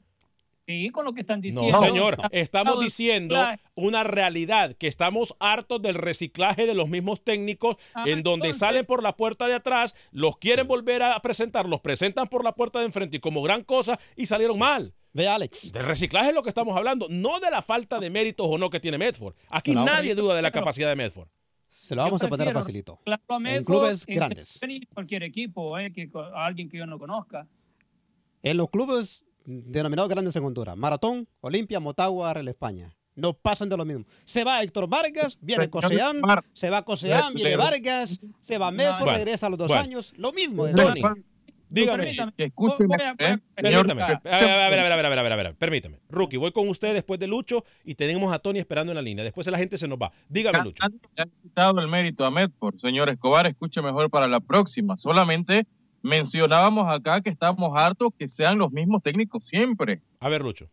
Sí, 0.68 0.90
con 0.90 1.06
lo 1.06 1.14
que 1.14 1.22
están 1.22 1.38
No, 1.40 1.44
diciendo. 1.44 1.80
señor. 1.80 2.14
Está- 2.16 2.30
Estamos 2.32 2.80
diciendo 2.84 3.36
una 3.76 4.04
realidad, 4.04 4.74
que 4.74 4.88
estamos 4.88 5.36
hartos 5.40 5.80
del 5.82 5.94
reciclaje 5.94 6.66
de 6.66 6.74
los 6.74 6.90
mismos 6.90 7.24
técnicos, 7.24 7.76
Ah, 7.94 8.04
en 8.08 8.24
donde 8.24 8.48
entonces- 8.48 8.60
salen 8.62 8.84
por 8.86 9.04
la 9.04 9.16
puerta 9.16 9.48
de 9.48 9.54
atrás, 9.54 9.94
los 10.12 10.38
quieren 10.38 10.68
volver 10.68 11.04
a 11.04 11.20
presentar, 11.20 11.68
los 11.68 11.82
presentan 11.82 12.28
por 12.30 12.44
la 12.44 12.54
puerta 12.56 12.80
de 12.80 12.86
enfrente 12.86 13.18
y 13.18 13.20
como 13.20 13.44
gran 13.44 13.64
cosa 13.64 14.00
y 14.16 14.26
salieron 14.26 14.58
mal. 14.58 14.94
Ve, 15.14 15.28
Alex. 15.28 15.72
Del 15.72 15.86
reciclaje 15.86 16.30
es 16.30 16.34
lo 16.36 16.42
que 16.42 16.50
estamos 16.50 16.76
hablando, 16.76 17.06
no 17.12 17.40
de 17.40 17.52
la 17.52 17.62
falta 17.62 18.00
de 18.00 18.10
méritos 18.10 18.48
o 18.50 18.58
no 18.58 18.70
que 18.72 18.80
tiene 18.80 18.98
Medford. 18.98 19.36
Aquí 19.52 19.72
lo 19.72 19.86
nadie 19.86 20.16
duda 20.16 20.36
de 20.36 20.42
la 20.42 20.50
capacidad 20.52 20.90
de 20.90 20.96
Medford. 20.96 21.28
Se 21.68 21.96
lo 21.96 22.04
vamos 22.04 22.22
a 22.24 22.28
poner 22.28 22.48
prefiero 22.48 22.60
facilito. 22.60 23.00
En 23.46 23.64
clubes 23.64 24.06
en 24.08 24.16
grandes. 24.16 24.60
y 24.68 24.86
cualquier 24.88 25.24
equipo, 25.24 25.78
eh, 25.78 25.92
que, 25.92 26.10
a 26.34 26.46
alguien 26.46 26.70
que 26.70 26.78
yo 26.78 26.86
no 26.86 26.98
conozca. 26.98 27.48
En 28.42 28.58
los 28.58 28.70
clubes 28.70 29.26
denominados 29.46 30.10
grandes 30.10 30.36
en 30.36 30.44
Honduras, 30.44 30.76
Maratón, 30.76 31.28
Olimpia, 31.42 31.80
Motagua, 31.80 32.34
Real 32.34 32.48
España. 32.48 32.96
No 33.16 33.34
pasan 33.34 33.70
de 33.70 33.78
lo 33.78 33.86
mismo. 33.86 34.06
Se 34.26 34.44
va 34.44 34.62
Héctor 34.62 34.90
Vargas, 34.90 35.38
viene 35.40 35.70
Coseán, 35.70 36.22
se 36.52 36.70
va 36.70 36.84
Coseán, 36.84 37.34
viene. 37.34 37.56
Vargas, 37.56 38.20
se 38.42 38.58
va 38.58 38.72
Medford, 38.72 39.04
Bueno, 39.04 39.18
regresa 39.18 39.48
a 39.48 39.50
los 39.50 39.58
dos 39.58 39.70
bueno. 39.70 39.84
años. 39.84 40.14
Lo 40.18 40.34
mismo. 40.34 40.66
de 40.66 40.74
Tony. 40.74 41.02
Dígame. 41.70 42.16
Que 42.38 42.46
escúcheme, 42.46 42.96
a- 42.96 43.16
¿eh? 43.20 43.38
Permítame. 43.56 43.94
Ver, 43.96 44.20
a 44.26 44.70
ver, 44.70 44.80
a 44.80 44.84
ver, 44.84 44.92
a 44.92 44.96
ver, 44.96 45.06
a 45.06 45.10
ver, 45.10 45.20
a 45.20 45.24
ver, 45.24 45.32
a 45.32 45.36
ver, 45.36 45.56
Permítame. 45.56 46.00
Rookie, 46.10 46.38
voy 46.38 46.52
con 46.52 46.68
usted 46.70 46.94
después 46.94 47.20
de 47.20 47.28
Lucho 47.28 47.64
y 47.84 47.96
tenemos 47.96 48.34
a 48.34 48.40
Tony 48.40 48.60
esperando 48.60 48.92
en 48.92 48.96
la 48.96 49.02
línea. 49.02 49.24
Después 49.24 49.48
la 49.48 49.58
gente 49.58 49.78
se 49.78 49.88
nos 49.88 49.98
va. 49.98 50.12
Dígame, 50.30 50.60
Lucho. 50.64 50.84
Nadie 50.84 51.00
le 51.16 51.24
ha 51.24 51.28
quitado 51.42 51.80
el 51.80 51.88
mérito 51.88 52.26
a 52.26 52.32
Medford. 52.32 52.78
Señor 52.78 53.10
Escobar, 53.10 53.48
escuche 53.48 53.82
mejor 53.82 54.10
para 54.10 54.28
la 54.28 54.40
próxima. 54.40 54.98
Solamente 54.98 55.66
mencionábamos 56.02 56.88
acá 56.94 57.22
que 57.22 57.30
estamos 57.30 57.72
hartos 57.76 58.10
que 58.18 58.28
sean 58.30 58.58
los 58.58 58.72
mismos 58.72 59.02
técnicos 59.02 59.46
siempre. 59.46 60.02
A 60.20 60.30
ver, 60.30 60.42
Lucho. 60.42 60.70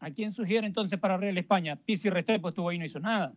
¿A 0.00 0.10
quién 0.10 0.32
sugiere 0.32 0.66
entonces 0.66 0.98
para 0.98 1.16
Real 1.16 1.38
España? 1.38 1.76
Pizzi 1.76 2.10
Restrepo 2.10 2.50
estuvo 2.50 2.68
ahí 2.68 2.76
y 2.76 2.78
no 2.78 2.84
hizo 2.84 3.00
nada. 3.00 3.32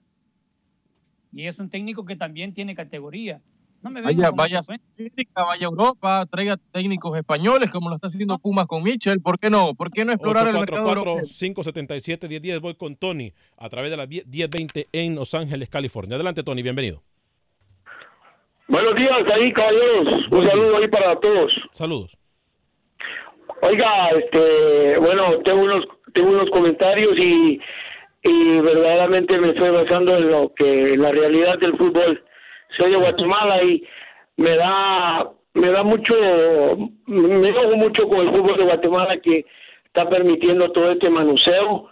Y 1.31 1.45
es 1.45 1.59
un 1.59 1.69
técnico 1.69 2.05
que 2.05 2.15
también 2.15 2.53
tiene 2.53 2.75
categoría. 2.75 3.41
No 3.87 3.93
me 3.93 4.01
Vaya, 4.01 4.31
vaya 4.31 4.59
a 4.59 5.45
vaya 5.45 5.65
a 5.65 5.69
Europa, 5.69 6.25
traiga 6.29 6.57
técnicos 6.73 7.17
españoles 7.17 7.71
como 7.71 7.89
lo 7.89 7.95
está 7.95 8.07
haciendo 8.07 8.37
Pumas 8.37 8.67
con 8.67 8.83
Mitchell. 8.83 9.21
¿Por 9.21 9.39
qué 9.39 9.49
no? 9.49 9.75
¿Por 9.75 9.91
qué 9.91 10.03
no 10.03 10.11
explorar 10.11 10.49
el 10.49 10.55
mercado 10.55 10.89
europeo? 10.89 11.21
844-577-1010. 11.21 12.59
Voy 12.59 12.75
con 12.75 12.97
Tony 12.97 13.33
a 13.57 13.69
través 13.69 13.91
de 13.91 13.97
la 13.97 14.05
1020 14.05 14.87
en 14.91 15.15
Los 15.15 15.33
Ángeles, 15.33 15.69
California. 15.69 16.15
Adelante, 16.15 16.43
Tony. 16.43 16.63
Bienvenido. 16.63 17.01
Buenos 18.67 18.93
días 18.95 19.23
ahí, 19.33 19.53
caballeros. 19.53 20.11
Un 20.11 20.29
Buen 20.31 20.41
día. 20.41 20.51
saludo 20.51 20.77
ahí 20.77 20.87
para 20.89 21.15
todos. 21.15 21.55
Saludos. 21.71 22.17
Oiga, 23.61 24.09
este, 24.09 24.99
bueno, 24.99 25.37
tengo 25.45 25.61
unos, 25.61 25.79
tengo 26.13 26.31
unos 26.31 26.49
comentarios 26.51 27.13
y, 27.17 27.57
y 28.23 28.59
verdaderamente 28.59 29.39
me 29.39 29.47
estoy 29.47 29.69
basando 29.69 30.17
en 30.17 30.27
lo 30.27 30.53
que, 30.53 30.93
en 30.93 31.01
la 31.01 31.11
realidad 31.11 31.57
del 31.59 31.77
fútbol. 31.77 32.21
Soy 32.77 32.91
de 32.91 32.97
Guatemala 32.97 33.63
y 33.63 33.83
me 34.37 34.55
da, 34.55 35.31
me 35.53 35.67
da 35.69 35.83
mucho, 35.83 36.13
me 37.05 37.47
enojo 37.47 37.77
mucho 37.77 38.07
con 38.07 38.21
el 38.21 38.35
fútbol 38.35 38.57
de 38.57 38.63
Guatemala 38.65 39.17
que 39.21 39.45
está 39.85 40.09
permitiendo 40.09 40.71
todo 40.71 40.91
este 40.91 41.09
manuseo. 41.09 41.89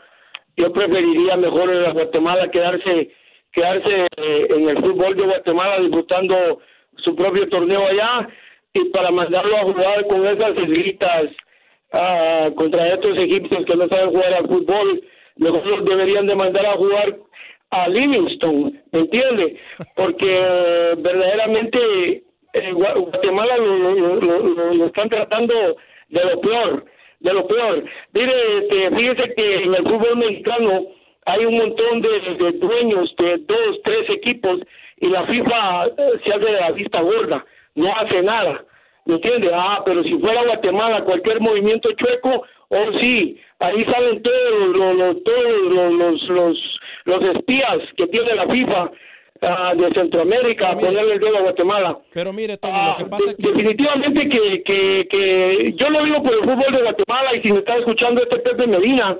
Yo 0.57 0.71
preferiría 0.71 1.35
mejor 1.37 1.69
en 1.69 1.83
la 1.83 1.91
Guatemala 1.91 2.47
quedarse, 2.51 3.11
quedarse 3.51 4.07
eh, 4.17 4.47
en 4.49 4.69
el 4.69 4.77
fútbol 4.77 5.15
de 5.15 5.23
Guatemala 5.23 5.77
disfrutando 5.79 6.59
su 6.97 7.15
propio 7.15 7.47
torneo 7.49 7.81
allá 7.87 8.29
y 8.73 8.85
para 8.89 9.11
mandarlo 9.11 9.55
a 9.55 9.61
jugar 9.61 10.07
con 10.07 10.25
esas 10.25 10.51
islitas 10.51 11.23
ah, 11.93 12.49
contra 12.55 12.87
estos 12.87 13.13
egipcios 13.23 13.65
que 13.65 13.75
no 13.75 13.87
saben 13.89 14.13
jugar 14.13 14.33
al 14.33 14.47
fútbol, 14.47 15.01
mejor 15.37 15.65
los 15.65 15.85
deberían 15.85 16.27
de 16.27 16.35
mandar 16.35 16.65
a 16.65 16.77
jugar 16.77 17.17
a 17.83 17.87
Livingston, 17.89 18.81
¿me 18.91 18.99
entiende? 18.99 19.57
Porque 19.95 20.29
eh, 20.33 20.95
verdaderamente 20.97 22.23
eh, 22.53 22.71
Gua- 22.73 22.95
Guatemala 22.97 23.57
lo, 23.57 23.75
lo- 23.77 24.15
lo- 24.15 24.73
lo- 24.73 24.85
están 24.85 25.09
tratando 25.09 25.53
de 26.09 26.21
lo 26.23 26.39
peor, 26.41 26.85
de 27.19 27.33
lo 27.33 27.47
peor. 27.47 27.83
Mire, 28.13 28.33
este, 28.53 28.95
fíjese 28.95 29.33
que 29.35 29.53
en 29.55 29.73
el 29.73 29.83
fútbol 29.89 30.17
mexicano 30.17 30.87
hay 31.25 31.45
un 31.45 31.57
montón 31.57 32.01
de, 32.01 32.11
de 32.45 32.51
dueños 32.59 33.13
de 33.17 33.37
dos, 33.47 33.71
tres 33.83 34.03
equipos 34.09 34.59
y 34.97 35.07
la 35.09 35.25
FIFA 35.27 35.87
eh, 35.97 36.19
se 36.25 36.31
hace 36.33 36.53
de 36.53 36.59
la 36.61 36.71
vista 36.71 37.01
gorda, 37.01 37.45
no 37.75 37.89
hace 37.97 38.21
nada. 38.21 38.63
¿Me 39.05 39.15
entiende? 39.15 39.49
Ah, 39.53 39.83
pero 39.85 40.01
si 40.03 40.13
fuera 40.13 40.41
Guatemala, 40.43 41.03
cualquier 41.03 41.39
movimiento 41.41 41.89
chueco, 41.91 42.43
oh 42.69 42.85
sí, 42.99 43.37
ahí 43.59 43.81
salen 43.87 44.23
todos 44.23 44.69
los, 44.77 44.95
los- 44.95 45.23
todos 45.23 45.61
los, 45.73 45.95
los, 45.95 46.23
los, 46.29 46.74
los 47.05 47.19
espías 47.29 47.77
que 47.97 48.07
tiene 48.07 48.33
la 48.35 48.47
FIFA 48.47 48.91
ah, 49.41 49.73
de 49.75 49.89
Centroamérica 49.95 50.69
a 50.69 50.77
ponerle 50.77 51.13
el 51.13 51.19
dedo 51.19 51.37
a 51.37 51.41
Guatemala. 51.41 51.99
Pero 52.11 52.33
mire, 52.33 52.57
Tony, 52.57 52.73
Ah, 52.75 52.95
lo 52.97 53.03
que 53.05 53.09
pasa 53.09 53.29
es 53.31 53.35
que. 53.37 53.51
Definitivamente 53.51 54.29
que, 54.29 54.63
que, 54.63 55.07
que 55.09 55.73
yo 55.77 55.89
lo 55.89 56.03
digo 56.03 56.21
por 56.23 56.33
el 56.33 56.39
fútbol 56.39 56.73
de 56.73 56.81
Guatemala 56.83 57.29
y 57.35 57.41
si 57.45 57.53
me 57.53 57.59
está 57.59 57.75
escuchando 57.75 58.21
este 58.21 58.39
Pepe 58.39 58.67
Medina, 58.67 59.17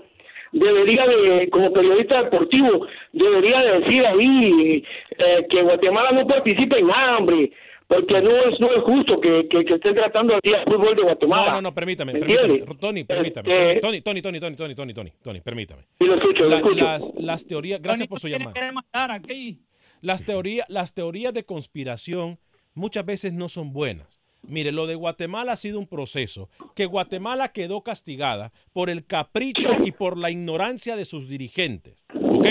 debería 0.52 1.06
de, 1.06 1.50
como 1.50 1.72
periodista 1.74 2.24
deportivo, 2.24 2.88
debería 3.12 3.62
de 3.62 3.80
decir 3.80 4.06
ahí 4.08 4.84
eh, 5.18 5.46
que 5.50 5.62
Guatemala 5.62 6.12
no 6.12 6.26
participe 6.26 6.80
en 6.80 6.88
nada, 6.88 7.18
hombre, 7.18 7.52
porque 7.88 8.22
no 8.22 8.30
es, 8.32 8.60
no 8.60 8.70
es 8.72 8.78
justo 8.82 9.20
que, 9.22 9.48
que, 9.48 9.64
que 9.64 9.76
estén 9.76 9.96
tratando 9.96 10.36
así 10.36 10.54
al 10.56 10.64
fútbol 10.66 10.96
de 10.96 11.04
Guatemala. 11.04 11.46
No, 11.48 11.52
no, 11.54 11.62
no, 11.62 11.74
permítame, 11.74 12.14
¿Me 12.14 12.20
permítame. 12.20 12.76
Tony, 12.80 13.04
permítame. 13.04 13.52
Este, 13.52 13.80
Tony, 13.80 14.02
Tony, 14.02 14.22
Tony, 14.22 14.40
Tony, 14.40 14.56
Tony, 14.56 14.74
Tony, 14.76 14.94
Tony, 14.94 15.12
Tony, 15.24 15.42
permítame. 15.42 15.84
Sí, 16.00 16.08
lo 16.08 16.16
escucho, 16.16 16.44
lo 16.46 16.50
La- 16.50 16.56
escucho. 16.58 16.76
las, 16.76 17.14
las 17.18 17.46
teorías, 17.46 17.82
gracias 17.82 18.08
por 18.08 18.20
su 18.20 18.28
llamada. 18.28 18.72
matar 18.72 19.12
aquí. 19.12 19.60
Las 20.02 20.24
teorías, 20.24 20.66
las 20.70 20.94
teorías 20.94 21.34
de 21.34 21.46
conspiración 21.46 22.40
muchas 22.74 23.06
veces 23.06 23.34
no 23.34 23.50
son 23.50 23.72
buenas. 23.74 24.08
Mire, 24.48 24.72
lo 24.72 24.86
de 24.86 24.94
Guatemala 24.94 25.54
ha 25.54 25.56
sido 25.56 25.80
un 25.80 25.88
proceso 25.88 26.50
que 26.76 26.86
Guatemala 26.86 27.50
quedó 27.50 27.82
castigada 27.82 28.52
por 28.74 28.92
el 28.92 29.04
capricho 29.06 29.70
y 29.84 29.92
por 29.92 30.18
la 30.20 30.30
ignorancia 30.30 30.96
de 30.96 31.06
sus 31.06 31.28
dirigentes. 31.28 32.04
¿Ok? 32.14 32.46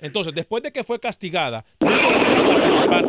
Entonces, 0.00 0.34
después 0.34 0.62
de 0.62 0.72
que 0.72 0.84
fue 0.84 1.00
castigada, 1.00 1.64
no 1.80 1.88
participar. 1.88 3.06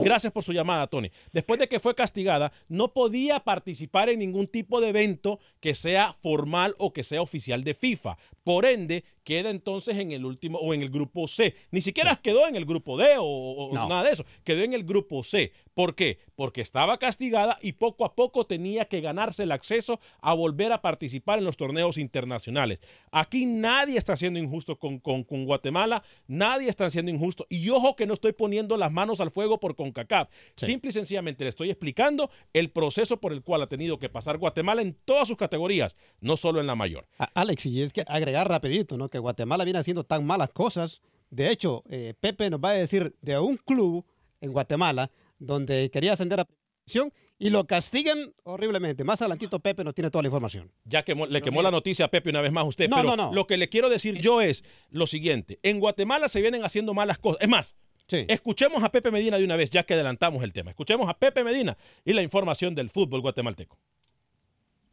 Gracias 0.00 0.32
por 0.32 0.44
su 0.44 0.52
llamada, 0.52 0.86
Tony. 0.86 1.10
Después 1.32 1.58
de 1.58 1.68
que 1.68 1.80
fue 1.80 1.94
castigada, 1.94 2.52
no 2.68 2.92
podía 2.92 3.40
participar 3.40 4.08
en 4.08 4.20
ningún 4.20 4.46
tipo 4.46 4.80
de 4.80 4.90
evento 4.90 5.40
que 5.60 5.74
sea 5.74 6.14
formal 6.20 6.74
o 6.78 6.92
que 6.92 7.02
sea 7.02 7.20
oficial 7.20 7.64
de 7.64 7.74
FIFA. 7.74 8.16
Por 8.44 8.64
ende, 8.64 9.04
queda 9.24 9.50
entonces 9.50 9.96
en 9.98 10.12
el 10.12 10.24
último 10.24 10.58
o 10.58 10.72
en 10.72 10.80
el 10.82 10.88
grupo 10.88 11.28
C. 11.28 11.54
Ni 11.70 11.82
siquiera 11.82 12.16
quedó 12.16 12.46
en 12.46 12.56
el 12.56 12.64
grupo 12.64 12.96
D 12.96 13.16
o, 13.18 13.24
o 13.24 13.74
No. 13.74 13.88
nada 13.88 14.04
de 14.04 14.12
eso. 14.12 14.24
Quedó 14.44 14.62
en 14.62 14.72
el 14.72 14.84
grupo 14.84 15.22
C. 15.24 15.52
¿Por 15.74 15.94
qué? 15.94 16.18
Porque 16.34 16.62
estaba 16.62 16.98
castigada 16.98 17.58
y 17.60 17.72
poco 17.72 18.04
a 18.06 18.14
poco 18.14 18.46
tenía 18.46 18.86
que 18.86 19.00
ganarse 19.02 19.42
el 19.42 19.52
acceso 19.52 20.00
a 20.22 20.32
volver 20.32 20.72
a 20.72 20.80
participar 20.80 21.38
en 21.40 21.44
los 21.44 21.56
torneos 21.58 21.98
internacionales. 21.98 22.78
Aquí 23.10 23.44
nadie 23.44 23.98
está 23.98 24.16
siendo 24.16 24.38
injusto 24.38 24.78
con, 24.78 24.98
con- 24.98 25.24
con 25.24 25.44
Guatemala, 25.44 26.02
nadie 26.26 26.70
está 26.70 26.88
siendo 26.88 27.10
injusto. 27.10 27.46
Y 27.50 27.68
ojo 27.68 27.96
que 27.96 28.06
no 28.06 28.14
estoy 28.14 28.32
poniendo 28.32 28.76
las 28.78 28.92
manos 28.92 29.20
al 29.20 29.30
fuego 29.30 29.60
por 29.60 29.76
CONCACAF. 29.92 30.28
Simple 30.56 30.90
y 30.90 30.92
sencillamente 30.92 31.44
le 31.44 31.50
estoy 31.50 31.70
explicando 31.70 32.30
el 32.52 32.70
proceso 32.70 33.20
por 33.20 33.32
el 33.32 33.42
cual 33.42 33.62
ha 33.62 33.66
tenido 33.68 33.98
que 33.98 34.08
pasar 34.08 34.38
Guatemala 34.38 34.82
en 34.82 34.94
todas 35.04 35.28
sus 35.28 35.36
categorías, 35.36 35.96
no 36.20 36.36
solo 36.36 36.60
en 36.60 36.66
la 36.66 36.74
mayor. 36.74 37.06
A- 37.18 37.30
Alex, 37.34 37.66
y 37.66 37.82
es 37.82 37.92
que 37.92 38.04
agregar 38.06 38.48
rapidito, 38.48 38.96
¿no? 38.96 39.08
Que 39.08 39.18
Guatemala 39.18 39.64
viene 39.64 39.78
haciendo 39.78 40.04
tan 40.04 40.24
malas 40.26 40.50
cosas. 40.50 41.00
De 41.30 41.50
hecho, 41.50 41.84
eh, 41.90 42.14
Pepe 42.20 42.48
nos 42.50 42.60
va 42.60 42.70
a 42.70 42.74
decir 42.74 43.14
de 43.20 43.38
un 43.38 43.56
club 43.58 44.04
en 44.40 44.52
Guatemala 44.52 45.10
donde 45.38 45.90
quería 45.90 46.12
ascender 46.14 46.40
a 46.40 46.48
prisión 46.84 47.12
y 47.38 47.50
lo 47.50 47.66
castigan 47.66 48.34
horriblemente. 48.42 49.04
Más 49.04 49.20
adelantito 49.22 49.60
Pepe 49.60 49.84
nos 49.84 49.94
tiene 49.94 50.10
toda 50.10 50.22
la 50.22 50.28
información. 50.28 50.72
Ya 50.84 51.04
que 51.04 51.14
le 51.14 51.40
quemó 51.42 51.62
la 51.62 51.70
noticia 51.70 52.06
a 52.06 52.08
Pepe 52.08 52.30
una 52.30 52.40
vez 52.40 52.50
más 52.50 52.62
a 52.62 52.66
usted, 52.66 52.88
No, 52.88 52.96
pero 52.96 53.08
no, 53.10 53.16
no. 53.28 53.32
lo 53.32 53.46
que 53.46 53.56
le 53.56 53.68
quiero 53.68 53.88
decir 53.88 54.18
yo 54.20 54.40
es 54.40 54.64
lo 54.90 55.06
siguiente. 55.06 55.60
En 55.62 55.78
Guatemala 55.78 56.26
se 56.28 56.40
vienen 56.40 56.64
haciendo 56.64 56.94
malas 56.94 57.18
cosas. 57.18 57.42
Es 57.42 57.48
más, 57.48 57.76
escuchemos 58.10 58.82
a 58.82 58.90
Pepe 58.90 59.10
Medina 59.10 59.38
de 59.38 59.44
una 59.44 59.56
vez, 59.56 59.70
ya 59.70 59.84
que 59.84 59.94
adelantamos 59.94 60.42
el 60.42 60.52
tema. 60.52 60.70
Escuchemos 60.70 61.08
a 61.08 61.14
Pepe 61.14 61.44
Medina 61.44 61.76
y 62.04 62.12
la 62.12 62.22
información 62.22 62.74
del 62.74 62.90
fútbol 62.90 63.20
guatemalteco. 63.20 63.78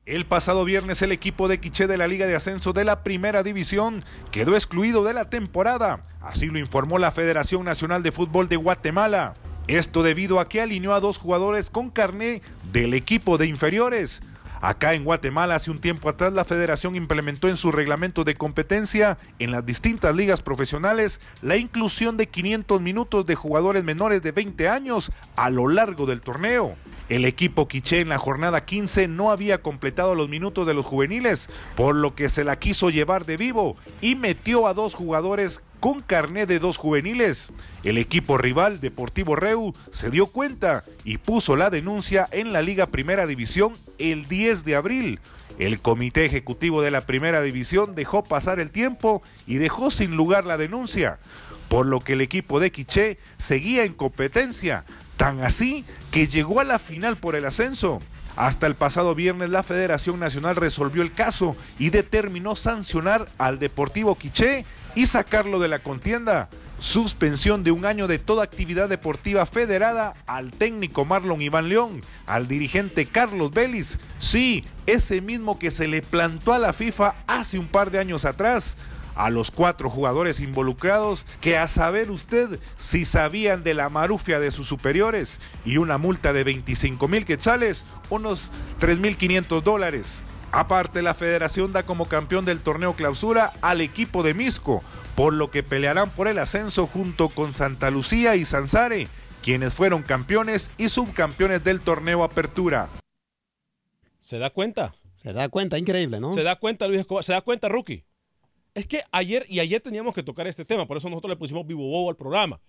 El 0.05 0.28
pasado 0.28 0.66
viernes 0.66 1.01
el 1.01 1.11
equipo 1.11 1.47
de 1.47 1.59
Quiché 1.59 1.88
de 1.88 1.97
la 1.97 2.07
Liga 2.07 2.28
de 2.28 2.36
Ascenso 2.36 2.74
de 2.74 2.84
la 2.84 3.03
Primera 3.03 3.41
División 3.41 4.05
quedó 4.32 4.53
excluido 4.53 5.03
de 5.03 5.16
la 5.16 5.32
temporada, 5.32 6.03
así 6.22 6.45
lo 6.45 6.59
informó 6.59 6.99
la 6.99 7.11
Federación 7.11 7.66
Nacional 7.66 8.03
de 8.03 8.11
Fútbol 8.11 8.47
de 8.47 8.55
Guatemala. 8.55 9.34
Esto 9.68 10.03
debido 10.03 10.39
a 10.39 10.47
que 10.47 10.61
alineó 10.61 10.93
a 10.93 10.99
dos 10.99 11.18
jugadores 11.18 11.72
con 11.72 11.89
carné 11.89 12.43
del 12.72 12.93
equipo 12.93 13.39
de 13.39 13.47
inferiores. 13.47 14.22
Acá 14.66 14.95
en 14.95 15.03
Guatemala 15.03 15.53
hace 15.53 15.70
un 15.70 15.78
tiempo 15.78 16.09
atrás 16.09 16.34
la 16.34 16.43
federación 16.43 16.95
implementó 16.95 17.47
en 17.47 17.55
su 17.55 17.72
reglamento 17.72 18.24
de 18.24 18.34
competencia 18.34 19.20
en 19.38 19.51
las 19.51 19.63
distintas 19.63 20.16
ligas 20.16 20.41
profesionales 20.41 21.22
la 21.43 21.55
inclusión 21.55 22.18
de 22.18 22.30
500 22.30 22.82
minutos 22.82 23.28
de 23.28 23.36
jugadores 23.36 23.84
menores 23.84 24.24
de 24.24 24.32
20 24.32 24.68
años 24.68 25.11
a 25.36 25.51
lo 25.51 25.68
largo 25.68 26.07
del 26.07 26.22
torneo. 26.22 26.78
El 27.09 27.26
equipo 27.26 27.68
quiché 27.68 27.99
en 27.99 28.09
la 28.09 28.18
jornada 28.18 28.66
15 28.66 29.07
no 29.07 29.30
había 29.30 29.61
completado 29.61 30.16
los 30.16 30.30
minutos 30.30 30.66
de 30.66 30.74
los 30.74 30.88
juveniles, 30.88 31.47
por 31.76 31.93
lo 31.93 32.16
que 32.16 32.28
se 32.28 32.43
la 32.43 32.57
quiso 32.57 32.89
llevar 32.89 33.28
de 33.28 33.38
vivo 33.38 33.78
y 34.01 34.16
metió 34.16 34.66
a 34.66 34.74
dos 34.74 34.95
jugadores 34.95 35.61
con 35.80 36.01
carné 36.01 36.45
de 36.45 36.59
dos 36.59 36.78
juveniles. 36.78 37.51
El 37.84 37.97
equipo 37.97 38.38
rival, 38.38 38.80
Deportivo 38.80 39.36
Reu, 39.36 39.73
se 39.91 40.09
dio 40.09 40.28
cuenta 40.28 40.84
y 41.03 41.17
puso 41.17 41.55
la 41.55 41.69
denuncia 41.69 42.28
en 42.32 42.53
la 42.53 42.61
Liga 42.61 42.88
Primera 42.88 43.28
División 43.28 43.73
el 43.97 44.28
10 44.28 44.65
de 44.65 44.76
abril. 44.76 45.19
El 45.57 45.80
comité 45.80 46.26
ejecutivo 46.26 46.82
de 46.82 46.91
la 46.91 47.01
Primera 47.01 47.41
División 47.41 47.95
dejó 47.95 48.23
pasar 48.23 48.59
el 48.59 48.71
tiempo 48.71 49.21
y 49.47 49.55
dejó 49.55 49.89
sin 49.89 50.15
lugar 50.15 50.45
la 50.45 50.57
denuncia, 50.57 51.19
por 51.69 51.86
lo 51.86 52.01
que 52.01 52.13
el 52.13 52.21
equipo 52.21 52.59
de 52.59 52.71
Quiché 52.71 53.19
seguía 53.38 53.86
en 53.86 53.93
competencia, 53.93 54.84
tan 55.17 55.41
así 55.41 55.86
que 56.11 56.28
llegó 56.28 56.59
a 56.59 56.65
la 56.65 56.80
final 56.80 57.17
por 57.17 57.36
el 57.36 57.45
ascenso. 57.45 58.01
Hasta 58.36 58.67
el 58.67 58.76
pasado 58.76 59.15
viernes 59.15 59.49
la 59.49 59.63
Federación 59.63 60.19
Nacional 60.19 60.57
resolvió 60.57 61.01
el 61.01 61.13
caso 61.13 61.55
y 61.80 61.89
determinó 61.89 62.55
sancionar 62.55 63.28
al 63.38 63.59
Deportivo 63.59 64.15
Quiché 64.15 64.65
y 64.95 65.05
sacarlo 65.05 65.59
de 65.59 65.67
la 65.67 65.79
contienda. 65.79 66.49
Suspensión 66.79 67.63
de 67.63 67.71
un 67.71 67.85
año 67.85 68.07
de 68.07 68.19
toda 68.19 68.43
actividad 68.43 68.89
deportiva 68.89 69.45
federada 69.45 70.13
al 70.25 70.51
técnico 70.51 71.05
Marlon 71.05 71.41
Iván 71.41 71.69
León, 71.69 72.01
al 72.25 72.47
dirigente 72.47 73.05
Carlos 73.05 73.51
Vélez, 73.51 73.97
sí, 74.19 74.65
ese 74.85 75.21
mismo 75.21 75.57
que 75.57 75.71
se 75.71 75.87
le 75.87 76.01
plantó 76.01 76.51
a 76.51 76.59
la 76.59 76.73
FIFA 76.73 77.15
hace 77.27 77.57
un 77.59 77.67
par 77.67 77.91
de 77.91 77.99
años 77.99 78.25
atrás, 78.25 78.77
a 79.15 79.29
los 79.29 79.49
cuatro 79.51 79.89
jugadores 79.89 80.41
involucrados 80.41 81.25
que 81.41 81.57
a 81.57 81.67
saber 81.67 82.11
usted 82.11 82.59
si 82.77 83.05
sabían 83.05 83.63
de 83.63 83.73
la 83.73 83.89
marufia 83.89 84.39
de 84.39 84.51
sus 84.51 84.67
superiores 84.67 85.39
y 85.63 85.77
una 85.77 85.97
multa 85.97 86.33
de 86.33 86.43
25 86.43 87.07
mil 87.07 87.25
quetzales, 87.25 87.85
unos 88.09 88.51
3 88.79 88.99
mil 88.99 89.17
500 89.17 89.63
dólares. 89.63 90.21
Aparte, 90.56 91.01
la 91.01 91.14
federación 91.14 91.74
da 91.74 91.84
como 91.84 92.06
campeón 92.08 92.45
del 92.45 92.62
torneo 92.62 92.95
clausura 92.95 93.51
al 93.62 93.82
equipo 93.82 94.24
de 94.24 94.34
Misco, 94.34 94.82
por 95.14 95.34
lo 95.34 95.51
que 95.51 95.64
pelearán 95.64 96.10
por 96.12 96.30
el 96.30 96.39
ascenso 96.39 96.88
junto 96.88 97.28
con 97.28 97.51
Santa 97.51 97.89
Lucía 97.91 98.38
y 98.38 98.45
Sansare, 98.45 99.10
quienes 99.43 99.74
fueron 99.74 100.01
campeones 100.01 100.72
y 100.78 100.88
subcampeones 100.88 101.62
del 101.66 101.82
torneo 101.82 102.24
Apertura. 102.24 102.88
¿Se 104.20 104.39
da 104.39 104.49
cuenta? 104.49 104.95
Se 105.18 105.34
da 105.34 105.49
cuenta, 105.49 105.78
increíble, 105.78 106.22
¿no? 106.22 106.32
¿Se 106.34 106.43
da 106.43 106.56
cuenta, 106.56 106.88
Luis 106.88 107.01
Escobar? 107.01 107.26
¿Se 107.26 107.34
da 107.34 107.41
cuenta, 107.41 107.68
Rookie? 107.68 108.06
Es 108.74 108.86
que 108.88 109.03
ayer 109.12 109.45
y 109.49 109.60
ayer 109.60 109.82
teníamos 109.82 110.14
que 110.16 110.24
tocar 110.24 110.47
este 110.47 110.64
tema, 110.64 110.88
por 110.88 110.95
eso 110.95 111.10
nosotros 111.10 111.32
le 111.32 111.36
pusimos 111.38 111.68
vivo 111.68 111.84
bobo 111.84 112.10
al 112.10 112.16
programa. 112.16 112.62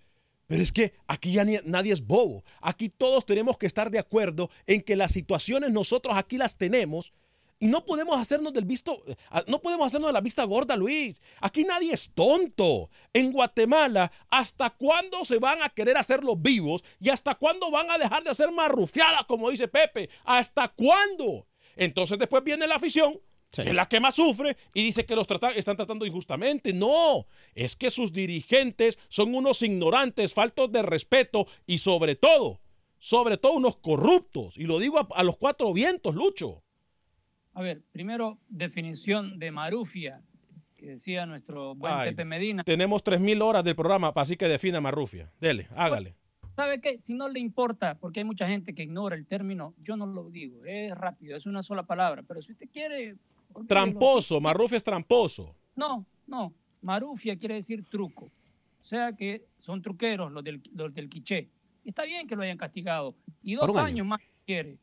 Pero 0.47 0.61
es 0.61 0.73
que 0.73 0.93
aquí 1.07 1.31
ya 1.31 1.45
ni- 1.45 1.59
nadie 1.63 1.93
es 1.93 2.05
bobo. 2.05 2.43
Aquí 2.61 2.89
todos 2.89 3.25
tenemos 3.25 3.57
que 3.57 3.65
estar 3.65 3.89
de 3.91 3.99
acuerdo 3.99 4.49
en 4.65 4.81
que 4.81 4.97
las 4.97 5.13
situaciones 5.13 5.71
nosotros 5.71 6.15
aquí 6.17 6.37
las 6.37 6.57
tenemos 6.57 7.13
y 7.59 7.67
no 7.67 7.85
podemos 7.85 8.19
hacernos 8.19 8.53
del 8.53 8.65
visto, 8.65 9.01
eh, 9.07 9.15
no 9.47 9.61
podemos 9.61 9.87
hacernos 9.87 10.09
de 10.09 10.13
la 10.13 10.21
vista 10.21 10.43
gorda, 10.43 10.75
Luis. 10.75 11.21
Aquí 11.41 11.63
nadie 11.63 11.93
es 11.93 12.09
tonto. 12.13 12.89
En 13.13 13.31
Guatemala, 13.31 14.11
¿hasta 14.29 14.69
cuándo 14.71 15.25
se 15.25 15.39
van 15.39 15.61
a 15.61 15.69
querer 15.69 15.97
hacer 15.97 16.23
los 16.23 16.41
vivos 16.41 16.83
y 16.99 17.09
hasta 17.09 17.35
cuándo 17.35 17.71
van 17.71 17.89
a 17.89 17.97
dejar 17.97 18.23
de 18.23 18.29
hacer 18.29 18.51
marrufiadas, 18.51 19.25
como 19.25 19.49
dice 19.49 19.67
Pepe? 19.67 20.09
¿Hasta 20.23 20.69
cuándo? 20.69 21.47
Entonces 21.75 22.17
después 22.17 22.43
viene 22.43 22.67
la 22.67 22.75
afición 22.75 23.19
es 23.65 23.73
la 23.73 23.87
que 23.87 23.99
más 23.99 24.15
sufre 24.15 24.57
y 24.73 24.83
dice 24.83 25.05
que 25.05 25.15
los 25.15 25.27
están 25.55 25.77
tratando 25.77 26.05
injustamente. 26.05 26.73
No, 26.73 27.27
es 27.55 27.75
que 27.75 27.89
sus 27.89 28.13
dirigentes 28.13 28.99
son 29.09 29.33
unos 29.33 29.61
ignorantes, 29.61 30.33
faltos 30.33 30.71
de 30.71 30.83
respeto 30.83 31.47
y 31.65 31.79
sobre 31.79 32.15
todo, 32.15 32.61
sobre 32.99 33.37
todo 33.37 33.53
unos 33.53 33.77
corruptos. 33.77 34.57
Y 34.57 34.63
lo 34.63 34.79
digo 34.79 34.99
a, 34.99 35.07
a 35.15 35.23
los 35.23 35.37
cuatro 35.37 35.73
vientos, 35.73 36.13
Lucho. 36.13 36.63
A 37.57 37.61
ver, 37.63 37.81
primero, 37.91 38.37
definición 38.49 39.39
de 39.39 39.49
marufia, 39.49 40.21
que 40.75 40.89
decía 40.89 41.25
nuestro 41.25 41.73
buen 41.73 41.91
Ay, 41.91 42.09
Pepe 42.11 42.23
Medina. 42.23 42.63
Tenemos 42.63 43.01
tres 43.01 43.19
mil 43.19 43.41
horas 43.41 43.63
del 43.63 43.75
programa, 43.75 44.13
así 44.15 44.37
que 44.37 44.47
defina 44.47 44.79
Marrufia. 44.79 45.31
Dele, 45.41 45.67
hágale. 45.75 46.15
¿Sabe 46.55 46.79
qué? 46.79 46.99
Si 46.99 47.15
no 47.15 47.27
le 47.27 47.39
importa, 47.39 47.95
porque 47.95 48.19
hay 48.19 48.25
mucha 48.25 48.47
gente 48.47 48.75
que 48.75 48.83
ignora 48.83 49.15
el 49.15 49.25
término, 49.25 49.73
yo 49.81 49.97
no 49.97 50.05
lo 50.05 50.29
digo, 50.29 50.65
es 50.65 50.93
rápido, 50.93 51.35
es 51.35 51.47
una 51.47 51.63
sola 51.63 51.81
palabra, 51.81 52.21
pero 52.21 52.43
si 52.43 52.51
usted 52.51 52.69
quiere... 52.71 53.15
Tramposo, 53.67 54.39
Marrufia 54.39 54.77
es 54.77 54.83
tramposo. 54.83 55.55
No, 55.75 56.05
no, 56.27 56.53
marufia 56.83 57.37
quiere 57.39 57.55
decir 57.55 57.83
truco. 57.89 58.25
O 58.79 58.83
sea 58.83 59.13
que 59.13 59.47
son 59.57 59.81
truqueros 59.81 60.31
los 60.31 60.43
del, 60.43 60.61
los 60.75 60.93
del 60.93 61.09
quiché. 61.09 61.49
Está 61.83 62.03
bien 62.05 62.27
que 62.27 62.35
lo 62.35 62.43
hayan 62.43 62.57
castigado. 62.57 63.15
Y 63.41 63.55
dos 63.55 63.69
años 63.69 63.87
año. 63.87 64.05
más 64.05 64.21
quiere. 64.45 64.77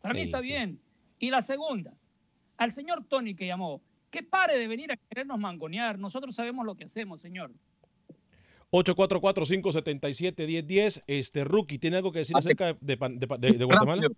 Para 0.00 0.14
mí 0.14 0.20
Sí, 0.20 0.26
está 0.26 0.40
sí. 0.40 0.48
bien. 0.48 0.80
Y 1.18 1.30
la 1.30 1.42
segunda, 1.42 1.92
al 2.56 2.72
señor 2.72 3.04
Tony 3.08 3.34
que 3.34 3.46
llamó, 3.46 3.82
que 4.10 4.22
pare 4.22 4.58
de 4.58 4.68
venir 4.68 4.92
a 4.92 4.96
querernos 4.96 5.38
mangonear. 5.38 5.98
Nosotros 5.98 6.34
sabemos 6.34 6.64
lo 6.64 6.76
que 6.76 6.84
hacemos, 6.84 7.20
señor. 7.20 7.52
844-577-1010. 8.70 11.02
Este, 11.06 11.44
Rookie, 11.44 11.78
¿tiene 11.78 11.98
algo 11.98 12.12
que 12.12 12.20
decir 12.20 12.36
acerca 12.36 12.76
de, 12.80 12.96
Guatemala? 12.96 14.08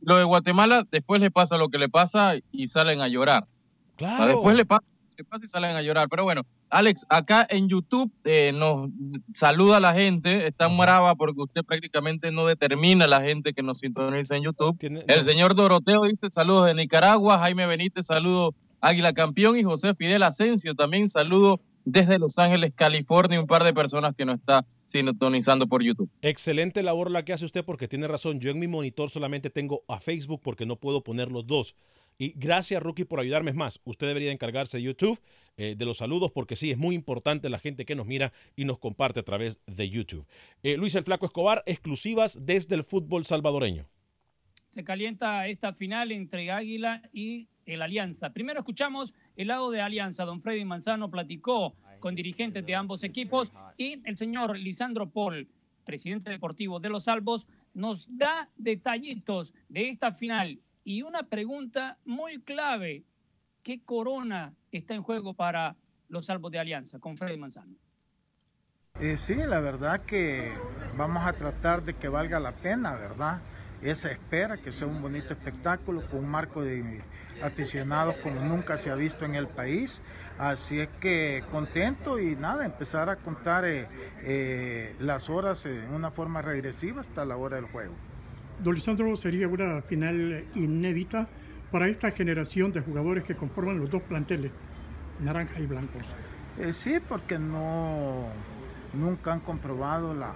Lo 0.00 0.16
de 0.16 0.24
Guatemala, 0.24 0.86
después 0.90 1.20
le 1.20 1.30
pasa 1.30 1.58
lo 1.58 1.68
que 1.68 1.78
le 1.78 1.88
pasa 1.88 2.34
y 2.50 2.66
salen 2.68 3.00
a 3.00 3.08
llorar. 3.08 3.44
O 3.44 3.46
sea, 3.98 4.16
Claro. 4.16 4.26
después 4.26 4.56
le 4.56 4.64
pasa, 4.64 4.84
le 5.16 5.24
pasa 5.24 5.44
y 5.44 5.48
salen 5.48 5.76
a 5.76 5.82
llorar. 5.82 6.08
Pero 6.08 6.24
bueno, 6.24 6.42
Alex, 6.70 7.06
acá 7.08 7.46
en 7.48 7.68
YouTube 7.68 8.12
eh, 8.24 8.52
nos 8.52 8.90
saluda 9.32 9.80
la 9.80 9.94
gente. 9.94 10.46
Está 10.46 10.68
brava 10.68 11.14
porque 11.14 11.40
usted 11.40 11.64
prácticamente 11.64 12.30
no 12.30 12.46
determina 12.46 13.06
la 13.06 13.22
gente 13.22 13.54
que 13.54 13.62
nos 13.62 13.78
sintoniza 13.78 14.36
en 14.36 14.44
YouTube. 14.44 14.76
El 15.06 15.22
señor 15.24 15.54
Doroteo 15.54 16.02
dice 16.02 16.28
saludos 16.30 16.66
de 16.66 16.74
Nicaragua. 16.74 17.38
Jaime 17.38 17.66
Benítez, 17.66 18.06
saludo 18.06 18.54
Águila 18.80 19.12
Campeón. 19.12 19.58
Y 19.58 19.64
José 19.64 19.94
Fidel 19.94 20.22
Asensio 20.22 20.74
también 20.74 21.08
saludo 21.08 21.60
desde 21.84 22.18
Los 22.18 22.38
Ángeles, 22.38 22.72
California. 22.74 23.40
Un 23.40 23.46
par 23.46 23.64
de 23.64 23.72
personas 23.72 24.14
que 24.14 24.26
nos 24.26 24.36
está 24.36 24.66
sintonizando 24.86 25.66
por 25.66 25.82
YouTube. 25.82 26.10
Excelente 26.22 26.82
labor 26.82 27.10
la 27.10 27.24
que 27.24 27.32
hace 27.32 27.44
usted 27.44 27.64
porque 27.64 27.88
tiene 27.88 28.08
razón. 28.08 28.40
Yo 28.40 28.50
en 28.50 28.58
mi 28.58 28.68
monitor 28.68 29.10
solamente 29.10 29.48
tengo 29.48 29.84
a 29.88 30.00
Facebook 30.00 30.40
porque 30.42 30.66
no 30.66 30.76
puedo 30.76 31.02
poner 31.02 31.30
los 31.30 31.46
dos. 31.46 31.74
Y 32.20 32.32
gracias, 32.36 32.82
Rookie, 32.82 33.04
por 33.04 33.20
ayudarme. 33.20 33.52
Es 33.52 33.56
más, 33.56 33.80
usted 33.84 34.08
debería 34.08 34.32
encargarse 34.32 34.78
de 34.78 34.82
YouTube 34.82 35.20
eh, 35.58 35.74
de 35.76 35.84
los 35.84 35.96
saludos, 35.96 36.30
porque 36.30 36.54
sí, 36.54 36.70
es 36.70 36.78
muy 36.78 36.94
importante 36.94 37.50
la 37.50 37.58
gente 37.58 37.84
que 37.84 37.96
nos 37.96 38.06
mira 38.06 38.32
y 38.54 38.64
nos 38.64 38.78
comparte 38.78 39.18
a 39.18 39.24
través 39.24 39.60
de 39.66 39.90
YouTube. 39.90 40.24
Eh, 40.62 40.76
Luis 40.76 40.94
el 40.94 41.02
Flaco 41.02 41.26
Escobar, 41.26 41.64
exclusivas 41.66 42.46
desde 42.46 42.76
el 42.76 42.84
fútbol 42.84 43.24
salvadoreño. 43.24 43.88
Se 44.68 44.84
calienta 44.84 45.48
esta 45.48 45.72
final 45.72 46.12
entre 46.12 46.52
Águila 46.52 47.02
y 47.12 47.48
el 47.66 47.82
Alianza. 47.82 48.32
Primero 48.32 48.60
escuchamos 48.60 49.12
el 49.34 49.48
lado 49.48 49.72
de 49.72 49.80
Alianza. 49.80 50.24
Don 50.24 50.40
Freddy 50.40 50.64
Manzano 50.64 51.10
platicó 51.10 51.74
con 51.98 52.14
dirigentes 52.14 52.64
de 52.64 52.76
ambos 52.76 53.02
equipos 53.02 53.52
y 53.76 54.00
el 54.04 54.16
señor 54.16 54.56
Lisandro 54.56 55.10
Paul, 55.10 55.48
presidente 55.84 56.30
deportivo 56.30 56.78
de 56.78 56.90
los 56.90 57.04
Salvos, 57.04 57.48
nos 57.74 58.16
da 58.16 58.48
detallitos 58.56 59.52
de 59.68 59.88
esta 59.88 60.12
final 60.12 60.60
y 60.84 61.02
una 61.02 61.24
pregunta 61.24 61.98
muy 62.04 62.38
clave. 62.38 63.02
¿Qué 63.62 63.80
corona 63.84 64.54
está 64.72 64.94
en 64.94 65.02
juego 65.02 65.34
para 65.34 65.76
los 66.08 66.26
Salvos 66.26 66.50
de 66.50 66.58
Alianza 66.58 66.98
con 66.98 67.16
Freddy 67.16 67.36
Manzano? 67.36 67.76
Eh, 69.00 69.16
sí, 69.16 69.34
la 69.34 69.60
verdad 69.60 70.00
que 70.00 70.52
vamos 70.96 71.24
a 71.24 71.32
tratar 71.32 71.84
de 71.84 71.94
que 71.94 72.08
valga 72.08 72.40
la 72.40 72.52
pena, 72.52 72.96
¿verdad? 72.96 73.40
Esa 73.80 74.10
espera, 74.10 74.56
que 74.58 74.72
sea 74.72 74.88
un 74.88 75.00
bonito 75.00 75.32
espectáculo 75.32 76.04
con 76.08 76.24
un 76.24 76.30
marco 76.30 76.62
de 76.62 77.00
aficionados 77.40 78.16
como 78.16 78.40
nunca 78.40 78.76
se 78.76 78.90
ha 78.90 78.96
visto 78.96 79.24
en 79.24 79.36
el 79.36 79.46
país. 79.46 80.02
Así 80.36 80.80
es 80.80 80.88
que 81.00 81.44
contento 81.52 82.18
y 82.18 82.34
nada, 82.34 82.64
empezar 82.64 83.08
a 83.08 83.16
contar 83.16 83.64
eh, 83.64 83.86
eh, 84.22 84.96
las 84.98 85.30
horas 85.30 85.64
en 85.66 85.92
una 85.92 86.10
forma 86.10 86.42
regresiva 86.42 87.00
hasta 87.00 87.24
la 87.24 87.36
hora 87.36 87.56
del 87.56 87.66
juego. 87.66 87.94
Don 88.62 88.74
Lisandro, 88.74 89.16
sería 89.16 89.46
una 89.46 89.80
final 89.80 90.44
inédita 90.56 91.28
para 91.70 91.88
esta 91.88 92.10
generación 92.10 92.72
de 92.72 92.80
jugadores 92.80 93.24
que 93.24 93.36
conforman 93.36 93.78
los 93.78 93.90
dos 93.90 94.02
planteles, 94.02 94.52
naranja 95.20 95.60
y 95.60 95.66
blancos. 95.66 96.02
Eh, 96.58 96.72
sí, 96.72 96.98
porque 97.06 97.38
no 97.38 98.26
nunca 98.94 99.32
han 99.32 99.40
comprobado 99.40 100.14
la, 100.14 100.34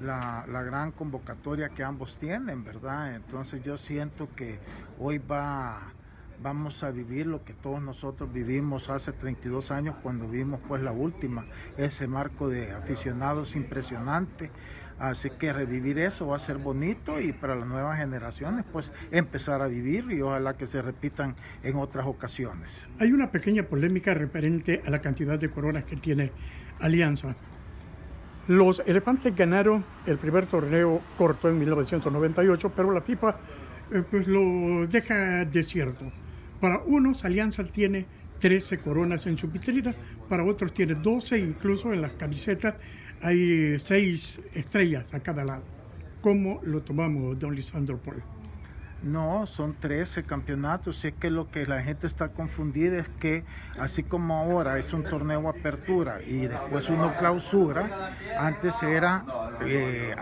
la, 0.00 0.44
la, 0.48 0.62
gran 0.62 0.92
convocatoria 0.92 1.70
que 1.70 1.82
ambos 1.82 2.18
tienen, 2.18 2.64
¿verdad? 2.64 3.16
Entonces 3.16 3.62
yo 3.64 3.76
siento 3.76 4.28
que 4.34 4.58
hoy 4.98 5.18
va, 5.18 5.92
vamos 6.42 6.82
a 6.84 6.90
vivir 6.90 7.26
lo 7.26 7.44
que 7.44 7.54
todos 7.54 7.82
nosotros 7.82 8.32
vivimos 8.32 8.88
hace 8.88 9.12
32 9.12 9.70
años 9.70 9.96
cuando 10.02 10.28
vimos 10.28 10.60
pues 10.66 10.82
la 10.82 10.92
última, 10.92 11.46
ese 11.76 12.06
marco 12.06 12.48
de 12.48 12.72
aficionados 12.72 13.56
impresionante. 13.56 14.50
Así 14.98 15.30
que 15.30 15.52
revivir 15.52 15.98
eso 15.98 16.26
va 16.26 16.36
a 16.36 16.40
ser 16.40 16.58
bonito 16.58 17.20
y 17.20 17.32
para 17.32 17.54
las 17.54 17.68
nuevas 17.68 17.98
generaciones 17.98 18.64
pues 18.72 18.92
empezar 19.12 19.62
a 19.62 19.68
vivir 19.68 20.06
y 20.10 20.20
ojalá 20.20 20.56
que 20.56 20.66
se 20.66 20.82
repitan 20.82 21.36
en 21.62 21.76
otras 21.76 22.06
ocasiones. 22.06 22.88
Hay 22.98 23.12
una 23.12 23.30
pequeña 23.30 23.62
polémica 23.62 24.12
referente 24.14 24.82
a 24.84 24.90
la 24.90 25.00
cantidad 25.00 25.38
de 25.38 25.50
coronas 25.50 25.84
que 25.84 25.96
tiene 25.96 26.32
Alianza. 26.80 27.36
Los 28.48 28.82
elefantes 28.86 29.36
ganaron 29.36 29.84
el 30.06 30.18
primer 30.18 30.46
torneo 30.46 31.02
corto 31.16 31.48
en 31.48 31.58
1998, 31.58 32.72
pero 32.74 32.90
la 32.92 33.02
FIFA 33.02 33.36
eh, 33.92 34.02
pues 34.10 34.26
lo 34.26 34.86
deja 34.86 35.44
desierto. 35.44 36.10
Para 36.60 36.78
unos, 36.78 37.24
Alianza 37.24 37.62
tiene 37.64 38.06
13 38.40 38.78
coronas 38.78 39.26
en 39.26 39.36
su 39.36 39.48
vitrina, 39.48 39.94
para 40.28 40.44
otros 40.44 40.72
tiene 40.72 40.94
12, 40.94 41.38
incluso 41.38 41.92
en 41.92 42.00
las 42.00 42.12
camisetas 42.12 42.74
hay 43.22 43.78
6 43.78 44.42
estrellas 44.54 45.12
a 45.14 45.20
cada 45.20 45.44
lado. 45.44 45.62
¿Cómo 46.20 46.60
lo 46.64 46.82
tomamos, 46.82 47.38
don 47.38 47.54
Lisandro 47.54 47.98
Paul? 47.98 48.22
No, 49.02 49.46
son 49.46 49.74
13 49.78 50.24
campeonatos. 50.24 51.04
Es 51.04 51.14
que 51.14 51.30
lo 51.30 51.48
que 51.50 51.66
la 51.66 51.82
gente 51.82 52.08
está 52.08 52.30
confundida 52.30 52.98
es 52.98 53.08
que 53.08 53.44
así 53.78 54.02
como 54.02 54.36
ahora 54.36 54.78
es 54.78 54.92
un 54.92 55.04
torneo 55.04 55.48
apertura 55.48 56.20
y 56.26 56.48
después 56.48 56.88
uno 56.88 57.16
clausura, 57.16 58.16
antes 58.36 58.82
era, 58.82 59.24
eh, 59.60 60.14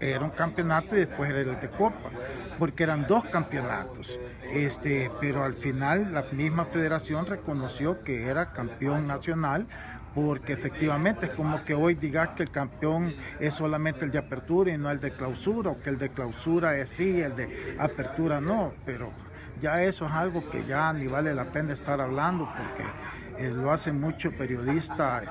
era 0.00 0.22
un 0.22 0.30
campeonato 0.30 0.96
y 0.96 1.00
después 1.00 1.30
era 1.30 1.40
el 1.40 1.58
de 1.60 1.70
copa, 1.70 2.10
porque 2.58 2.82
eran 2.82 3.06
dos 3.06 3.24
campeonatos. 3.24 4.20
Este, 4.52 5.10
pero 5.20 5.44
al 5.44 5.54
final 5.54 6.12
la 6.12 6.24
misma 6.32 6.66
federación 6.66 7.24
reconoció 7.24 8.02
que 8.02 8.26
era 8.26 8.52
campeón 8.52 9.06
nacional 9.06 9.66
porque 10.14 10.52
efectivamente 10.52 11.26
es 11.26 11.32
como 11.32 11.64
que 11.64 11.74
hoy 11.74 11.94
digas 11.94 12.30
que 12.30 12.42
el 12.42 12.50
campeón 12.50 13.14
es 13.38 13.54
solamente 13.54 14.04
el 14.04 14.10
de 14.10 14.18
apertura 14.18 14.72
y 14.72 14.78
no 14.78 14.90
el 14.90 15.00
de 15.00 15.12
clausura, 15.12 15.70
o 15.70 15.80
que 15.80 15.90
el 15.90 15.98
de 15.98 16.10
clausura 16.10 16.76
es 16.78 16.90
sí, 16.90 17.20
el 17.20 17.36
de 17.36 17.76
apertura 17.78 18.40
no, 18.40 18.72
pero 18.84 19.12
ya 19.60 19.82
eso 19.82 20.06
es 20.06 20.12
algo 20.12 20.48
que 20.50 20.64
ya 20.64 20.92
ni 20.92 21.06
vale 21.06 21.34
la 21.34 21.44
pena 21.52 21.72
estar 21.72 22.00
hablando 22.00 22.48
porque 22.56 23.44
eh, 23.44 23.50
lo 23.50 23.70
hace 23.72 23.92
mucho 23.92 24.32
periodista 24.32 25.22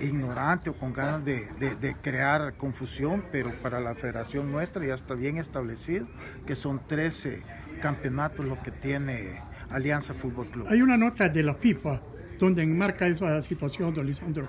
ignorante 0.00 0.70
o 0.70 0.74
con 0.74 0.92
ganas 0.92 1.24
de, 1.24 1.46
de, 1.58 1.96
crear 2.02 2.54
confusión, 2.54 3.24
pero 3.30 3.52
para 3.62 3.80
la 3.80 3.94
federación 3.94 4.50
nuestra 4.50 4.84
ya 4.84 4.94
está 4.94 5.14
bien 5.14 5.36
establecido 5.36 6.06
que 6.46 6.56
son 6.56 6.80
13 6.86 7.42
campeonatos 7.80 8.44
lo 8.44 8.60
que 8.60 8.72
tiene 8.72 9.40
Alianza 9.70 10.14
Fútbol 10.14 10.48
Club. 10.48 10.66
Hay 10.68 10.82
una 10.82 10.96
nota 10.96 11.28
de 11.28 11.42
la 11.42 11.54
FIFA 11.54 12.00
donde 12.38 12.62
enmarca 12.62 13.06
esa 13.06 13.40
situación, 13.42 13.94
don 13.94 14.06
Lisandro? 14.06 14.48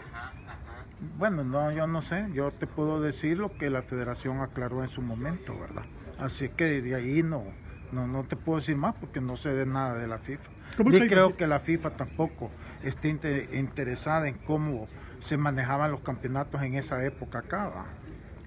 Bueno, 1.17 1.43
no, 1.43 1.71
yo 1.71 1.87
no 1.87 2.01
sé, 2.01 2.27
yo 2.33 2.51
te 2.51 2.67
puedo 2.67 3.01
decir 3.01 3.37
lo 3.37 3.57
que 3.57 3.69
la 3.69 3.81
federación 3.81 4.39
aclaró 4.41 4.81
en 4.81 4.87
su 4.87 5.01
momento, 5.01 5.57
¿verdad? 5.59 5.83
Así 6.17 6.49
que 6.49 6.81
de 6.81 6.95
ahí 6.95 7.21
no, 7.21 7.43
no, 7.91 8.07
no 8.07 8.23
te 8.23 8.35
puedo 8.35 8.59
decir 8.59 8.75
más 8.77 8.95
porque 8.95 9.21
no 9.21 9.37
sé 9.37 9.49
de 9.49 9.65
nada 9.65 9.95
de 9.95 10.07
la 10.07 10.17
FIFA. 10.17 10.51
Y 10.91 11.07
creo 11.07 11.35
que 11.37 11.47
la 11.47 11.59
FIFA 11.59 11.91
tampoco 11.91 12.51
está 12.83 13.07
interesada 13.07 14.27
en 14.27 14.35
cómo 14.35 14.87
se 15.19 15.37
manejaban 15.37 15.91
los 15.91 16.01
campeonatos 16.01 16.61
en 16.63 16.75
esa 16.75 17.03
época 17.05 17.39
acá. 17.39 17.71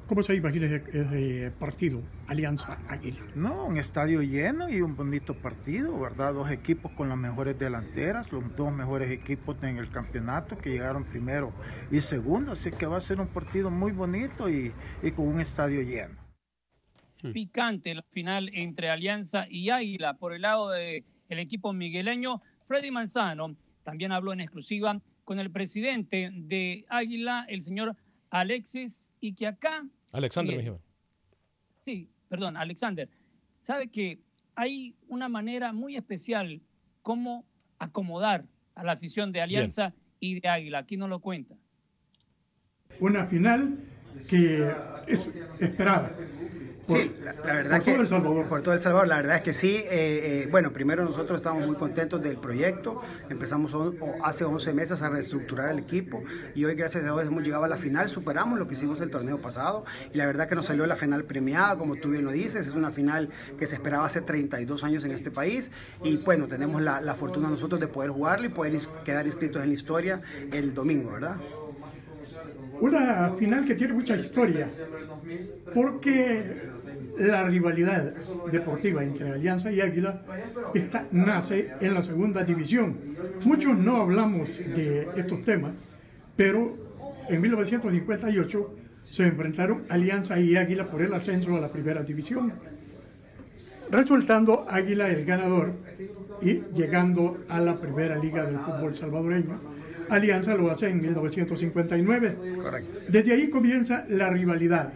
¿Cómo 0.09 0.23
se 0.23 0.35
imagina 0.35 0.75
ese, 0.75 1.53
partido, 1.59 2.03
Alianza 2.29 2.79
Águila? 2.89 3.19
No, 3.35 3.67
un 3.67 3.77
estadio 3.77 4.23
lleno 4.23 4.71
y 4.71 4.81
un 4.81 4.97
bonito 4.97 5.35
partido, 5.35 6.01
¿verdad? 6.01 6.33
Dos 6.33 6.51
equipos 6.51 6.93
con 6.93 7.11
las 7.11 7.19
mejores 7.19 7.59
delanteras, 7.59 8.33
los 8.33 8.57
dos 8.57 8.73
mejores 8.73 9.11
equipos 9.11 9.63
en 9.63 9.77
el 9.77 9.91
campeonato 9.91 10.57
que 10.57 10.71
llegaron 10.71 11.05
primero 11.05 11.53
y 11.91 12.01
segundo, 12.01 12.53
así 12.53 12.71
que 12.73 12.87
va 12.87 12.97
a 12.97 13.03
ser 13.03 13.21
un 13.21 13.27
partido 13.27 13.71
muy 13.71 13.93
bonito 13.93 14.49
y, 14.49 14.73
con 15.15 15.29
un 15.29 15.43
estadio 15.43 15.83
lleno. 15.83 16.17
Hmm. 17.23 17.33
Picante 17.33 17.95
la 17.95 18.03
final 18.03 18.51
entre 18.55 18.89
Alianza 18.89 19.47
y 19.51 19.69
Águila 19.69 20.15
por 20.15 20.33
el 20.33 20.41
lado 20.41 20.71
del 20.71 21.05
equipo 21.29 21.75
migueleño. 21.75 22.41
Freddy 22.65 22.91
Manzano 22.91 23.57
también 23.83 24.13
habló 24.13 24.33
en 24.33 24.41
exclusiva 24.41 25.03
con 25.27 25.39
el 25.39 25.51
presidente 25.51 26.31
de 26.33 26.87
Águila, 26.89 27.45
el 27.47 27.61
señor 27.61 27.95
Alexis, 28.31 29.11
y 29.21 29.35
que 29.35 29.47
acá 29.47 29.85
Alexander 30.13 30.57
Mejía. 30.57 30.79
Sí, 31.73 32.09
perdón, 32.29 32.57
Alexander. 32.57 33.09
Sabe 33.59 33.89
que 33.89 34.21
hay 34.55 34.97
una 35.09 35.29
manera 35.29 35.73
muy 35.73 35.97
especial 35.97 36.61
cómo 37.03 37.47
acomodar 37.79 38.47
a 38.75 38.85
la 38.85 38.93
afición 38.93 39.33
de 39.33 39.41
Alianza 39.41 39.95
y 40.21 40.41
de 40.41 40.49
Águila. 40.49 40.79
Aquí 40.79 40.97
no 40.97 41.09
lo 41.09 41.21
cuenta. 41.21 41.57
Una 43.01 43.27
final 43.27 43.79
que 44.29 44.73
es 45.07 45.25
esperada 45.61 46.13
sí, 46.89 47.15
la, 47.23 47.53
verdad 47.53 47.83
que 47.83 47.95
por 48.49 48.63
todo 48.63 48.75
El 48.75 48.81
Salvador, 48.81 49.09
la 49.09 49.17
verdad 49.17 49.37
es 49.37 49.43
que 49.43 49.53
sí. 49.53 49.77
Eh, 49.77 49.87
eh, 49.91 50.49
bueno, 50.51 50.73
primero 50.73 51.05
nosotros 51.05 51.39
estamos 51.39 51.67
muy 51.67 51.77
contentos 51.77 52.23
del 52.23 52.39
proyecto. 52.39 53.01
Empezamos 53.29 53.77
hace 54.25 54.45
11 54.45 54.73
meses 54.73 55.03
a 55.03 55.09
reestructurar 55.09 55.71
el 55.71 55.79
equipo 55.79 56.23
y 56.55 56.65
hoy 56.65 56.75
gracias 56.75 57.05
a 57.05 57.07
Dios 57.07 57.27
hemos 57.27 57.45
llegado 57.45 57.65
a 57.65 57.69
la 57.69 57.77
final, 57.77 58.09
superamos 58.09 58.59
lo 58.59 58.67
que 58.67 58.75
hicimos 58.75 59.01
el 59.01 59.11
torneo 59.11 59.41
pasado 59.41 59.85
y 60.13 60.19
la 60.19 60.27
verdad 60.27 60.49
que 60.49 60.55
nos 60.55 60.67
salió 60.67 60.87
la 60.87 60.97
final 60.97 61.25
premiada, 61.25 61.77
como 61.77 61.97
tú 61.97 62.11
bien 62.11 62.25
lo 62.25 62.33
dices, 62.33 62.67
es 62.67 62.75
una 62.75 62.91
final 62.91 63.29
que 63.59 63.67
se 63.67 63.75
esperaba 63.75 64.07
hace 64.07 64.23
32 64.23 64.85
años 64.85 65.05
en 65.05 65.13
este 65.13 65.31
país 65.31 65.71
y 66.03 66.17
bueno, 66.19 66.49
tenemos 66.49 66.83
la, 66.83 67.01
la 67.01 67.15
fortuna 67.15 67.49
nosotros 67.49 67.81
de 67.81 67.89
poder 67.89 68.11
jugarlo 68.11 68.47
y 68.47 68.51
poder 68.51 68.79
quedar 69.05 69.27
inscritos 69.27 69.63
en 69.63 69.69
la 69.69 69.75
historia 69.75 70.21
el 70.53 70.75
domingo, 70.75 71.13
¿verdad? 71.13 71.37
Una 72.81 73.35
final 73.39 73.65
que 73.65 73.75
tiene 73.75 73.93
mucha 73.93 74.17
historia, 74.17 74.69
porque 75.75 76.63
la 77.19 77.45
rivalidad 77.45 78.15
deportiva 78.51 79.03
entre 79.03 79.31
Alianza 79.31 79.71
y 79.73 79.81
Águila 79.81 80.23
nace 81.13 81.73
en 81.81 81.95
la 81.95 82.03
segunda 82.03 82.45
división. 82.45 82.97
Muchos 83.45 83.77
no 83.77 84.03
hablamos 84.03 84.59
de 84.59 85.09
estos 85.17 85.45
temas, 85.45 85.73
pero 86.37 86.77
en 87.29 87.41
1958 87.41 88.77
se 89.05 89.25
enfrentaron 89.25 89.83
Alianza 89.89 90.39
y 90.39 90.57
Águila 90.57 90.87
por 90.87 91.03
el 91.03 91.13
ascenso 91.13 91.57
a 91.57 91.61
la 91.61 91.69
primera 91.69 92.03
división, 92.03 92.53
resultando 93.91 94.67
Águila 94.69 95.09
el 95.09 95.25
ganador 95.25 95.73
y 96.43 96.63
llegando 96.75 97.39
a 97.49 97.61
la 97.61 97.75
primera 97.77 98.17
liga 98.17 98.45
del 98.45 98.59
fútbol 98.59 98.97
salvadoreño. 98.97 99.79
Alianza 100.11 100.55
lo 100.55 100.71
hace 100.71 100.89
en 100.89 101.01
1959. 101.03 102.37
Desde 103.09 103.33
ahí 103.33 103.51
comienza 103.51 104.07
la 104.09 104.31
rivalidad 104.31 104.93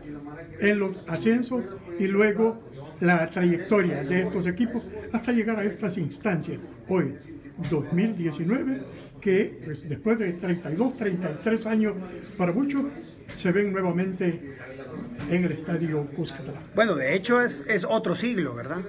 en 0.61 0.79
los 0.79 1.03
ascensos 1.09 1.64
y 2.03 2.09
luego 2.09 2.61
la 3.00 3.30
trayectoria 3.30 4.03
de 4.03 4.22
estos 4.22 4.46
equipos 4.46 4.82
hasta 5.12 5.32
llegar 5.32 5.59
a 5.59 5.64
estas 5.64 5.96
instancias. 5.98 6.59
Hoy, 6.88 7.14
2019, 7.70 8.82
que 9.20 9.61
pues, 9.64 9.88
después 9.88 10.18
de 10.18 10.32
32, 10.32 10.96
33 10.96 11.66
años 11.66 11.94
para 12.36 12.53
muchos 12.53 12.84
se 13.36 13.53
ven 13.53 13.72
nuevamente 13.72 14.57
en 15.30 15.44
el 15.44 15.53
estadio 15.53 16.07
Cuscatlán. 16.16 16.57
Bueno, 16.74 16.96
de 16.96 17.14
hecho 17.14 17.40
es, 17.40 17.64
es 17.68 17.84
otro 17.84 18.16
siglo, 18.16 18.55
¿verdad? 18.55 18.82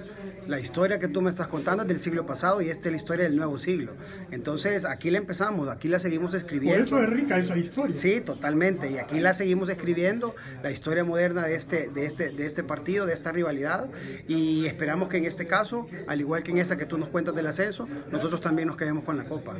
La 0.46 0.60
historia 0.60 0.98
que 0.98 1.08
tú 1.08 1.22
me 1.22 1.30
estás 1.30 1.48
contando 1.48 1.82
es 1.82 1.88
del 1.88 1.98
siglo 1.98 2.26
pasado 2.26 2.60
y 2.60 2.68
esta 2.68 2.88
es 2.88 2.92
la 2.92 2.96
historia 2.96 3.24
del 3.24 3.36
nuevo 3.36 3.58
siglo. 3.58 3.92
Entonces, 4.30 4.84
aquí 4.84 5.10
la 5.10 5.18
empezamos, 5.18 5.68
aquí 5.68 5.88
la 5.88 5.98
seguimos 5.98 6.34
escribiendo. 6.34 6.90
Por 6.90 7.00
eso 7.00 7.02
es 7.02 7.10
rica 7.10 7.38
esa 7.38 7.56
historia. 7.56 7.94
Sí, 7.94 8.20
totalmente. 8.20 8.90
Y 8.90 8.98
aquí 8.98 9.20
la 9.20 9.32
seguimos 9.32 9.68
escribiendo, 9.68 10.34
la 10.62 10.70
historia 10.70 11.04
moderna 11.04 11.46
de 11.46 11.54
este, 11.54 11.88
de 11.88 12.04
este, 12.06 12.30
de 12.30 12.46
este 12.46 12.62
partido, 12.62 13.06
de 13.06 13.14
esta 13.14 13.32
rivalidad. 13.32 13.88
Y 14.28 14.66
esperamos 14.66 15.08
que 15.08 15.16
en 15.16 15.24
este 15.24 15.46
caso, 15.46 15.86
al 16.06 16.20
igual 16.20 16.42
que 16.42 16.50
en 16.50 16.58
esa 16.58 16.76
que 16.76 16.86
tú 16.86 16.98
nos 16.98 17.08
cuentas 17.08 17.34
del 17.34 17.46
ascenso, 17.46 17.88
nosotros 18.10 18.40
también 18.40 18.68
nos 18.68 18.76
quedemos 18.76 19.04
con 19.04 19.16
la 19.16 19.24
copa. 19.24 19.54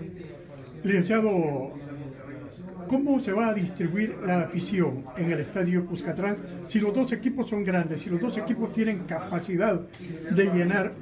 Licenciado, 0.82 1.72
¿cómo 2.89 3.20
se 3.20 3.32
va 3.32 3.49
a 3.49 3.55
distribuir 3.55 4.16
la 4.26 4.43
afición 4.43 5.05
en 5.16 5.32
el 5.32 5.41
estadio 5.41 5.87
Cuscatlán 5.87 6.39
si 6.68 6.80
los 6.80 6.95
dos 6.95 7.12
equipos 7.12 7.49
son 7.49 7.64
grandes, 7.64 8.03
si 8.03 8.11
los 8.11 8.20
dos 8.20 8.37
equipos 8.39 8.72
tienen 8.72 9.01
capacidad 9.05 9.80
de 10.30 10.45
llenar 10.47 10.93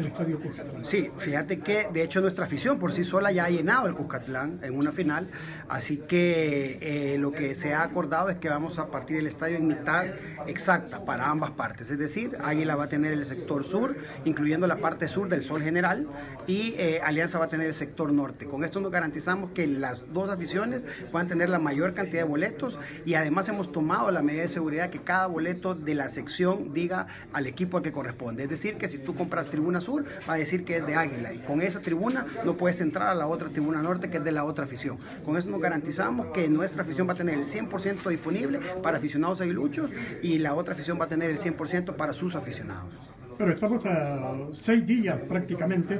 el 0.00 0.06
estadio 0.08 0.40
Cuscatlán? 0.40 0.84
Sí, 0.84 1.10
fíjate 1.16 1.60
que 1.60 1.88
de 1.92 2.02
hecho 2.02 2.20
nuestra 2.20 2.44
afición 2.44 2.78
por 2.78 2.92
sí 2.92 3.04
sola 3.04 3.32
ya 3.32 3.44
ha 3.44 3.50
llenado 3.50 3.86
el 3.86 3.94
Cuscatlán 3.94 4.60
en 4.62 4.76
una 4.76 4.92
final, 4.92 5.28
así 5.68 5.98
que 5.98 6.78
eh, 6.80 7.18
lo 7.18 7.32
que 7.32 7.54
se 7.54 7.74
ha 7.74 7.82
acordado 7.82 8.30
es 8.30 8.38
que 8.38 8.48
vamos 8.48 8.78
a 8.78 8.86
partir 8.90 9.18
el 9.18 9.26
estadio 9.26 9.56
en 9.56 9.66
mitad 9.66 10.06
exacta 10.46 11.04
para 11.04 11.28
ambas 11.28 11.52
partes, 11.52 11.90
es 11.90 11.98
decir, 11.98 12.36
Águila 12.42 12.76
va 12.76 12.84
a 12.84 12.88
tener 12.88 13.12
el 13.12 13.24
sector 13.24 13.64
sur, 13.64 13.96
incluyendo 14.24 14.66
la 14.66 14.76
parte 14.76 15.08
sur 15.08 15.28
del 15.28 15.42
Sol 15.42 15.62
General, 15.62 16.06
y 16.46 16.74
eh, 16.78 17.00
Alianza 17.02 17.38
va 17.38 17.44
a 17.44 17.48
tener 17.48 17.66
el 17.66 17.74
sector 17.74 18.12
norte. 18.12 18.46
Con 18.46 18.64
esto 18.64 18.80
nos 18.80 18.90
garantizamos 18.90 19.50
que 19.50 19.66
las 19.66 20.12
dos 20.12 20.30
aficiones 20.30 20.84
puedan 21.12 21.28
tener 21.28 21.48
la 21.48 21.58
mayor 21.58 21.92
cantidad 21.92 22.22
de 22.22 22.28
boletos 22.28 22.78
y 23.04 23.14
además 23.14 23.48
hemos 23.48 23.72
tomado 23.72 24.10
la 24.10 24.22
medida 24.22 24.42
de 24.42 24.48
seguridad 24.48 24.90
que 24.90 25.00
cada 25.00 25.26
boleto 25.26 25.74
de 25.74 25.94
la 25.94 26.08
sección 26.08 26.72
diga 26.72 27.06
al 27.32 27.46
equipo 27.46 27.76
al 27.76 27.82
que 27.82 27.92
corresponde, 27.92 28.44
es 28.44 28.50
decir, 28.50 28.76
que 28.76 28.88
si 28.88 28.98
tú 28.98 29.14
compras 29.14 29.48
tribuna 29.48 29.80
sur, 29.80 29.89
va 29.98 30.34
a 30.34 30.36
decir 30.36 30.64
que 30.64 30.76
es 30.76 30.86
de 30.86 30.94
Águila 30.94 31.32
y 31.32 31.38
con 31.38 31.62
esa 31.62 31.80
tribuna 31.80 32.26
no 32.44 32.56
puedes 32.56 32.80
entrar 32.80 33.08
a 33.08 33.14
la 33.14 33.26
otra 33.26 33.48
tribuna 33.48 33.82
norte 33.82 34.10
que 34.10 34.18
es 34.18 34.24
de 34.24 34.32
la 34.32 34.44
otra 34.44 34.64
afición. 34.64 34.98
Con 35.24 35.36
eso 35.36 35.50
nos 35.50 35.60
garantizamos 35.60 36.28
que 36.28 36.48
nuestra 36.48 36.82
afición 36.82 37.08
va 37.08 37.12
a 37.12 37.16
tener 37.16 37.36
el 37.36 37.44
100% 37.44 38.08
disponible 38.08 38.60
para 38.82 38.98
aficionados 38.98 39.40
aguiluchos 39.40 39.90
y 40.22 40.38
la 40.38 40.54
otra 40.54 40.74
afición 40.74 40.98
va 41.00 41.04
a 41.04 41.08
tener 41.08 41.30
el 41.30 41.38
100% 41.38 41.96
para 41.96 42.12
sus 42.12 42.36
aficionados. 42.36 42.94
Pero 43.38 43.52
estamos 43.52 43.84
a 43.86 44.36
seis 44.54 44.86
días 44.86 45.18
prácticamente 45.28 45.98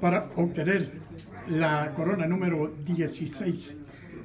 para 0.00 0.24
obtener 0.36 0.90
la 1.48 1.92
corona 1.94 2.26
número 2.26 2.72
16. 2.84 3.76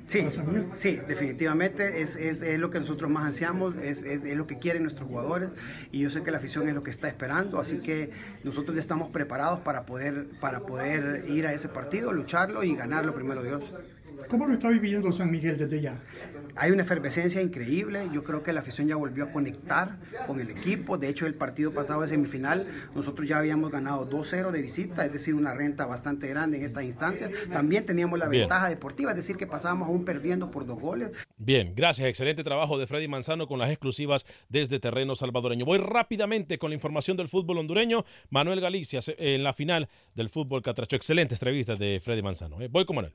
Sí, 0.08 0.26
sí, 0.74 1.00
definitivamente 1.06 2.02
es, 2.02 2.16
es, 2.16 2.42
es, 2.42 2.58
lo 2.60 2.70
que 2.70 2.80
nosotros 2.80 3.12
más 3.12 3.26
ansiamos, 3.26 3.76
es, 3.76 4.04
es, 4.04 4.24
lo 4.38 4.48
que 4.48 4.58
quieren 4.58 4.84
nuestros 4.84 5.10
jugadores 5.10 5.50
y 5.92 6.00
yo 6.00 6.10
sé 6.10 6.24
que 6.24 6.32
la 6.32 6.38
afición 6.38 6.70
es 6.70 6.76
lo 6.76 6.82
que 6.82 6.92
está 6.92 7.10
esperando, 7.10 7.60
así 7.60 7.80
que 7.80 8.12
nosotros 8.46 8.74
ya 8.74 8.80
estamos 8.80 9.10
preparados 9.10 9.60
para 9.60 9.86
poder, 9.86 10.28
para 10.40 10.62
poder 10.62 11.26
ir 11.28 11.46
a 11.46 11.52
ese 11.52 11.68
partido, 11.68 12.14
lucharlo 12.14 12.64
y 12.64 12.74
ganarlo 12.74 13.14
primero 13.14 13.44
Dios. 13.44 13.62
¿Cómo 14.30 14.48
lo 14.48 14.54
está 14.56 14.70
viviendo 14.70 15.12
San 15.12 15.32
Miguel 15.32 15.58
desde 15.58 15.82
ya? 15.82 16.02
Hay 16.56 16.72
una 16.72 16.82
efervescencia 16.82 17.42
increíble. 17.42 18.10
Yo 18.12 18.24
creo 18.24 18.42
que 18.42 18.52
la 18.52 18.62
afición 18.62 18.88
ya 18.88 18.96
volvió 18.96 19.26
a 19.26 19.32
conectar 19.32 19.98
con 20.26 20.40
el 20.40 20.50
equipo. 20.50 20.98
De 20.98 21.08
hecho, 21.08 21.28
el 21.28 21.36
partido 21.36 21.72
pasado 21.72 22.02
de 22.02 22.08
semifinal, 22.08 22.68
nosotros 22.96 23.28
ya 23.28 23.38
habíamos 23.38 23.72
ganado 23.72 24.10
2-0 24.10 24.52
de 24.52 24.62
visita, 24.62 25.06
es 25.06 25.14
decir, 25.14 25.36
una 25.36 25.54
renta 25.54 25.86
bastante 25.86 26.28
grande 26.28 26.58
en 26.58 26.66
esta 26.66 26.84
instancia. 26.84 27.30
También 27.54 27.86
teníamos 27.86 28.18
la 28.18 28.28
Bien. 28.28 28.42
ventaja 28.42 28.70
deportiva, 28.70 29.12
es 29.12 29.18
decir, 29.18 29.38
que 29.38 29.46
pasábamos 29.46 29.88
aún 29.88 30.04
perdiendo 30.04 30.50
por 30.50 30.66
dos 30.66 30.80
goles. 30.80 31.12
Bien, 31.38 31.74
gracias. 31.76 32.08
Excelente 32.08 32.44
trabajo 32.44 32.78
de 32.80 32.88
Freddy 32.88 33.08
Manzano 33.08 33.48
con 33.48 33.60
las 33.60 33.70
exclusivas 33.70 34.26
desde 34.50 34.80
terreno 34.80 35.16
salvadoreño. 35.16 35.64
Voy 35.64 35.78
rápidamente 35.78 36.58
con 36.58 36.72
la 36.72 36.76
información 36.76 37.18
del 37.18 37.28
fútbol 37.28 37.60
hondureño. 37.60 38.04
Manuel 38.30 38.62
Galicia 38.62 39.00
en 39.20 39.44
la 39.44 39.54
final 39.54 39.88
del 40.16 40.30
fútbol 40.30 40.64
catracho. 40.64 40.96
Excelente 40.96 41.36
entrevista 41.36 41.76
de 41.76 42.02
Freddy 42.04 42.24
Manzano. 42.24 42.60
eh. 42.62 42.68
Voy 42.68 42.86
con 42.86 42.96
Manuel. 42.96 43.14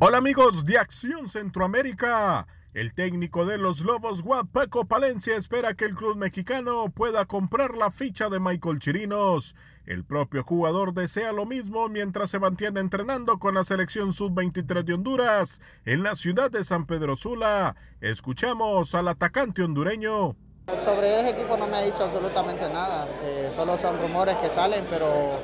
Hola 0.00 0.18
amigos 0.18 0.64
de 0.64 0.78
Acción 0.78 1.28
Centroamérica. 1.28 2.46
El 2.72 2.94
técnico 2.94 3.44
de 3.44 3.58
los 3.58 3.80
Lobos 3.80 4.22
Guapaco 4.22 4.84
Palencia 4.84 5.34
espera 5.34 5.74
que 5.74 5.86
el 5.86 5.96
club 5.96 6.16
mexicano 6.16 6.88
pueda 6.94 7.24
comprar 7.24 7.76
la 7.76 7.90
ficha 7.90 8.28
de 8.28 8.38
Michael 8.38 8.78
Chirinos. 8.78 9.56
El 9.86 10.04
propio 10.04 10.44
jugador 10.44 10.94
desea 10.94 11.32
lo 11.32 11.46
mismo 11.46 11.88
mientras 11.88 12.30
se 12.30 12.38
mantiene 12.38 12.78
entrenando 12.78 13.40
con 13.40 13.56
la 13.56 13.64
selección 13.64 14.12
sub-23 14.12 14.84
de 14.84 14.94
Honduras 14.94 15.60
en 15.84 16.04
la 16.04 16.14
ciudad 16.14 16.48
de 16.48 16.62
San 16.62 16.86
Pedro 16.86 17.16
Sula. 17.16 17.74
Escuchamos 18.00 18.94
al 18.94 19.08
atacante 19.08 19.64
hondureño. 19.64 20.36
Sobre 20.84 21.18
ese 21.18 21.30
equipo 21.30 21.56
no 21.56 21.66
me 21.66 21.76
ha 21.76 21.82
dicho 21.82 22.04
absolutamente 22.04 22.72
nada, 22.72 23.08
eh, 23.22 23.50
solo 23.56 23.76
son 23.76 23.98
rumores 23.98 24.36
que 24.36 24.48
salen, 24.48 24.84
pero 24.88 25.40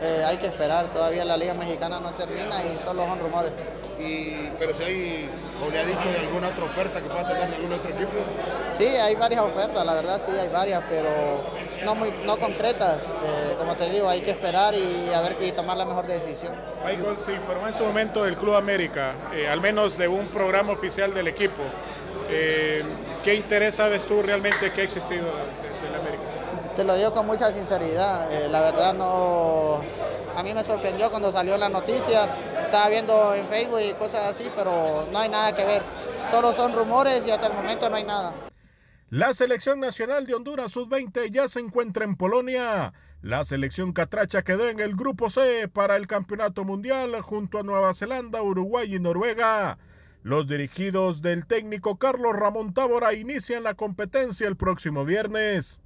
eh, 0.00 0.24
hay 0.26 0.36
que 0.38 0.46
esperar, 0.46 0.90
todavía 0.92 1.24
la 1.24 1.36
Liga 1.36 1.54
Mexicana 1.54 2.00
no 2.00 2.14
termina 2.14 2.64
y 2.64 2.76
solo 2.76 3.06
son 3.06 3.18
rumores. 3.18 3.52
Y, 3.98 4.48
pero 4.58 4.72
si 4.72 4.84
hay, 4.84 5.30
o 5.64 5.70
le 5.70 5.78
ha 5.78 5.84
dicho 5.84 6.08
de 6.08 6.18
alguna 6.18 6.48
otra 6.48 6.64
oferta 6.64 7.00
que 7.00 7.08
pueda 7.08 7.26
tener 7.26 7.48
de 7.48 7.56
algún 7.56 7.72
otro 7.72 7.90
equipo. 7.90 8.12
Sí, 8.76 8.86
hay 8.86 9.16
varias 9.16 9.40
ofertas, 9.40 9.84
la 9.84 9.94
verdad 9.94 10.20
sí 10.24 10.30
hay 10.30 10.48
varias, 10.48 10.82
pero 10.88 11.08
no, 11.84 11.94
muy, 11.94 12.12
no 12.24 12.38
concretas. 12.38 12.98
Eh, 13.24 13.54
como 13.58 13.74
te 13.74 13.90
digo, 13.90 14.08
hay 14.08 14.20
que 14.20 14.30
esperar 14.30 14.74
y, 14.74 15.12
a 15.12 15.20
ver, 15.20 15.36
y 15.40 15.52
tomar 15.52 15.76
la 15.76 15.84
mejor 15.84 16.06
decisión. 16.06 16.52
Michael, 16.84 17.16
se 17.24 17.32
informó 17.32 17.66
en 17.66 17.74
su 17.74 17.84
momento 17.84 18.24
del 18.24 18.36
Club 18.36 18.54
América, 18.54 19.14
eh, 19.34 19.48
al 19.48 19.60
menos 19.60 19.98
de 19.98 20.06
un 20.06 20.28
programa 20.28 20.72
oficial 20.72 21.12
del 21.12 21.28
equipo. 21.28 21.62
Eh, 22.30 22.82
¿Qué 23.24 23.34
interés 23.34 23.76
sabes 23.76 24.04
tú 24.04 24.22
realmente 24.22 24.72
que 24.72 24.82
ha 24.82 24.84
existido? 24.84 25.26
Te 26.78 26.84
lo 26.84 26.94
digo 26.94 27.12
con 27.12 27.26
mucha 27.26 27.50
sinceridad, 27.50 28.32
eh, 28.32 28.48
la 28.48 28.60
verdad 28.60 28.94
no... 28.94 29.80
A 30.36 30.44
mí 30.44 30.54
me 30.54 30.62
sorprendió 30.62 31.10
cuando 31.10 31.32
salió 31.32 31.56
la 31.56 31.68
noticia, 31.68 32.32
estaba 32.62 32.88
viendo 32.88 33.34
en 33.34 33.48
Facebook 33.48 33.80
y 33.80 33.94
cosas 33.94 34.26
así, 34.26 34.48
pero 34.54 35.08
no 35.10 35.18
hay 35.18 35.28
nada 35.28 35.52
que 35.56 35.64
ver. 35.64 35.82
Solo 36.30 36.52
son 36.52 36.72
rumores 36.72 37.26
y 37.26 37.32
hasta 37.32 37.48
el 37.48 37.54
momento 37.54 37.90
no 37.90 37.96
hay 37.96 38.04
nada. 38.04 38.32
La 39.10 39.34
selección 39.34 39.80
nacional 39.80 40.24
de 40.24 40.36
Honduras 40.36 40.70
sub-20 40.70 41.32
ya 41.32 41.48
se 41.48 41.58
encuentra 41.58 42.04
en 42.04 42.14
Polonia. 42.14 42.92
La 43.22 43.44
selección 43.44 43.92
catracha 43.92 44.42
quedó 44.42 44.68
en 44.68 44.78
el 44.78 44.94
grupo 44.94 45.30
C 45.30 45.66
para 45.66 45.96
el 45.96 46.06
campeonato 46.06 46.64
mundial 46.64 47.20
junto 47.22 47.58
a 47.58 47.64
Nueva 47.64 47.92
Zelanda, 47.92 48.40
Uruguay 48.40 48.94
y 48.94 49.00
Noruega. 49.00 49.78
Los 50.22 50.46
dirigidos 50.46 51.22
del 51.22 51.44
técnico 51.44 51.96
Carlos 51.98 52.36
Ramón 52.36 52.72
Tábora 52.72 53.14
inician 53.14 53.64
la 53.64 53.74
competencia 53.74 54.46
el 54.46 54.56
próximo 54.56 55.04
viernes. 55.04 55.80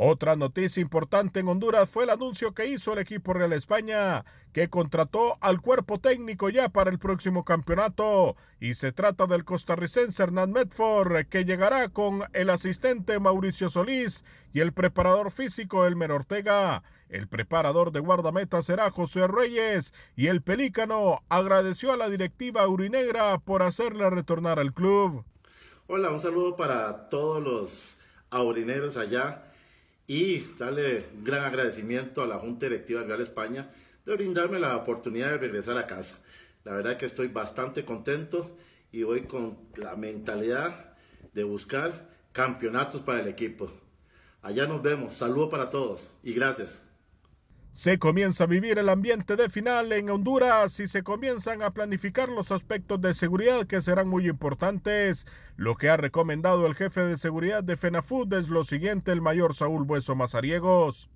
Otra 0.00 0.36
noticia 0.36 0.80
importante 0.80 1.40
en 1.40 1.48
Honduras 1.48 1.90
fue 1.90 2.04
el 2.04 2.10
anuncio 2.10 2.54
que 2.54 2.66
hizo 2.66 2.92
el 2.92 3.00
equipo 3.00 3.32
Real 3.32 3.52
España, 3.52 4.24
que 4.52 4.70
contrató 4.70 5.38
al 5.40 5.60
cuerpo 5.60 5.98
técnico 5.98 6.50
ya 6.50 6.68
para 6.68 6.90
el 6.90 7.00
próximo 7.00 7.44
campeonato. 7.44 8.36
Y 8.60 8.74
se 8.74 8.92
trata 8.92 9.26
del 9.26 9.44
costarricense 9.44 10.22
Hernán 10.22 10.52
Medford, 10.52 11.26
que 11.26 11.44
llegará 11.44 11.88
con 11.88 12.22
el 12.32 12.48
asistente 12.50 13.18
Mauricio 13.18 13.70
Solís 13.70 14.24
y 14.52 14.60
el 14.60 14.72
preparador 14.72 15.32
físico 15.32 15.84
Elmer 15.84 16.12
Ortega. 16.12 16.84
El 17.08 17.26
preparador 17.26 17.90
de 17.90 17.98
guardameta 17.98 18.62
será 18.62 18.92
José 18.92 19.26
Reyes 19.26 19.92
y 20.14 20.28
el 20.28 20.42
Pelícano 20.42 21.24
agradeció 21.28 21.92
a 21.92 21.96
la 21.96 22.08
directiva 22.08 22.68
urinegra 22.68 23.38
por 23.38 23.64
hacerle 23.64 24.08
retornar 24.10 24.60
al 24.60 24.72
club. 24.72 25.24
Hola, 25.88 26.10
un 26.10 26.20
saludo 26.20 26.54
para 26.54 27.08
todos 27.08 27.42
los 27.42 27.98
aurineros 28.30 28.96
allá 28.96 29.46
y 30.08 30.40
darle 30.58 31.04
un 31.14 31.22
gran 31.22 31.44
agradecimiento 31.44 32.22
a 32.22 32.26
la 32.26 32.38
Junta 32.38 32.66
Directiva 32.66 33.02
Real 33.02 33.20
España 33.20 33.70
de 34.04 34.14
brindarme 34.14 34.58
la 34.58 34.74
oportunidad 34.76 35.32
de 35.32 35.38
regresar 35.38 35.76
a 35.76 35.86
casa. 35.86 36.18
La 36.64 36.72
verdad 36.72 36.96
que 36.96 37.06
estoy 37.06 37.28
bastante 37.28 37.84
contento 37.84 38.56
y 38.90 39.02
voy 39.02 39.22
con 39.22 39.58
la 39.76 39.94
mentalidad 39.96 40.96
de 41.34 41.44
buscar 41.44 42.08
campeonatos 42.32 43.02
para 43.02 43.20
el 43.20 43.28
equipo. 43.28 43.70
Allá 44.40 44.66
nos 44.66 44.82
vemos. 44.82 45.14
Saludo 45.14 45.50
para 45.50 45.68
todos 45.68 46.08
y 46.22 46.32
gracias. 46.32 46.87
Se 47.78 48.00
comienza 48.00 48.42
a 48.42 48.48
vivir 48.48 48.76
el 48.80 48.88
ambiente 48.88 49.36
de 49.36 49.48
final 49.48 49.92
en 49.92 50.10
Honduras 50.10 50.80
y 50.80 50.88
se 50.88 51.04
comienzan 51.04 51.62
a 51.62 51.70
planificar 51.70 52.28
los 52.28 52.50
aspectos 52.50 53.00
de 53.00 53.14
seguridad 53.14 53.68
que 53.68 53.80
serán 53.80 54.08
muy 54.08 54.26
importantes. 54.28 55.28
Lo 55.56 55.76
que 55.76 55.88
ha 55.88 55.96
recomendado 55.96 56.66
el 56.66 56.74
jefe 56.74 57.02
de 57.02 57.16
seguridad 57.16 57.62
de 57.62 57.76
FENAFUD 57.76 58.32
es 58.32 58.48
lo 58.48 58.64
siguiente, 58.64 59.12
el 59.12 59.20
mayor 59.20 59.54
Saúl 59.54 59.84
Bueso 59.84 60.16
Mazariegos. 60.16 61.08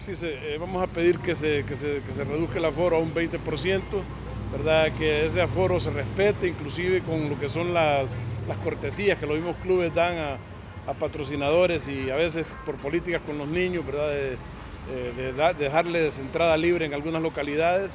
Sí, 0.00 0.10
eh, 0.24 0.56
vamos 0.58 0.82
a 0.82 0.88
pedir 0.88 1.20
que 1.20 1.36
se, 1.36 1.64
que, 1.68 1.76
se, 1.76 2.02
que 2.04 2.12
se 2.12 2.24
reduzca 2.24 2.58
el 2.58 2.64
aforo 2.64 2.96
a 2.96 2.98
un 2.98 3.14
20%, 3.14 3.80
¿verdad? 4.50 4.90
que 4.98 5.26
ese 5.26 5.40
aforo 5.40 5.78
se 5.78 5.90
respete, 5.90 6.48
inclusive 6.48 7.02
con 7.02 7.30
lo 7.30 7.38
que 7.38 7.48
son 7.48 7.72
las, 7.72 8.18
las 8.48 8.56
cortesías 8.56 9.20
que 9.20 9.26
los 9.28 9.36
mismos 9.36 9.54
clubes 9.62 9.94
dan 9.94 10.18
a, 10.18 10.90
a 10.90 10.94
patrocinadores 10.94 11.86
y 11.86 12.10
a 12.10 12.16
veces 12.16 12.44
por 12.66 12.74
políticas 12.74 13.22
con 13.24 13.38
los 13.38 13.46
niños, 13.46 13.86
¿verdad? 13.86 14.10
Eh, 14.90 15.12
de 15.16 15.68
entrada 16.18 16.56
libre 16.56 16.84
en 16.86 16.94
algunas 16.94 17.22
localidades. 17.22 17.92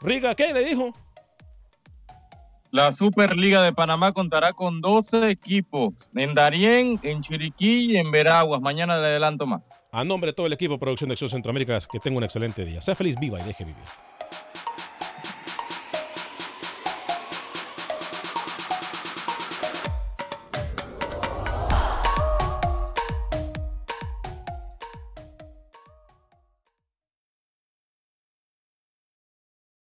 Riga, 0.00 0.34
¿qué 0.34 0.52
le 0.52 0.64
dijo? 0.64 0.92
La 2.70 2.92
Superliga 2.92 3.62
de 3.62 3.72
Panamá 3.72 4.12
contará 4.12 4.52
con 4.52 4.80
12 4.80 5.30
equipos 5.30 6.10
en 6.14 6.34
Darién, 6.34 6.98
en 7.02 7.22
Chiriquí 7.22 7.92
y 7.92 7.96
en 7.96 8.10
Veraguas. 8.10 8.60
Mañana 8.60 8.98
le 8.98 9.06
adelanto 9.06 9.46
más. 9.46 9.62
A 9.92 10.04
nombre 10.04 10.30
de 10.30 10.34
todo 10.34 10.46
el 10.46 10.52
equipo 10.52 10.74
de 10.74 10.78
producción 10.78 11.08
de 11.08 11.14
Acción 11.14 11.30
Centroamérica, 11.30 11.78
que 11.90 11.98
tenga 11.98 12.18
un 12.18 12.24
excelente 12.24 12.64
día. 12.64 12.80
Sea 12.82 12.94
feliz, 12.94 13.16
viva 13.18 13.40
y 13.40 13.44
deje 13.44 13.64
vivir. 13.64 13.84